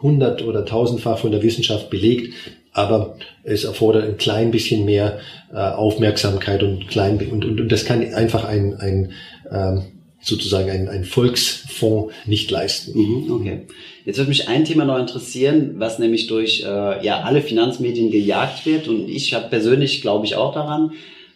hundert- 0.01 0.43
oder 0.43 0.65
tausendfach 0.65 1.19
von 1.19 1.31
der 1.31 1.43
Wissenschaft 1.43 1.89
belegt, 1.89 2.33
aber 2.71 3.17
es 3.43 3.63
erfordert 3.63 4.05
ein 4.05 4.17
klein 4.17 4.51
bisschen 4.51 4.85
mehr 4.85 5.19
äh, 5.51 5.57
Aufmerksamkeit 5.57 6.63
und 6.63 6.87
klein 6.87 7.19
und, 7.31 7.45
und, 7.45 7.59
und 7.61 7.71
das 7.71 7.85
kann 7.85 8.01
einfach 8.13 8.45
ein, 8.45 8.75
ein 8.75 9.11
ähm, 9.51 9.98
sozusagen 10.21 10.69
ein, 10.69 10.87
ein 10.89 11.05
Volksfonds 11.05 12.13
nicht 12.25 12.51
leisten. 12.51 12.97
Mhm, 12.97 13.31
okay. 13.31 13.61
Jetzt 14.05 14.17
würde 14.17 14.29
mich 14.29 14.47
ein 14.47 14.65
Thema 14.65 14.85
noch 14.85 14.99
interessieren, 14.99 15.75
was 15.77 15.99
nämlich 15.99 16.27
durch 16.27 16.63
äh, 16.63 17.05
ja 17.05 17.21
alle 17.21 17.41
Finanzmedien 17.41 18.11
gejagt 18.11 18.65
wird 18.65 18.87
und 18.87 19.09
ich 19.09 19.33
habe 19.33 19.49
persönlich 19.49 20.01
glaube 20.01 20.25
ich 20.25 20.35
auch 20.35 20.53
daran. 20.53 20.91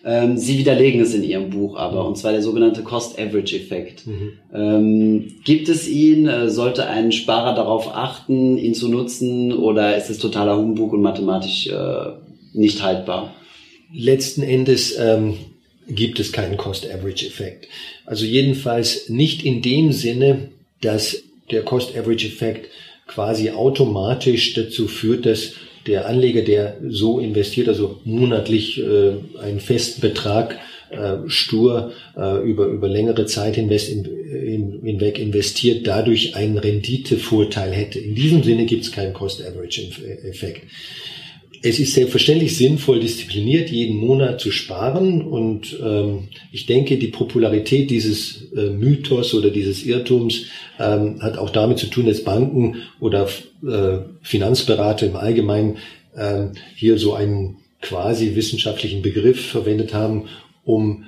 Ähm, 0.06 0.38
Sie 0.38 0.58
widerlegen 0.58 1.00
es 1.00 1.14
in 1.14 1.24
Ihrem 1.24 1.50
Buch 1.50 1.78
aber, 1.78 2.06
und 2.06 2.18
zwar 2.18 2.34
der 2.34 2.42
sogenannte 2.42 2.84
Cost-Average-Effekt. 2.84 4.06
Mhm. 4.06 4.32
Ähm, 4.54 5.36
gibt 5.46 5.70
es 5.70 5.88
ihn? 5.88 6.28
Äh, 6.28 6.50
sollte 6.50 6.88
ein 6.88 7.14
Sparer 7.14 7.56
darauf 7.56 7.96
achten, 7.96 8.58
ihn 8.58 8.74
zu 8.74 8.90
nutzen, 8.90 9.54
oder 9.54 9.96
ist 9.96 10.10
es 10.10 10.18
totaler 10.18 10.58
Humbug 10.58 10.92
und 10.92 11.02
mathematisch 11.02 11.68
äh, 11.68 12.12
nicht 12.54 12.84
haltbar? 12.84 13.34
Letzten 13.94 14.44
Endes 14.44 14.98
ähm, 15.00 15.38
gibt 15.88 16.20
es 16.20 16.34
keinen 16.34 16.58
Cost-Average-Effekt. 16.58 17.68
Also 18.06 18.26
jedenfalls 18.26 19.10
nicht 19.10 19.44
in 19.46 19.62
dem 19.62 19.92
Sinne, 19.92 20.50
dass 20.82 21.24
der 21.52 21.64
Cost-Average-Effekt 21.64 22.70
quasi 23.08 23.52
automatisch 23.52 24.54
dazu 24.54 24.88
führt, 24.88 25.26
dass 25.26 25.54
der 25.88 26.08
Anleger, 26.08 26.42
der 26.42 26.78
so 26.88 27.20
investiert, 27.20 27.68
also 27.68 28.00
monatlich 28.06 28.80
äh, 28.80 29.14
einen 29.42 29.60
festen 29.60 30.02
Betrag 30.02 30.58
äh, 30.90 31.28
stur 31.28 31.92
äh, 32.16 32.42
über, 32.44 32.68
über 32.68 32.88
längere 32.88 33.26
Zeit 33.26 33.56
hinweg, 33.56 33.90
in, 33.90 34.82
hinweg 34.84 35.20
investiert, 35.20 35.86
dadurch 35.86 36.36
einen 36.36 36.58
Renditevorteil 36.58 37.72
hätte. 37.72 38.00
In 38.00 38.16
diesem 38.16 38.44
Sinne 38.44 38.66
gibt 38.66 38.84
es 38.84 38.92
keinen 38.92 39.14
Cost-Average-Effekt 39.14 40.62
es 41.66 41.80
ist 41.80 41.94
selbstverständlich 41.94 42.58
sinnvoll, 42.58 43.00
diszipliniert 43.00 43.70
jeden 43.70 43.96
Monat 43.96 44.42
zu 44.42 44.52
sparen. 44.52 45.22
Und 45.22 45.80
ähm, 45.82 46.28
ich 46.52 46.66
denke, 46.66 46.98
die 46.98 47.08
Popularität 47.08 47.90
dieses 47.90 48.52
äh, 48.52 48.70
Mythos 48.70 49.34
oder 49.34 49.50
dieses 49.50 49.86
Irrtums 49.86 50.48
ähm, 50.78 51.22
hat 51.22 51.38
auch 51.38 51.50
damit 51.50 51.80
zu 51.80 51.88
tun, 51.88 52.06
dass 52.06 52.26
Banken 52.26 52.84
oder 53.00 53.30
äh, 53.66 54.00
Finanzberater 54.22 55.08
im 55.08 55.16
Allgemeinen 55.16 55.78
ähm, 56.18 56.52
hier 56.76 56.98
so 56.98 57.14
einen 57.14 57.60
quasi 57.82 58.36
wissenschaftlichen 58.36 59.02
Begriff 59.02 59.46
verwendet 59.46 59.94
haben, 59.94 60.28
um 60.66 61.06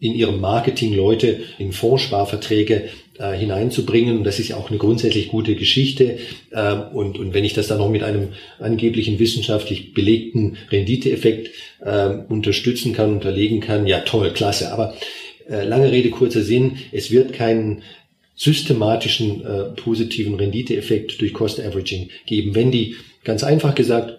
in 0.00 0.14
ihrem 0.14 0.40
Marketing 0.40 0.94
Leute 0.94 1.40
in 1.58 1.72
Fondssparverträge 1.72 2.88
äh, 3.18 3.36
hineinzubringen. 3.36 4.18
Und 4.18 4.24
das 4.24 4.38
ist 4.38 4.48
ja 4.48 4.56
auch 4.56 4.70
eine 4.70 4.78
grundsätzlich 4.78 5.28
gute 5.28 5.54
Geschichte. 5.54 6.18
Äh, 6.50 6.74
und, 6.92 7.18
und 7.18 7.34
wenn 7.34 7.44
ich 7.44 7.54
das 7.54 7.68
dann 7.68 7.78
noch 7.78 7.90
mit 7.90 8.02
einem 8.02 8.28
angeblichen 8.58 9.18
wissenschaftlich 9.18 9.92
belegten 9.94 10.56
Renditeeffekt 10.70 11.50
äh, 11.80 12.08
unterstützen 12.28 12.92
kann, 12.92 13.12
unterlegen 13.12 13.60
kann, 13.60 13.86
ja 13.86 14.00
toll, 14.00 14.32
klasse. 14.32 14.72
Aber 14.72 14.94
äh, 15.48 15.64
lange 15.64 15.90
Rede, 15.90 16.10
kurzer 16.10 16.42
Sinn, 16.42 16.78
es 16.92 17.10
wird 17.10 17.32
keinen 17.32 17.82
systematischen 18.34 19.44
äh, 19.44 19.64
positiven 19.74 20.34
Renditeeffekt 20.36 21.20
durch 21.20 21.32
Cost 21.34 21.58
Averaging 21.60 22.10
geben. 22.24 22.54
Wenn 22.54 22.70
die, 22.70 22.94
ganz 23.24 23.42
einfach 23.42 23.74
gesagt, 23.74 24.17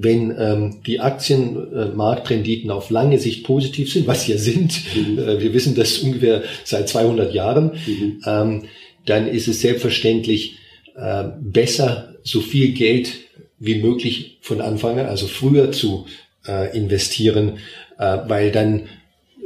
wenn 0.00 0.32
ähm, 0.38 0.76
die 0.86 1.00
Aktienmarktrenditen 1.00 2.70
auf 2.70 2.90
lange 2.90 3.18
Sicht 3.18 3.44
positiv 3.44 3.92
sind, 3.92 4.06
was 4.06 4.24
sie 4.24 4.32
ja 4.32 4.38
sind, 4.38 4.80
mhm. 4.94 5.18
äh, 5.18 5.40
wir 5.40 5.52
wissen 5.52 5.74
das 5.74 5.98
ungefähr 5.98 6.44
seit 6.64 6.88
200 6.88 7.34
Jahren, 7.34 7.72
mhm. 7.86 8.22
ähm, 8.24 8.64
dann 9.06 9.26
ist 9.26 9.48
es 9.48 9.60
selbstverständlich 9.60 10.58
äh, 10.94 11.24
besser, 11.40 12.14
so 12.22 12.40
viel 12.40 12.72
Geld 12.72 13.12
wie 13.58 13.76
möglich 13.76 14.38
von 14.40 14.60
Anfang 14.60 14.98
an, 15.00 15.06
also 15.06 15.26
früher 15.26 15.72
zu 15.72 16.06
äh, 16.46 16.76
investieren, 16.76 17.58
äh, 17.98 18.18
weil 18.26 18.52
dann, 18.52 18.88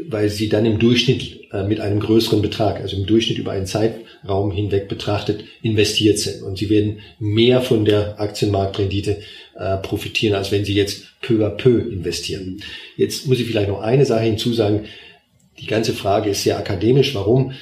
weil 0.09 0.29
sie 0.29 0.49
dann 0.49 0.67
im 0.67 0.79
Durchschnitt 0.79 1.49
äh, 1.53 1.65
mit 1.65 1.81
einem 1.81 2.01
größeren 2.01 2.43
Betrag, 2.43 2.81
also 2.81 2.97
im 2.97 3.07
Durchschnitt 3.07 3.39
über 3.39 3.53
einen 3.53 3.67
Zeitraum 3.67 4.51
hinweg 4.51 4.89
betrachtet, 4.89 5.45
investiert 5.63 6.19
sind. 6.19 6.43
Und 6.43 6.59
sie 6.59 6.69
werden 6.69 7.01
mehr 7.19 7.63
von 7.63 7.85
der 7.85 8.21
Aktienmarktrendite 8.21 9.19
äh, 9.55 9.77
profitieren, 9.79 10.35
als 10.35 10.51
wenn 10.51 10.65
sie 10.65 10.75
jetzt 10.75 11.05
peu 11.21 11.45
à 11.47 11.51
peu 11.51 11.79
investieren. 11.79 12.63
Jetzt 12.97 13.27
muss 13.27 13.41
ich 13.41 13.47
vielleicht 13.47 13.69
noch 13.69 13.81
eine 13.81 14.05
Sache 14.05 14.25
hinzusagen. 14.25 14.87
Die 15.61 15.67
ganze 15.67 15.93
Frage 15.93 16.31
ist 16.31 16.43
sehr 16.43 16.59
akademisch. 16.59 17.15
Warum? 17.15 17.53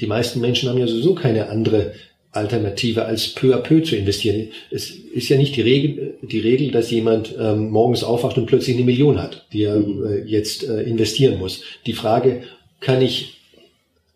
Die 0.00 0.06
meisten 0.06 0.40
Menschen 0.40 0.68
haben 0.68 0.78
ja 0.78 0.86
sowieso 0.86 1.14
keine 1.14 1.48
andere 1.48 1.92
Alternative 2.32 3.06
als 3.06 3.28
peu 3.28 3.54
à 3.54 3.58
peu 3.58 3.82
zu 3.82 3.96
investieren. 3.96 4.48
Es 4.70 4.90
ist 4.90 5.28
ja 5.28 5.38
nicht 5.38 5.56
die 5.56 5.62
Regel, 5.62 6.18
die 6.22 6.40
Regel 6.40 6.70
dass 6.70 6.90
jemand 6.90 7.34
ähm, 7.38 7.70
morgens 7.70 8.04
aufwacht 8.04 8.36
und 8.36 8.46
plötzlich 8.46 8.76
eine 8.76 8.84
Million 8.84 9.22
hat, 9.22 9.46
die 9.52 9.62
er 9.62 9.76
äh, 9.76 10.22
jetzt 10.26 10.68
äh, 10.68 10.82
investieren 10.82 11.38
muss. 11.38 11.62
Die 11.86 11.94
Frage, 11.94 12.42
kann 12.80 13.00
ich 13.00 13.36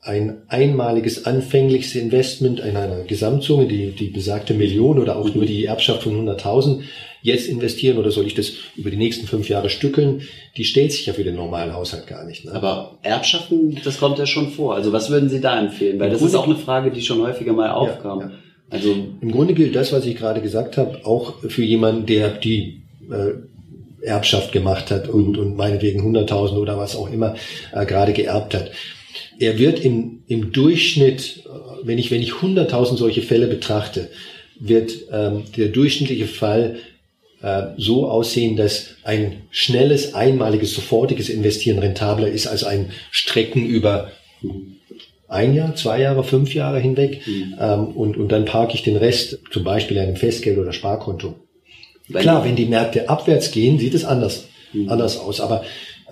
ein 0.03 0.43
einmaliges 0.49 1.27
anfängliches 1.27 1.95
Investment 1.95 2.61
in 2.61 2.77
einer 2.77 3.05
Gesamtsumme, 3.05 3.67
die, 3.67 3.91
die 3.91 4.09
besagte 4.09 4.55
Million 4.55 4.99
oder 4.99 5.17
auch 5.17 5.35
nur 5.35 5.45
die 5.45 5.67
Erbschaft 5.67 6.05
von 6.05 6.27
100.000 6.27 6.83
jetzt 7.23 7.49
investieren 7.49 7.99
oder 7.99 8.11
soll 8.11 8.27
ich 8.27 8.35
das 8.35 8.53
über 8.77 8.91
die 8.91 8.97
nächsten 8.97 9.27
fünf 9.27 9.49
Jahre 9.49 9.71
stückeln? 9.71 10.23
Die 10.57 10.65
stellt 10.65 10.93
sich 10.93 11.07
ja 11.07 11.13
für 11.13 11.25
den 11.25 11.37
normalen 11.37 11.75
Haushalt 11.75 12.07
gar 12.07 12.25
nicht. 12.25 12.45
Ne? 12.45 12.53
Aber 12.53 12.99
Erbschaften, 13.03 13.79
das 13.85 13.99
kommt 13.99 14.19
ja 14.19 14.27
schon 14.27 14.51
vor. 14.51 14.75
Also 14.75 14.93
was 14.93 15.11
würden 15.11 15.29
Sie 15.29 15.41
da 15.41 15.59
empfehlen? 15.61 15.99
Weil 15.99 16.07
Im 16.07 16.13
das 16.13 16.21
Grunde, 16.21 16.35
ist 16.35 16.39
auch 16.39 16.47
eine 16.47 16.57
Frage, 16.57 16.91
die 16.91 17.03
schon 17.03 17.21
häufiger 17.21 17.53
mal 17.53 17.71
aufkam. 17.71 18.21
Ja, 18.21 18.27
ja. 18.27 18.33
Also 18.71 18.95
im 19.21 19.33
Grunde 19.33 19.55
gilt 19.55 19.75
das, 19.75 19.93
was 19.93 20.07
ich 20.07 20.17
gerade 20.17 20.41
gesagt 20.41 20.77
habe, 20.77 21.05
auch 21.05 21.41
für 21.49 21.65
jemanden, 21.65 22.07
der 22.07 22.31
die 22.31 22.83
äh, 23.11 24.07
Erbschaft 24.07 24.53
gemacht 24.53 24.91
hat 24.91 25.09
und, 25.09 25.37
und 25.37 25.57
meinetwegen 25.57 26.01
100.000 26.17 26.57
oder 26.57 26.79
was 26.79 26.95
auch 26.95 27.11
immer 27.11 27.35
äh, 27.73 27.85
gerade 27.85 28.13
geerbt 28.13 28.55
hat 28.55 28.71
er 29.41 29.59
wird 29.59 29.85
im, 29.85 30.23
im 30.27 30.53
Durchschnitt, 30.53 31.45
äh, 31.47 31.49
wenn 31.83 31.99
ich, 31.99 32.11
wenn 32.11 32.23
ich 32.23 32.33
100.000 32.33 32.97
solche 32.97 33.23
Fälle 33.23 33.49
betrachte, 33.49 34.11
wird 34.61 34.93
ähm, 35.11 35.45
der 35.57 35.69
durchschnittliche 35.69 36.27
Fall 36.27 36.77
so 37.79 38.07
aussehen, 38.07 38.57
dass 38.57 38.97
ein 39.03 39.43
schnelles, 39.51 40.15
einmaliges, 40.15 40.75
sofortiges 40.75 41.31
Investieren 41.31 41.79
rentabler 41.79 42.29
ist 42.29 42.47
als 42.47 42.65
ein 42.65 42.91
Strecken 43.11 43.65
über 43.65 44.11
ein 45.31 45.55
Jahr, 45.55 45.75
zwei 45.77 46.01
Jahre, 46.01 46.25
fünf 46.25 46.55
Jahre 46.55 46.81
hinweg 46.81 47.27
mhm. 47.27 47.55
ähm, 47.59 47.87
und, 47.89 48.17
und 48.17 48.33
dann 48.33 48.45
parke 48.45 48.75
ich 48.75 48.83
den 48.83 48.97
Rest 48.97 49.39
zum 49.53 49.65
Beispiel 49.65 49.97
in 49.97 50.03
einem 50.03 50.17
Festgeld- 50.17 50.59
oder 50.59 50.73
Sparkonto. 50.73 51.37
Weil 52.09 52.23
Klar, 52.23 52.45
wenn 52.45 52.57
die 52.57 52.67
Märkte 52.67 53.09
abwärts 53.09 53.53
gehen, 53.53 53.79
sieht 53.79 53.95
es 53.95 54.05
anders, 54.05 54.49
mhm. 54.73 54.89
anders 54.89 55.17
aus. 55.19 55.41
Aber 55.41 55.63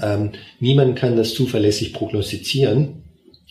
ähm, 0.00 0.30
niemand 0.60 0.96
kann 0.96 1.16
das 1.16 1.34
zuverlässig 1.34 1.92
prognostizieren. 1.92 3.02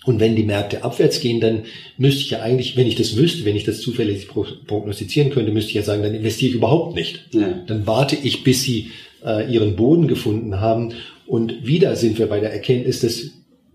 Und 0.08 0.22
wenn 0.22 0.38
die 0.38 0.44
Märkte 0.44 0.86
abwärts 0.86 1.20
gehen, 1.20 1.42
dann 1.42 1.64
müsste 1.98 2.22
ich 2.22 2.30
ja 2.30 2.42
eigentlich, 2.42 2.78
wenn 2.78 2.88
ich 2.88 2.96
das 2.96 3.18
wüsste, 3.18 3.44
wenn 3.44 3.58
ich 3.58 3.66
das 3.66 3.82
zufällig 3.82 4.30
prognostizieren 4.30 5.32
könnte, 5.32 5.52
müsste 5.52 5.72
ich 5.72 5.76
ja 5.76 5.82
sagen, 5.82 6.02
dann 6.02 6.16
investiere 6.16 6.52
ich 6.52 6.56
überhaupt 6.56 6.96
nicht. 6.96 7.26
Ja. 7.34 7.62
Dann 7.68 7.86
warte 7.86 8.16
ich, 8.16 8.46
bis 8.46 8.64
sie 8.64 8.92
äh, 9.26 9.52
ihren 9.52 9.76
Boden 9.76 10.08
gefunden 10.08 10.62
haben. 10.62 10.94
Und 11.26 11.68
wieder 11.68 11.98
sind 11.98 12.18
wir 12.20 12.28
bei 12.28 12.40
der 12.40 12.54
Erkenntnis, 12.54 13.02
dass 13.02 13.32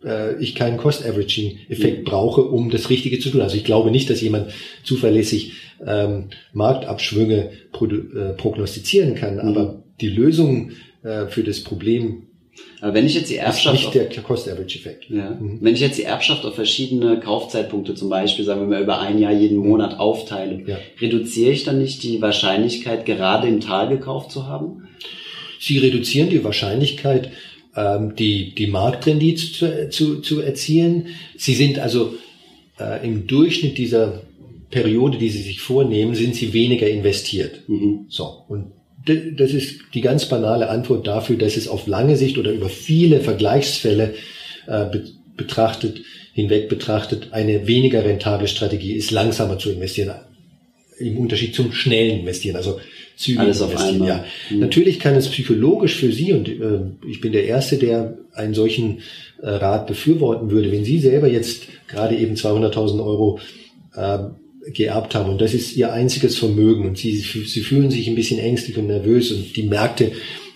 äh, 0.07 0.43
ich 0.43 0.55
keinen 0.55 0.79
Cost-Averaging-Effekt 0.79 1.99
ja. 1.99 2.11
brauche, 2.11 2.41
um 2.41 2.71
das 2.71 2.89
Richtige 2.89 3.19
zu 3.19 3.29
tun. 3.29 3.43
Also 3.43 3.59
ich 3.59 3.65
glaube 3.65 3.91
nicht, 3.91 4.09
dass 4.09 4.23
jemand 4.23 4.53
zuverlässig 4.85 5.53
ähm, 5.87 6.31
Marktabschwünge 6.55 7.51
äh, 7.51 8.33
prognostizieren 8.39 9.17
kann, 9.17 9.35
mhm. 9.35 9.41
aber 9.41 9.83
die 10.01 10.09
Lösung 10.09 10.71
äh, 11.03 11.27
für 11.27 11.43
das 11.43 11.61
Problem 11.61 12.29
aber 12.81 12.95
wenn 12.95 13.07
ich 13.07 13.15
jetzt 13.15 13.31
die 13.31 13.37
Erbschaft. 13.37 13.95
Nicht 13.95 13.95
der 13.95 14.23
Cost-Average-Effekt. 14.23 15.09
Ja. 15.09 15.31
Mhm. 15.31 15.59
Wenn 15.61 15.75
ich 15.75 15.81
jetzt 15.81 15.99
die 15.99 16.03
Erbschaft 16.03 16.45
auf 16.45 16.55
verschiedene 16.55 17.21
Kaufzeitpunkte 17.21 17.95
zum 17.95 18.11
Beispiel, 18.11 18.45
sagen 18.45 18.61
wir 18.61 18.67
mal, 18.67 18.83
über 18.83 19.01
ein 19.01 19.19
Jahr 19.19 19.33
jeden 19.33 19.59
Monat 19.59 19.99
aufteile, 19.99 20.63
ja. 20.67 20.79
reduziere 21.01 21.53
ich 21.53 21.65
dann 21.65 21.79
nicht 21.79 22.03
die 22.03 22.21
Wahrscheinlichkeit, 22.21 23.07
gerade 23.07 23.49
im 23.49 23.61
Tal 23.61 23.89
gekauft 23.89 24.33
zu 24.33 24.47
haben? 24.47 24.89
Sie 25.61 25.79
reduzieren 25.79 26.29
die 26.29 26.43
Wahrscheinlichkeit, 26.43 27.31
ähm, 27.77 28.17
die, 28.17 28.55
die 28.55 28.67
Marktrendite 28.67 29.53
zu, 29.53 29.89
zu, 29.91 30.21
zu 30.21 30.41
erzielen. 30.41 31.07
Sie 31.37 31.55
sind 31.55 31.79
also 31.79 32.15
äh, 32.81 33.07
im 33.07 33.29
Durchschnitt 33.29 33.79
dieser 33.79 34.23
Periode, 34.71 35.19
die 35.19 35.29
sie 35.29 35.43
sich 35.43 35.61
vornehmen, 35.61 36.17
sind 36.17 36.35
sie 36.35 36.53
weniger 36.53 36.89
investiert. 36.89 37.69
Mhm. 37.69 38.07
So. 38.09 38.45
Und 38.49 38.73
das 39.05 39.53
ist 39.53 39.81
die 39.95 40.01
ganz 40.01 40.27
banale 40.27 40.69
Antwort 40.69 41.07
dafür, 41.07 41.37
dass 41.37 41.57
es 41.57 41.69
auf 41.69 41.87
lange 41.87 42.17
Sicht 42.17 42.39
oder 42.39 42.53
über 42.53 42.69
viele 42.69 43.21
Vergleichsfälle 43.21 44.15
äh, 44.67 44.87
betrachtet, 45.37 46.03
hinweg 46.33 46.69
betrachtet, 46.69 47.29
eine 47.33 47.67
weniger 47.67 48.05
rentable 48.05 48.49
Strategie 48.49 48.95
ist, 48.95 49.11
langsamer 49.11 49.59
zu 49.59 49.71
investieren. 49.71 50.15
Im 50.99 51.19
Unterschied 51.19 51.55
zum 51.55 51.73
schnellen 51.73 52.21
Investieren, 52.21 52.57
also 52.57 52.81
zügig 53.17 53.41
Alles 53.41 53.61
auf 53.61 53.77
einmal. 53.77 54.09
Ja. 54.09 54.25
Mhm. 54.51 54.61
Natürlich 54.61 55.01
kann 55.01 55.15
es 55.15 55.29
psychologisch 55.29 55.97
für 55.97 56.13
Sie, 56.13 56.33
und 56.33 56.49
äh, 56.49 57.09
ich 57.09 57.21
bin 57.21 57.33
der 57.33 57.45
Erste, 57.45 57.79
der 57.79 58.19
einen 58.35 58.55
solchen 58.55 59.01
äh, 59.43 59.49
Rat 59.49 59.87
befürworten 59.87 60.51
würde, 60.51 60.71
wenn 60.71 60.85
Sie 60.85 60.99
selber 60.99 61.29
jetzt 61.29 61.65
gerade 61.89 62.17
eben 62.17 62.35
200.000 62.35 63.05
Euro 63.05 63.41
äh, 63.95 64.19
geerbt 64.67 65.15
haben 65.15 65.31
und 65.31 65.41
das 65.41 65.55
ist 65.55 65.77
ihr 65.77 65.93
einziges 65.93 66.39
Vermögen 66.39 66.87
und 66.87 66.99
sie, 66.99 67.17
sie 67.17 67.61
fühlen 67.61 67.91
sich 67.91 68.09
ein 68.09 68.15
bisschen 68.15 68.39
ängstlich 68.39 68.77
und 68.79 68.87
nervös 68.87 69.33
und 69.33 69.57
die 69.57 69.65
Märkte 69.65 70.13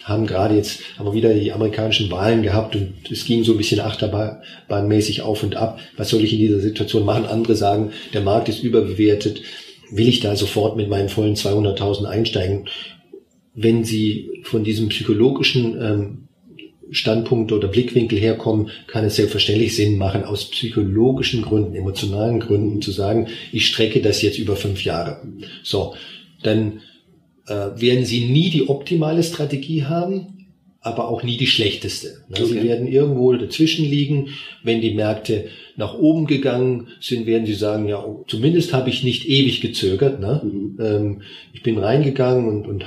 haben 0.07 0.27
gerade 0.27 0.55
jetzt 0.55 0.83
aber 0.99 1.15
wieder 1.15 1.35
die 1.35 1.53
amerikanischen 1.53 2.09
Wahlen 2.13 2.45
gehabt 2.45 2.77
und 2.77 2.95
es 3.11 3.25
ging 3.25 3.43
so 3.43 3.53
ein 3.53 3.59
bisschen 3.59 3.81
achterbahnmäßig 3.81 5.23
auf 5.23 5.43
und 5.43 5.57
ab. 5.57 5.81
Was 5.97 6.11
soll 6.11 6.23
ich 6.23 6.33
in 6.33 6.39
dieser 6.39 6.61
Situation 6.61 7.05
machen? 7.05 7.27
Andere 7.27 7.57
sagen, 7.57 7.91
der 8.13 8.21
Markt 8.21 8.49
ist 8.49 8.63
überbewertet. 8.63 9.43
Will 9.91 10.09
ich 10.09 10.21
da 10.21 10.37
sofort 10.37 10.77
mit 10.77 10.89
meinen 10.89 11.09
vollen 11.09 11.35
200.000 11.35 12.05
einsteigen? 12.05 12.69
Wenn 13.53 13.83
Sie 13.83 14.43
von 14.45 14.63
diesem 14.63 14.91
psychologischen 14.91 15.77
ähm, 15.83 16.26
Standpunkt 16.91 17.53
oder 17.53 17.69
Blickwinkel 17.69 18.19
herkommen, 18.19 18.71
kann 18.87 19.05
es 19.05 19.17
selbstverständlich 19.17 19.75
Sinn 19.75 19.99
machen, 19.99 20.25
aus 20.25 20.51
psychologischen 20.51 21.43
Gründen, 21.43 21.75
emotionalen 21.75 22.41
Gründen 22.41 22.83
zu 22.83 22.93
sagen, 22.93 23.29
ich 23.53 23.67
strecke 23.67 24.01
das 24.01 24.23
jetzt 24.23 24.39
über 24.39 24.57
fünf 24.57 24.85
Jahre. 24.85 25.23
So, 25.63 25.95
dann 26.43 26.81
äh, 27.47 27.53
werden 27.53 28.05
Sie 28.05 28.27
nie 28.27 28.51
die 28.51 28.69
optimale 28.69 29.23
Strategie 29.23 29.85
haben, 29.85 30.37
aber 30.81 31.09
auch 31.09 31.25
nie 31.25 31.37
die 31.37 31.49
schlechteste. 31.49 32.25
Ne? 32.29 32.37
Okay. 32.37 32.45
Sie 32.45 32.63
werden 32.63 32.87
irgendwo 32.87 33.33
dazwischen 33.33 33.85
liegen. 33.85 34.29
Wenn 34.63 34.81
die 34.81 34.95
Märkte 34.95 35.47
nach 35.77 35.95
oben 35.99 36.27
gegangen 36.27 36.89
sind, 37.01 37.27
werden 37.27 37.45
Sie 37.47 37.55
sagen, 37.55 37.89
ja, 37.89 38.05
zumindest 38.29 38.73
habe 38.73 38.89
ich 38.91 39.03
nicht 39.03 39.29
ewig 39.29 39.61
gezögert. 39.61 40.21
Ne? 40.21 40.41
Mhm. 40.45 40.79
Ähm, 40.81 41.23
ich 41.53 41.65
bin 41.65 41.79
reingegangen 41.79 42.49
und, 42.49 42.69
und 42.69 42.85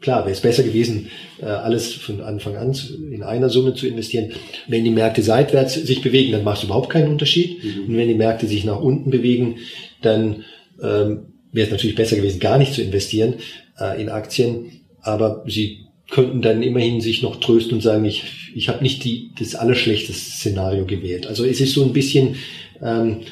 klar, 0.00 0.20
wäre 0.20 0.32
es 0.32 0.40
besser 0.40 0.62
gewesen, 0.62 1.08
äh, 1.40 1.46
alles 1.46 1.92
von 1.94 2.20
Anfang 2.20 2.56
an 2.56 2.76
in 3.10 3.22
einer 3.22 3.48
Summe 3.48 3.74
zu 3.74 3.86
investieren. 3.86 4.32
Wenn 4.68 4.84
die 4.84 4.90
Märkte 4.90 5.22
seitwärts 5.22 5.74
sich 5.74 6.02
bewegen, 6.02 6.32
dann 6.32 6.44
macht 6.44 6.58
es 6.58 6.64
überhaupt 6.64 6.90
keinen 6.90 7.08
Unterschied. 7.08 7.62
Mhm. 7.62 7.84
Und 7.88 7.96
wenn 7.96 8.08
die 8.08 8.14
Märkte 8.14 8.46
sich 8.46 8.64
nach 8.64 8.80
unten 8.80 9.10
bewegen, 9.10 9.56
dann 10.02 10.44
ähm, 10.82 11.32
wäre 11.52 11.66
es 11.66 11.70
natürlich 11.70 11.96
besser 11.96 12.16
gewesen, 12.16 12.40
gar 12.40 12.58
nicht 12.58 12.74
zu 12.74 12.82
investieren 12.82 13.34
äh, 13.78 14.00
in 14.00 14.08
Aktien. 14.08 14.82
Aber 15.00 15.44
sie 15.46 15.86
könnten 16.10 16.42
dann 16.42 16.62
immerhin 16.62 17.00
sich 17.00 17.22
noch 17.22 17.40
trösten 17.40 17.74
und 17.74 17.80
sagen, 17.80 18.04
ich, 18.04 18.24
ich 18.54 18.68
habe 18.68 18.82
nicht 18.82 19.04
die, 19.04 19.32
das 19.38 19.54
allerschlechteste 19.54 20.30
Szenario 20.30 20.84
gewählt. 20.84 21.26
Also 21.26 21.44
es 21.44 21.60
ist 21.60 21.72
so 21.72 21.84
ein 21.84 21.92
bisschen, 21.92 22.36
ähm, 22.82 23.22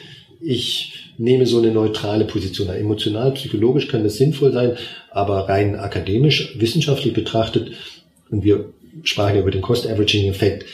ich 0.40 0.92
nehme 1.16 1.46
so 1.46 1.58
eine 1.58 1.70
neutrale 1.70 2.24
Position. 2.24 2.68
Emotional, 2.68 3.32
psychologisch 3.32 3.88
kann 3.88 4.02
das 4.02 4.16
sinnvoll 4.16 4.52
sein, 4.52 4.76
aber 5.14 5.48
rein 5.48 5.76
akademisch, 5.76 6.56
wissenschaftlich 6.58 7.14
betrachtet, 7.14 7.70
und 8.30 8.42
wir 8.42 8.72
sprachen 9.04 9.36
ja 9.36 9.42
über 9.42 9.52
den 9.52 9.62
Cost-Averaging-Effekt, 9.62 10.66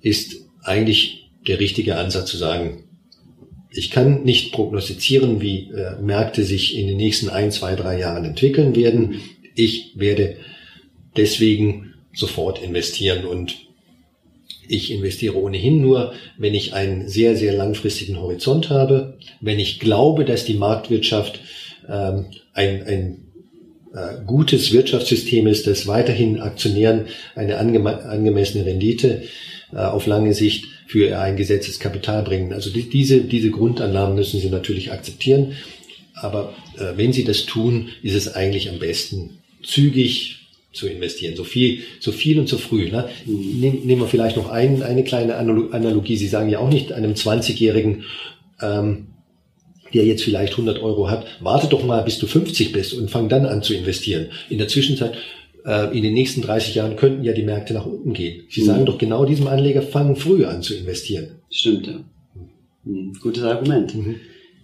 ist 0.00 0.44
eigentlich 0.64 1.30
der 1.46 1.60
richtige 1.60 1.96
Ansatz 1.96 2.28
zu 2.28 2.36
sagen, 2.36 2.82
ich 3.70 3.90
kann 3.90 4.24
nicht 4.24 4.52
prognostizieren, 4.52 5.40
wie 5.40 5.70
äh, 5.70 6.00
Märkte 6.00 6.42
sich 6.42 6.76
in 6.76 6.88
den 6.88 6.96
nächsten 6.96 7.28
ein, 7.28 7.52
zwei, 7.52 7.76
drei 7.76 8.00
Jahren 8.00 8.24
entwickeln 8.24 8.74
werden. 8.74 9.20
Ich 9.54 9.92
werde 9.94 10.36
deswegen 11.16 11.94
sofort 12.12 12.60
investieren 12.62 13.24
und 13.24 13.54
ich 14.66 14.90
investiere 14.90 15.36
ohnehin 15.36 15.80
nur, 15.80 16.12
wenn 16.38 16.54
ich 16.54 16.74
einen 16.74 17.08
sehr, 17.08 17.36
sehr 17.36 17.52
langfristigen 17.52 18.18
Horizont 18.20 18.68
habe, 18.68 19.18
wenn 19.40 19.60
ich 19.60 19.78
glaube, 19.78 20.24
dass 20.24 20.44
die 20.44 20.54
Marktwirtschaft 20.54 21.40
ähm, 21.88 22.26
ein, 22.52 22.82
ein 22.82 23.25
gutes 24.26 24.72
Wirtschaftssystem 24.72 25.46
ist, 25.46 25.66
das 25.66 25.86
weiterhin 25.86 26.40
Aktionären 26.40 27.06
eine 27.34 27.58
angeme 27.58 28.04
angemessene 28.04 28.66
Rendite 28.66 29.22
äh, 29.72 29.78
auf 29.78 30.06
lange 30.06 30.34
Sicht 30.34 30.66
für 30.86 31.18
ein 31.18 31.36
gesetztes 31.36 31.80
Kapital 31.80 32.22
bringen. 32.22 32.52
Also 32.52 32.70
die, 32.70 32.88
diese, 32.88 33.22
diese 33.22 33.50
Grundannahmen 33.50 34.14
müssen 34.14 34.40
Sie 34.40 34.50
natürlich 34.50 34.92
akzeptieren. 34.92 35.54
Aber 36.14 36.54
äh, 36.78 36.96
wenn 36.96 37.12
Sie 37.12 37.24
das 37.24 37.46
tun, 37.46 37.88
ist 38.02 38.14
es 38.14 38.34
eigentlich 38.34 38.70
am 38.70 38.78
besten 38.78 39.38
zügig 39.62 40.46
zu 40.72 40.86
investieren. 40.86 41.34
So 41.34 41.44
viel, 41.44 41.80
so 41.98 42.12
viel 42.12 42.38
und 42.38 42.48
so 42.48 42.58
früh. 42.58 42.90
Ne? 42.90 43.08
Nehmen, 43.24 43.86
nehmen 43.86 44.02
wir 44.02 44.08
vielleicht 44.08 44.36
noch 44.36 44.50
ein, 44.50 44.82
eine 44.82 45.04
kleine 45.04 45.36
Analogie. 45.36 46.16
Sie 46.16 46.28
sagen 46.28 46.50
ja 46.50 46.58
auch 46.60 46.70
nicht 46.70 46.92
einem 46.92 47.14
20-Jährigen, 47.14 48.04
ähm, 48.60 49.08
der 49.96 50.04
jetzt 50.04 50.22
vielleicht 50.22 50.52
100 50.52 50.80
Euro 50.82 51.10
hat, 51.10 51.26
warte 51.40 51.66
doch 51.66 51.84
mal, 51.84 52.02
bis 52.02 52.18
du 52.18 52.26
50 52.26 52.72
bist 52.72 52.94
und 52.94 53.10
fang 53.10 53.28
dann 53.28 53.46
an 53.46 53.62
zu 53.62 53.74
investieren. 53.74 54.26
In 54.50 54.58
der 54.58 54.68
Zwischenzeit, 54.68 55.14
äh, 55.64 55.96
in 55.96 56.02
den 56.02 56.14
nächsten 56.14 56.42
30 56.42 56.74
Jahren 56.74 56.96
könnten 56.96 57.24
ja 57.24 57.32
die 57.32 57.42
Märkte 57.42 57.74
nach 57.74 57.86
unten 57.86 58.12
gehen. 58.12 58.44
Sie 58.50 58.62
mhm. 58.62 58.66
sagen 58.66 58.86
doch 58.86 58.98
genau 58.98 59.24
diesem 59.24 59.46
Anleger, 59.46 59.82
fangen 59.82 60.16
früh 60.16 60.44
an 60.44 60.62
zu 60.62 60.74
investieren. 60.74 61.40
Stimmt, 61.50 61.86
ja. 61.86 61.94
Mhm. 62.84 63.14
Gutes 63.20 63.42
Argument. 63.42 63.94
Mhm. 63.94 64.16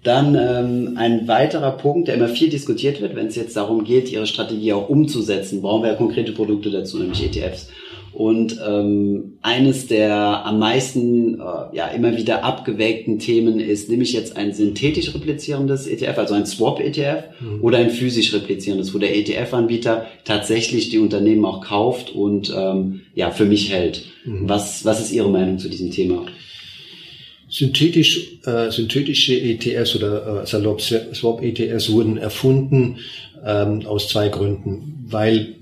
Dann 0.05 0.35
ähm, 0.35 0.97
ein 0.97 1.29
weiterer 1.29 1.73
Punkt, 1.73 2.09
der 2.09 2.17
immer 2.17 2.29
viel 2.29 2.51
diskutiert 2.51 3.01
wird, 3.01 3.15
wenn 3.15 3.29
es 3.29 3.37
jetzt 3.37 3.57
darum 3.57 3.85
geht, 3.85 4.11
ihre 4.11 4.27
Strategie 4.27 4.73
auch 4.73 4.89
umzusetzen, 4.89 5.63
brauchen 5.63 5.85
wir 5.85 5.91
ja 5.91 5.97
konkrete 5.97 6.33
Produkte 6.33 6.71
dazu, 6.71 6.99
nämlich 6.99 7.25
ETFs. 7.25 7.69
Und 8.13 8.61
ähm, 8.67 9.39
eines 9.41 9.87
der 9.87 10.45
am 10.45 10.59
meisten 10.59 11.41
äh, 11.41 11.77
ja 11.77 11.89
immer 11.89 12.17
wieder 12.17 12.45
abgewägten 12.45 13.19
Themen 13.19 13.59
ist, 13.59 13.89
nehme 13.89 14.03
ich 14.03 14.13
jetzt 14.13 14.37
ein 14.37 14.53
synthetisch 14.53 15.15
replizierendes 15.15 15.87
ETF, 15.87 16.19
also 16.19 16.35
ein 16.35 16.45
Swap-ETF, 16.45 17.25
mhm. 17.41 17.63
oder 17.63 17.79
ein 17.79 17.89
physisch 17.89 18.35
replizierendes, 18.35 18.93
wo 18.93 18.99
der 18.99 19.17
ETF-Anbieter 19.17 20.07
tatsächlich 20.25 20.91
die 20.91 20.99
Unternehmen 20.99 21.45
auch 21.47 21.65
kauft 21.65 22.11
und 22.11 22.53
ähm, 22.55 23.01
ja 23.15 23.31
für 23.31 23.47
mich 23.47 23.73
hält. 23.73 24.05
Mhm. 24.25 24.49
Was, 24.49 24.85
was 24.85 25.01
ist 25.01 25.13
Ihre 25.13 25.31
Meinung 25.31 25.59
zu 25.59 25.71
diesem 25.71 25.91
Thema? 25.91 26.27
Synthetisch, 27.49 28.39
äh, 28.45 28.71
synthetische 28.71 29.39
ETFs 29.39 29.97
oder 29.97 30.43
äh, 30.43 30.47
salopp 30.47 30.81
Swap-ETFs 30.81 31.91
wurden 31.91 32.19
erfunden 32.19 32.99
ähm, 33.45 33.87
aus 33.87 34.09
zwei 34.09 34.29
Gründen, 34.29 35.07
weil 35.07 35.57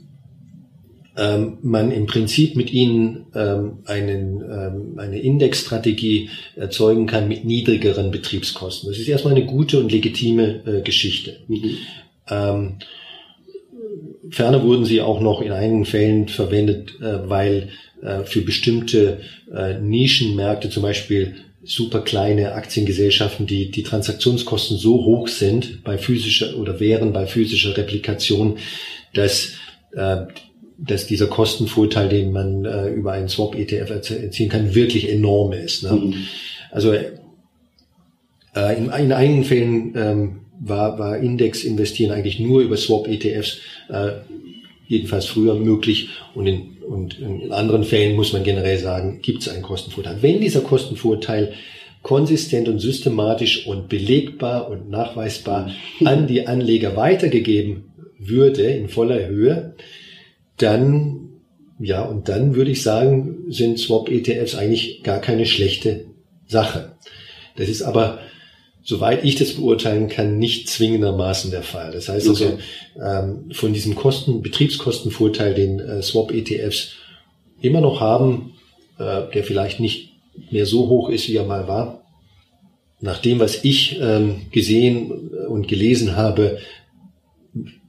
ähm, 1.16 1.58
man 1.62 1.90
im 1.90 2.06
Prinzip 2.06 2.56
mit 2.56 2.72
ihnen 2.72 3.26
ähm, 3.34 3.78
einen, 3.84 4.42
ähm, 4.42 4.98
eine 4.98 5.20
Indexstrategie 5.20 6.30
erzeugen 6.56 7.06
kann 7.06 7.28
mit 7.28 7.44
niedrigeren 7.44 8.10
Betriebskosten. 8.10 8.90
Das 8.90 8.98
ist 8.98 9.08
erstmal 9.08 9.34
eine 9.34 9.46
gute 9.46 9.80
und 9.80 9.90
legitime 9.90 10.62
äh, 10.66 10.80
Geschichte. 10.82 11.38
Mhm. 11.48 11.76
Ähm, 12.28 12.74
ferner 14.30 14.62
wurden 14.62 14.84
sie 14.84 15.00
auch 15.00 15.20
noch 15.20 15.40
in 15.40 15.52
einigen 15.52 15.84
Fällen 15.84 16.28
verwendet, 16.28 17.00
äh, 17.00 17.28
weil 17.28 17.70
äh, 18.02 18.22
für 18.24 18.42
bestimmte 18.42 19.20
äh, 19.54 19.78
Nischenmärkte, 19.78 20.70
zum 20.70 20.82
Beispiel 20.82 21.34
super 21.62 22.00
kleine 22.00 22.52
Aktiengesellschaften, 22.52 23.46
die 23.46 23.70
die 23.70 23.82
Transaktionskosten 23.82 24.78
so 24.78 25.04
hoch 25.04 25.28
sind 25.28 25.84
bei 25.84 25.98
physischer 25.98 26.56
oder 26.56 26.80
wären 26.80 27.12
bei 27.12 27.26
physischer 27.26 27.76
Replikation, 27.76 28.58
dass 29.12 29.52
äh, 29.92 30.26
dass 30.86 31.06
dieser 31.06 31.26
Kostenvorteil, 31.26 32.08
den 32.08 32.32
man 32.32 32.64
äh, 32.64 32.88
über 32.88 33.12
einen 33.12 33.28
Swap-ETF 33.28 33.90
erzielen 33.90 34.48
kann, 34.48 34.74
wirklich 34.74 35.10
enorm 35.10 35.52
ist. 35.52 35.82
Ne? 35.82 35.92
Mhm. 35.92 36.14
Also 36.70 36.92
äh, 36.92 37.08
in, 38.76 38.90
in 38.90 39.12
einigen 39.12 39.44
Fällen 39.44 39.94
ähm, 39.96 40.40
war, 40.58 40.98
war 40.98 41.18
Index 41.18 41.64
investieren 41.64 42.12
eigentlich 42.12 42.38
nur 42.38 42.60
über 42.60 42.76
Swap-ETFs, 42.76 43.58
äh, 43.88 44.10
jedenfalls 44.86 45.26
früher 45.26 45.54
möglich. 45.54 46.08
Und 46.34 46.46
in, 46.46 46.78
und 46.88 47.18
in 47.18 47.52
anderen 47.52 47.84
Fällen 47.84 48.16
muss 48.16 48.32
man 48.32 48.42
generell 48.42 48.78
sagen, 48.78 49.20
gibt 49.22 49.42
es 49.42 49.48
einen 49.48 49.62
Kostenvorteil. 49.62 50.18
Wenn 50.20 50.40
dieser 50.40 50.60
Kostenvorteil 50.60 51.52
konsistent 52.02 52.68
und 52.68 52.78
systematisch 52.78 53.66
und 53.66 53.88
belegbar 53.88 54.70
und 54.70 54.90
nachweisbar 54.90 55.70
an 56.04 56.26
die 56.26 56.46
Anleger 56.46 56.96
weitergegeben 56.96 57.84
würde 58.18 58.62
in 58.62 58.88
voller 58.88 59.26
Höhe, 59.26 59.74
dann, 60.62 61.28
ja, 61.78 62.02
und 62.02 62.28
dann 62.28 62.54
würde 62.54 62.70
ich 62.70 62.82
sagen, 62.82 63.44
sind 63.48 63.78
Swap-ETFs 63.78 64.54
eigentlich 64.54 65.02
gar 65.02 65.20
keine 65.20 65.46
schlechte 65.46 66.06
Sache. 66.46 66.92
Das 67.56 67.68
ist 67.68 67.82
aber, 67.82 68.18
soweit 68.82 69.24
ich 69.24 69.36
das 69.36 69.52
beurteilen 69.52 70.08
kann, 70.08 70.38
nicht 70.38 70.68
zwingendermaßen 70.68 71.50
der 71.50 71.62
Fall. 71.62 71.92
Das 71.92 72.08
heißt 72.08 72.28
also, 72.28 72.58
ähm, 73.02 73.50
von 73.52 73.72
diesem 73.72 73.94
Kosten, 73.94 74.42
Betriebskostenvorteil, 74.42 75.54
den 75.54 75.80
äh, 75.80 76.02
Swap-ETFs 76.02 76.92
immer 77.60 77.80
noch 77.80 78.00
haben, 78.00 78.54
äh, 78.98 79.22
der 79.32 79.44
vielleicht 79.44 79.80
nicht 79.80 80.14
mehr 80.50 80.66
so 80.66 80.88
hoch 80.88 81.08
ist, 81.08 81.28
wie 81.28 81.36
er 81.36 81.44
mal 81.44 81.68
war, 81.68 82.04
nach 83.00 83.18
dem, 83.18 83.40
was 83.40 83.64
ich 83.64 83.98
ähm, 84.00 84.46
gesehen 84.50 85.30
und 85.48 85.68
gelesen 85.68 86.16
habe, 86.16 86.58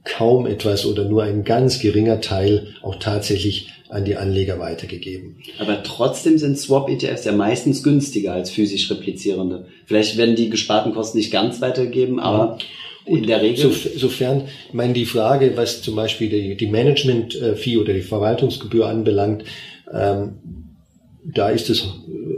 kaum 0.04 0.46
etwas 0.46 0.84
oder 0.86 1.04
nur 1.04 1.22
ein 1.22 1.44
ganz 1.44 1.78
geringer 1.78 2.20
Teil 2.20 2.74
auch 2.82 2.96
tatsächlich 2.96 3.68
an 3.88 4.04
die 4.04 4.16
Anleger 4.16 4.58
weitergegeben. 4.58 5.36
Aber 5.58 5.82
trotzdem 5.82 6.38
sind 6.38 6.58
Swap-ETFs 6.58 7.24
ja 7.24 7.32
meistens 7.32 7.82
günstiger 7.82 8.32
als 8.32 8.50
physisch 8.50 8.90
replizierende. 8.90 9.66
Vielleicht 9.86 10.16
werden 10.16 10.34
die 10.34 10.48
gesparten 10.48 10.94
Kosten 10.94 11.18
nicht 11.18 11.30
ganz 11.30 11.60
weitergegeben, 11.60 12.18
aber 12.18 12.58
ja. 13.06 13.16
in 13.16 13.26
der 13.26 13.42
Regel. 13.42 13.70
So, 13.70 13.88
sofern, 13.98 14.44
ich 14.68 14.74
meine, 14.74 14.94
die 14.94 15.04
Frage, 15.04 15.52
was 15.56 15.82
zum 15.82 15.94
Beispiel 15.94 16.30
die, 16.30 16.56
die 16.56 16.68
Management-Fee 16.68 17.76
oder 17.76 17.92
die 17.92 18.00
Verwaltungsgebühr 18.00 18.86
anbelangt, 18.86 19.44
ähm, 19.92 20.38
da 21.24 21.50
ist 21.50 21.70
es 21.70 21.86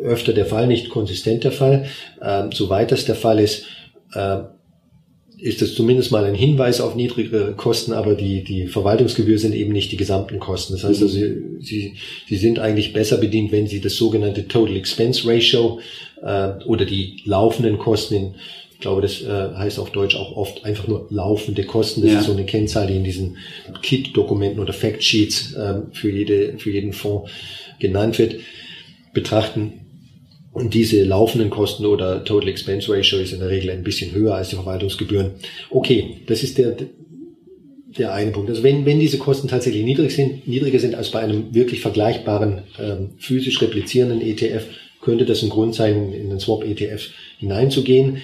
öfter 0.02 0.32
der 0.32 0.46
Fall, 0.46 0.66
nicht 0.66 0.90
konsistent 0.90 1.44
der 1.44 1.52
Fall. 1.52 1.86
Ähm, 2.20 2.50
soweit 2.52 2.92
das 2.92 3.04
der 3.04 3.14
Fall 3.14 3.38
ist, 3.38 3.64
äh, 4.12 4.40
ist 5.38 5.62
das 5.62 5.74
zumindest 5.74 6.12
mal 6.12 6.24
ein 6.24 6.34
Hinweis 6.34 6.80
auf 6.80 6.94
niedrigere 6.94 7.52
Kosten, 7.54 7.92
aber 7.92 8.14
die, 8.14 8.44
die 8.44 8.66
Verwaltungsgebühr 8.66 9.38
sind 9.38 9.54
eben 9.54 9.72
nicht 9.72 9.92
die 9.92 9.96
gesamten 9.96 10.38
Kosten. 10.38 10.74
Das 10.74 10.84
heißt 10.84 11.02
also, 11.02 11.14
Sie, 11.14 11.42
Sie, 11.60 11.94
Sie 12.28 12.36
sind 12.36 12.58
eigentlich 12.58 12.92
besser 12.92 13.18
bedient, 13.18 13.52
wenn 13.52 13.66
Sie 13.66 13.80
das 13.80 13.96
sogenannte 13.96 14.48
Total 14.48 14.76
Expense 14.76 15.28
Ratio 15.28 15.80
äh, 16.22 16.52
oder 16.64 16.84
die 16.84 17.20
laufenden 17.24 17.78
Kosten 17.78 18.14
in 18.14 18.34
ich 18.74 18.80
glaube, 18.80 19.02
das 19.02 19.22
äh, 19.22 19.54
heißt 19.56 19.78
auf 19.78 19.92
Deutsch 19.92 20.14
auch 20.14 20.36
oft 20.36 20.64
einfach 20.64 20.86
nur 20.88 21.06
laufende 21.08 21.64
Kosten. 21.64 22.02
Das 22.02 22.10
ja. 22.10 22.18
ist 22.18 22.26
so 22.26 22.32
eine 22.32 22.44
Kennzahl, 22.44 22.88
die 22.88 22.96
in 22.96 23.04
diesen 23.04 23.38
Kit-Dokumenten 23.80 24.60
oder 24.60 24.74
Factsheets 24.74 25.54
äh, 25.54 25.74
für, 25.92 26.10
jede, 26.10 26.58
für 26.58 26.70
jeden 26.70 26.92
Fonds 26.92 27.30
genannt 27.78 28.18
wird, 28.18 28.40
betrachten. 29.14 29.83
Und 30.54 30.72
diese 30.72 31.02
laufenden 31.02 31.50
Kosten 31.50 31.84
oder 31.84 32.24
Total 32.24 32.48
Expense 32.48 32.90
Ratio 32.90 33.18
ist 33.18 33.32
in 33.32 33.40
der 33.40 33.50
Regel 33.50 33.70
ein 33.70 33.82
bisschen 33.82 34.12
höher 34.12 34.36
als 34.36 34.50
die 34.50 34.54
Verwaltungsgebühren. 34.54 35.32
Okay, 35.68 36.18
das 36.28 36.44
ist 36.44 36.58
der, 36.58 36.76
der 37.98 38.14
eine 38.14 38.30
Punkt. 38.30 38.48
Also 38.48 38.62
wenn, 38.62 38.86
wenn 38.86 39.00
diese 39.00 39.18
Kosten 39.18 39.48
tatsächlich 39.48 39.84
niedrig 39.84 40.14
sind, 40.14 40.46
niedriger 40.46 40.78
sind 40.78 40.94
als 40.94 41.10
bei 41.10 41.18
einem 41.18 41.52
wirklich 41.52 41.80
vergleichbaren 41.80 42.62
ähm, 42.80 43.10
physisch 43.18 43.60
replizierenden 43.60 44.20
ETF, 44.20 44.66
könnte 45.00 45.24
das 45.24 45.42
ein 45.42 45.50
Grund 45.50 45.74
sein, 45.74 46.12
in 46.12 46.30
den 46.30 46.38
Swap-ETF 46.38 47.10
hineinzugehen. 47.38 48.18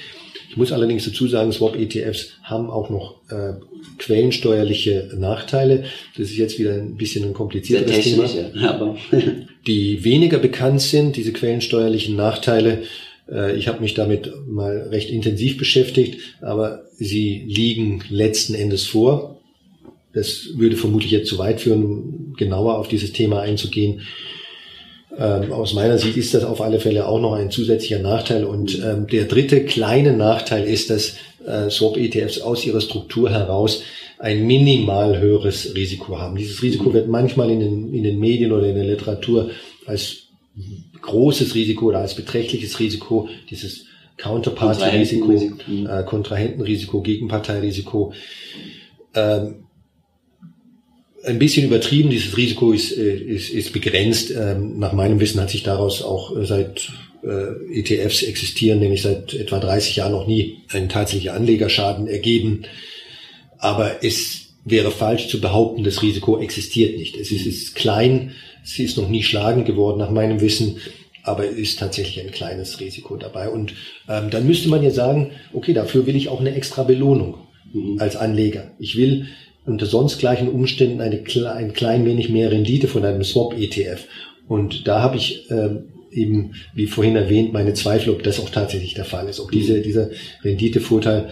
Ich 0.51 0.57
muss 0.57 0.73
allerdings 0.73 1.05
dazu 1.05 1.29
sagen, 1.29 1.53
Swap-ETFs 1.53 2.33
haben 2.43 2.71
auch 2.71 2.91
noch 2.91 3.21
äh, 3.31 3.53
quellensteuerliche 3.99 5.13
Nachteile. 5.17 5.85
Das 6.17 6.27
ist 6.27 6.37
jetzt 6.37 6.59
wieder 6.59 6.75
ein 6.75 6.97
bisschen 6.97 7.25
ein 7.25 7.35
komplizierteres 7.35 8.03
Thema. 8.03 8.29
Aber 8.69 8.97
die 9.69 10.03
weniger 10.03 10.39
bekannt 10.39 10.81
sind, 10.81 11.15
diese 11.15 11.33
quellensteuerlichen 11.33 12.17
Nachteile. 12.17 12.83
Äh, 13.31 13.57
ich 13.57 13.69
habe 13.69 13.81
mich 13.81 13.95
damit 13.95 14.33
mal 14.49 14.89
recht 14.91 15.11
intensiv 15.11 15.57
beschäftigt, 15.57 16.19
aber 16.41 16.83
sie 16.97 17.45
liegen 17.47 18.03
letzten 18.11 18.55
Endes 18.55 18.87
vor. 18.87 19.41
Das 20.13 20.49
würde 20.57 20.77
vermutlich 20.77 21.13
jetzt 21.13 21.29
zu 21.29 21.39
weit 21.39 21.61
führen, 21.61 22.35
genauer 22.37 22.77
auf 22.79 22.89
dieses 22.89 23.13
Thema 23.13 23.41
einzugehen. 23.41 24.01
Ähm, 25.19 25.53
aus 25.53 25.75
meiner 25.75 25.99
Sicht 25.99 26.17
ist 26.17 26.35
das 26.35 26.45
auf 26.45 26.61
alle 26.61 26.81
Fälle 26.81 27.07
auch 27.07 27.21
noch 27.21 27.35
ein 27.35 27.51
zusätzlicher 27.51 27.99
Nachteil. 27.99 28.45
Und 28.45 28.81
ähm, 28.85 29.07
der 29.07 29.25
dritte 29.25 29.65
kleine 29.65 30.13
Nachteil 30.13 30.65
ist, 30.65 30.91
dass 30.91 31.17
äh, 31.47 31.69
Swap-ETFs 31.71 32.41
aus 32.41 32.65
ihrer 32.65 32.81
Struktur 32.81 33.31
heraus 33.31 33.83
ein 34.19 34.47
minimal 34.47 35.19
höheres 35.19 35.75
Risiko 35.75 36.19
haben. 36.19 36.37
Dieses 36.37 36.63
Risiko 36.63 36.93
wird 36.93 37.09
manchmal 37.09 37.51
in 37.51 37.61
den, 37.61 37.95
in 37.95 38.03
den 38.05 38.19
Medien 38.19 38.53
oder 38.53 38.67
in 38.67 38.75
der 38.75 38.85
Literatur 38.85 39.51
als 39.87 40.29
großes 41.01 41.55
Risiko 41.55 41.87
oder 41.87 42.01
als 42.01 42.15
beträchtliches 42.15 42.79
Risiko, 42.79 43.29
dieses 43.49 43.87
Counterparty-Risiko, 44.19 45.33
äh, 45.33 46.05
Kontrahentenrisiko, 46.05 47.01
Gegenparteirisiko, 47.01 48.13
ähm, 49.15 49.65
ein 51.25 51.39
bisschen 51.39 51.67
übertrieben. 51.67 52.11
Dieses 52.11 52.37
Risiko 52.37 52.73
ist, 52.73 52.97
äh, 52.97 53.17
ist, 53.17 53.51
ist 53.51 53.73
begrenzt. 53.73 54.31
Ähm, 54.31 54.79
nach 54.79 54.93
meinem 54.93 55.21
Wissen 55.21 55.41
hat 55.41 55.51
sich 55.51 55.63
daraus 55.63 56.03
auch 56.03 56.37
äh, 56.37 56.47
seit 56.47 56.91
äh, 57.23 57.79
ETFs 57.79 58.23
existieren, 58.23 58.81
nämlich 58.81 59.03
seit 59.03 59.35
etwa 59.35 59.59
30 59.59 59.97
Jahren 59.97 60.13
noch 60.13 60.27
nie 60.27 60.59
ein 60.73 60.89
tatsächlicher 60.89 61.35
Anlegerschaden 61.35 62.07
ergeben. 62.07 62.63
Aber 63.59 64.03
es 64.03 64.47
wäre 64.65 64.91
falsch 64.91 65.29
zu 65.29 65.41
behaupten, 65.41 65.85
das 65.85 66.03
Risiko 66.03 66.39
existiert 66.41 66.97
nicht. 66.97 67.17
Es 67.17 67.31
ist, 67.31 67.47
ist 67.47 67.75
klein, 67.75 68.33
es 68.65 68.79
ist 68.79 68.97
noch 68.97 69.09
nie 69.09 69.23
schlagend 69.23 69.67
geworden 69.67 69.99
nach 69.99 70.11
meinem 70.11 70.41
Wissen, 70.41 70.77
aber 71.23 71.45
es 71.47 71.57
ist 71.57 71.79
tatsächlich 71.79 72.25
ein 72.25 72.33
kleines 72.33 72.81
Risiko 72.81 73.17
dabei. 73.17 73.49
Und 73.49 73.75
ähm, 74.09 74.31
dann 74.31 74.47
müsste 74.47 74.69
man 74.69 74.83
ja 74.83 74.91
sagen, 74.91 75.33
okay, 75.53 75.73
dafür 75.73 76.07
will 76.07 76.17
ich 76.17 76.29
auch 76.29 76.41
eine 76.41 76.55
extra 76.55 76.83
Belohnung 76.83 77.39
mhm. 77.73 77.99
als 77.99 78.17
Anleger. 78.17 78.73
Ich 78.79 78.97
will 78.97 79.27
unter 79.67 79.87
sonst 79.87 80.19
gleichen 80.19 80.49
Umständen 80.49 81.01
eine, 81.01 81.23
ein 81.55 81.73
klein 81.73 82.05
wenig 82.05 82.29
mehr 82.29 82.51
Rendite 82.51 82.89
von 82.89 83.05
einem 83.05 83.23
Swap-ETF. 83.23 84.07
Und 84.49 84.89
da 84.89 85.01
habe 85.03 85.17
ich 85.17 85.51
äh, 85.51 85.77
eben, 86.11 86.55
wie 86.75 86.87
vorhin 86.87 87.17
erwähnt, 87.17 87.53
meine 87.53 87.75
Zweifel, 87.75 88.11
ob 88.11 88.23
das 88.23 88.41
auch 88.41 88.51
tatsächlich 88.51 88.95
der 88.95 89.05
Fall 89.05 89.29
ist, 89.29 89.41
ob 89.41 89.51
diese, 89.53 89.81
dieser 89.81 90.11
Renditevorteil 90.43 91.31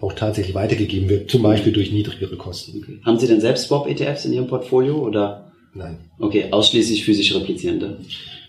auch 0.00 0.12
tatsächlich 0.14 0.54
weitergegeben 0.54 1.08
wird, 1.08 1.30
zum 1.30 1.42
Beispiel 1.42 1.72
durch 1.72 1.92
niedrigere 1.92 2.36
Kosten. 2.36 2.78
Okay. 2.78 2.98
Haben 3.04 3.18
Sie 3.18 3.26
denn 3.26 3.40
selbst 3.40 3.64
Swap-ETFs 3.64 4.24
in 4.24 4.32
Ihrem 4.32 4.48
Portfolio 4.48 4.96
oder? 4.98 5.52
Nein. 5.74 5.98
Okay, 6.18 6.46
ausschließlich 6.50 7.04
physisch 7.04 7.34
replizierende? 7.34 7.98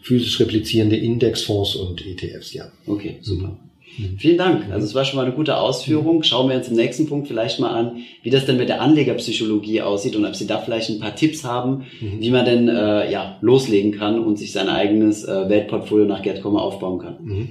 Physisch 0.01 0.39
replizierende 0.39 0.97
Indexfonds 0.97 1.75
und 1.75 2.05
ETFs, 2.05 2.53
ja. 2.53 2.71
Okay, 2.85 3.17
super. 3.21 3.47
Mhm. 3.49 3.72
Vielen 4.17 4.37
Dank. 4.37 4.71
Also 4.71 4.85
es 4.85 4.95
war 4.95 5.05
schon 5.05 5.17
mal 5.17 5.25
eine 5.25 5.35
gute 5.35 5.57
Ausführung. 5.57 6.23
Schauen 6.23 6.49
wir 6.49 6.57
uns 6.57 6.67
im 6.67 6.75
nächsten 6.75 7.07
Punkt 7.07 7.27
vielleicht 7.27 7.59
mal 7.59 7.69
an, 7.69 7.97
wie 8.23 8.29
das 8.29 8.45
denn 8.45 8.57
mit 8.57 8.69
der 8.69 8.81
Anlegerpsychologie 8.81 9.81
aussieht 9.81 10.15
und 10.15 10.25
ob 10.25 10.35
Sie 10.35 10.47
da 10.47 10.59
vielleicht 10.59 10.89
ein 10.89 10.99
paar 10.99 11.15
Tipps 11.15 11.43
haben, 11.43 11.85
mhm. 12.01 12.19
wie 12.19 12.31
man 12.31 12.45
denn 12.45 12.67
äh, 12.67 13.11
ja 13.11 13.37
loslegen 13.41 13.91
kann 13.91 14.19
und 14.19 14.37
sich 14.37 14.51
sein 14.51 14.69
eigenes 14.69 15.23
äh, 15.23 15.49
Weltportfolio 15.49 16.05
nach 16.05 16.21
Gerd 16.21 16.41
Kommer 16.41 16.61
aufbauen 16.61 16.99
kann. 16.99 17.17
Mhm. 17.21 17.49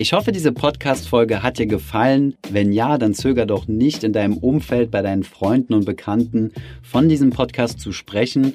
Ich 0.00 0.12
hoffe, 0.12 0.30
diese 0.30 0.52
Podcast-Folge 0.52 1.42
hat 1.42 1.58
dir 1.58 1.66
gefallen. 1.66 2.34
Wenn 2.48 2.72
ja, 2.72 2.98
dann 2.98 3.14
zöger 3.14 3.46
doch 3.46 3.66
nicht 3.66 4.04
in 4.04 4.12
deinem 4.12 4.36
Umfeld 4.36 4.92
bei 4.92 5.02
deinen 5.02 5.24
Freunden 5.24 5.74
und 5.74 5.86
Bekannten 5.86 6.52
von 6.82 7.08
diesem 7.08 7.30
Podcast 7.30 7.80
zu 7.80 7.90
sprechen 7.90 8.54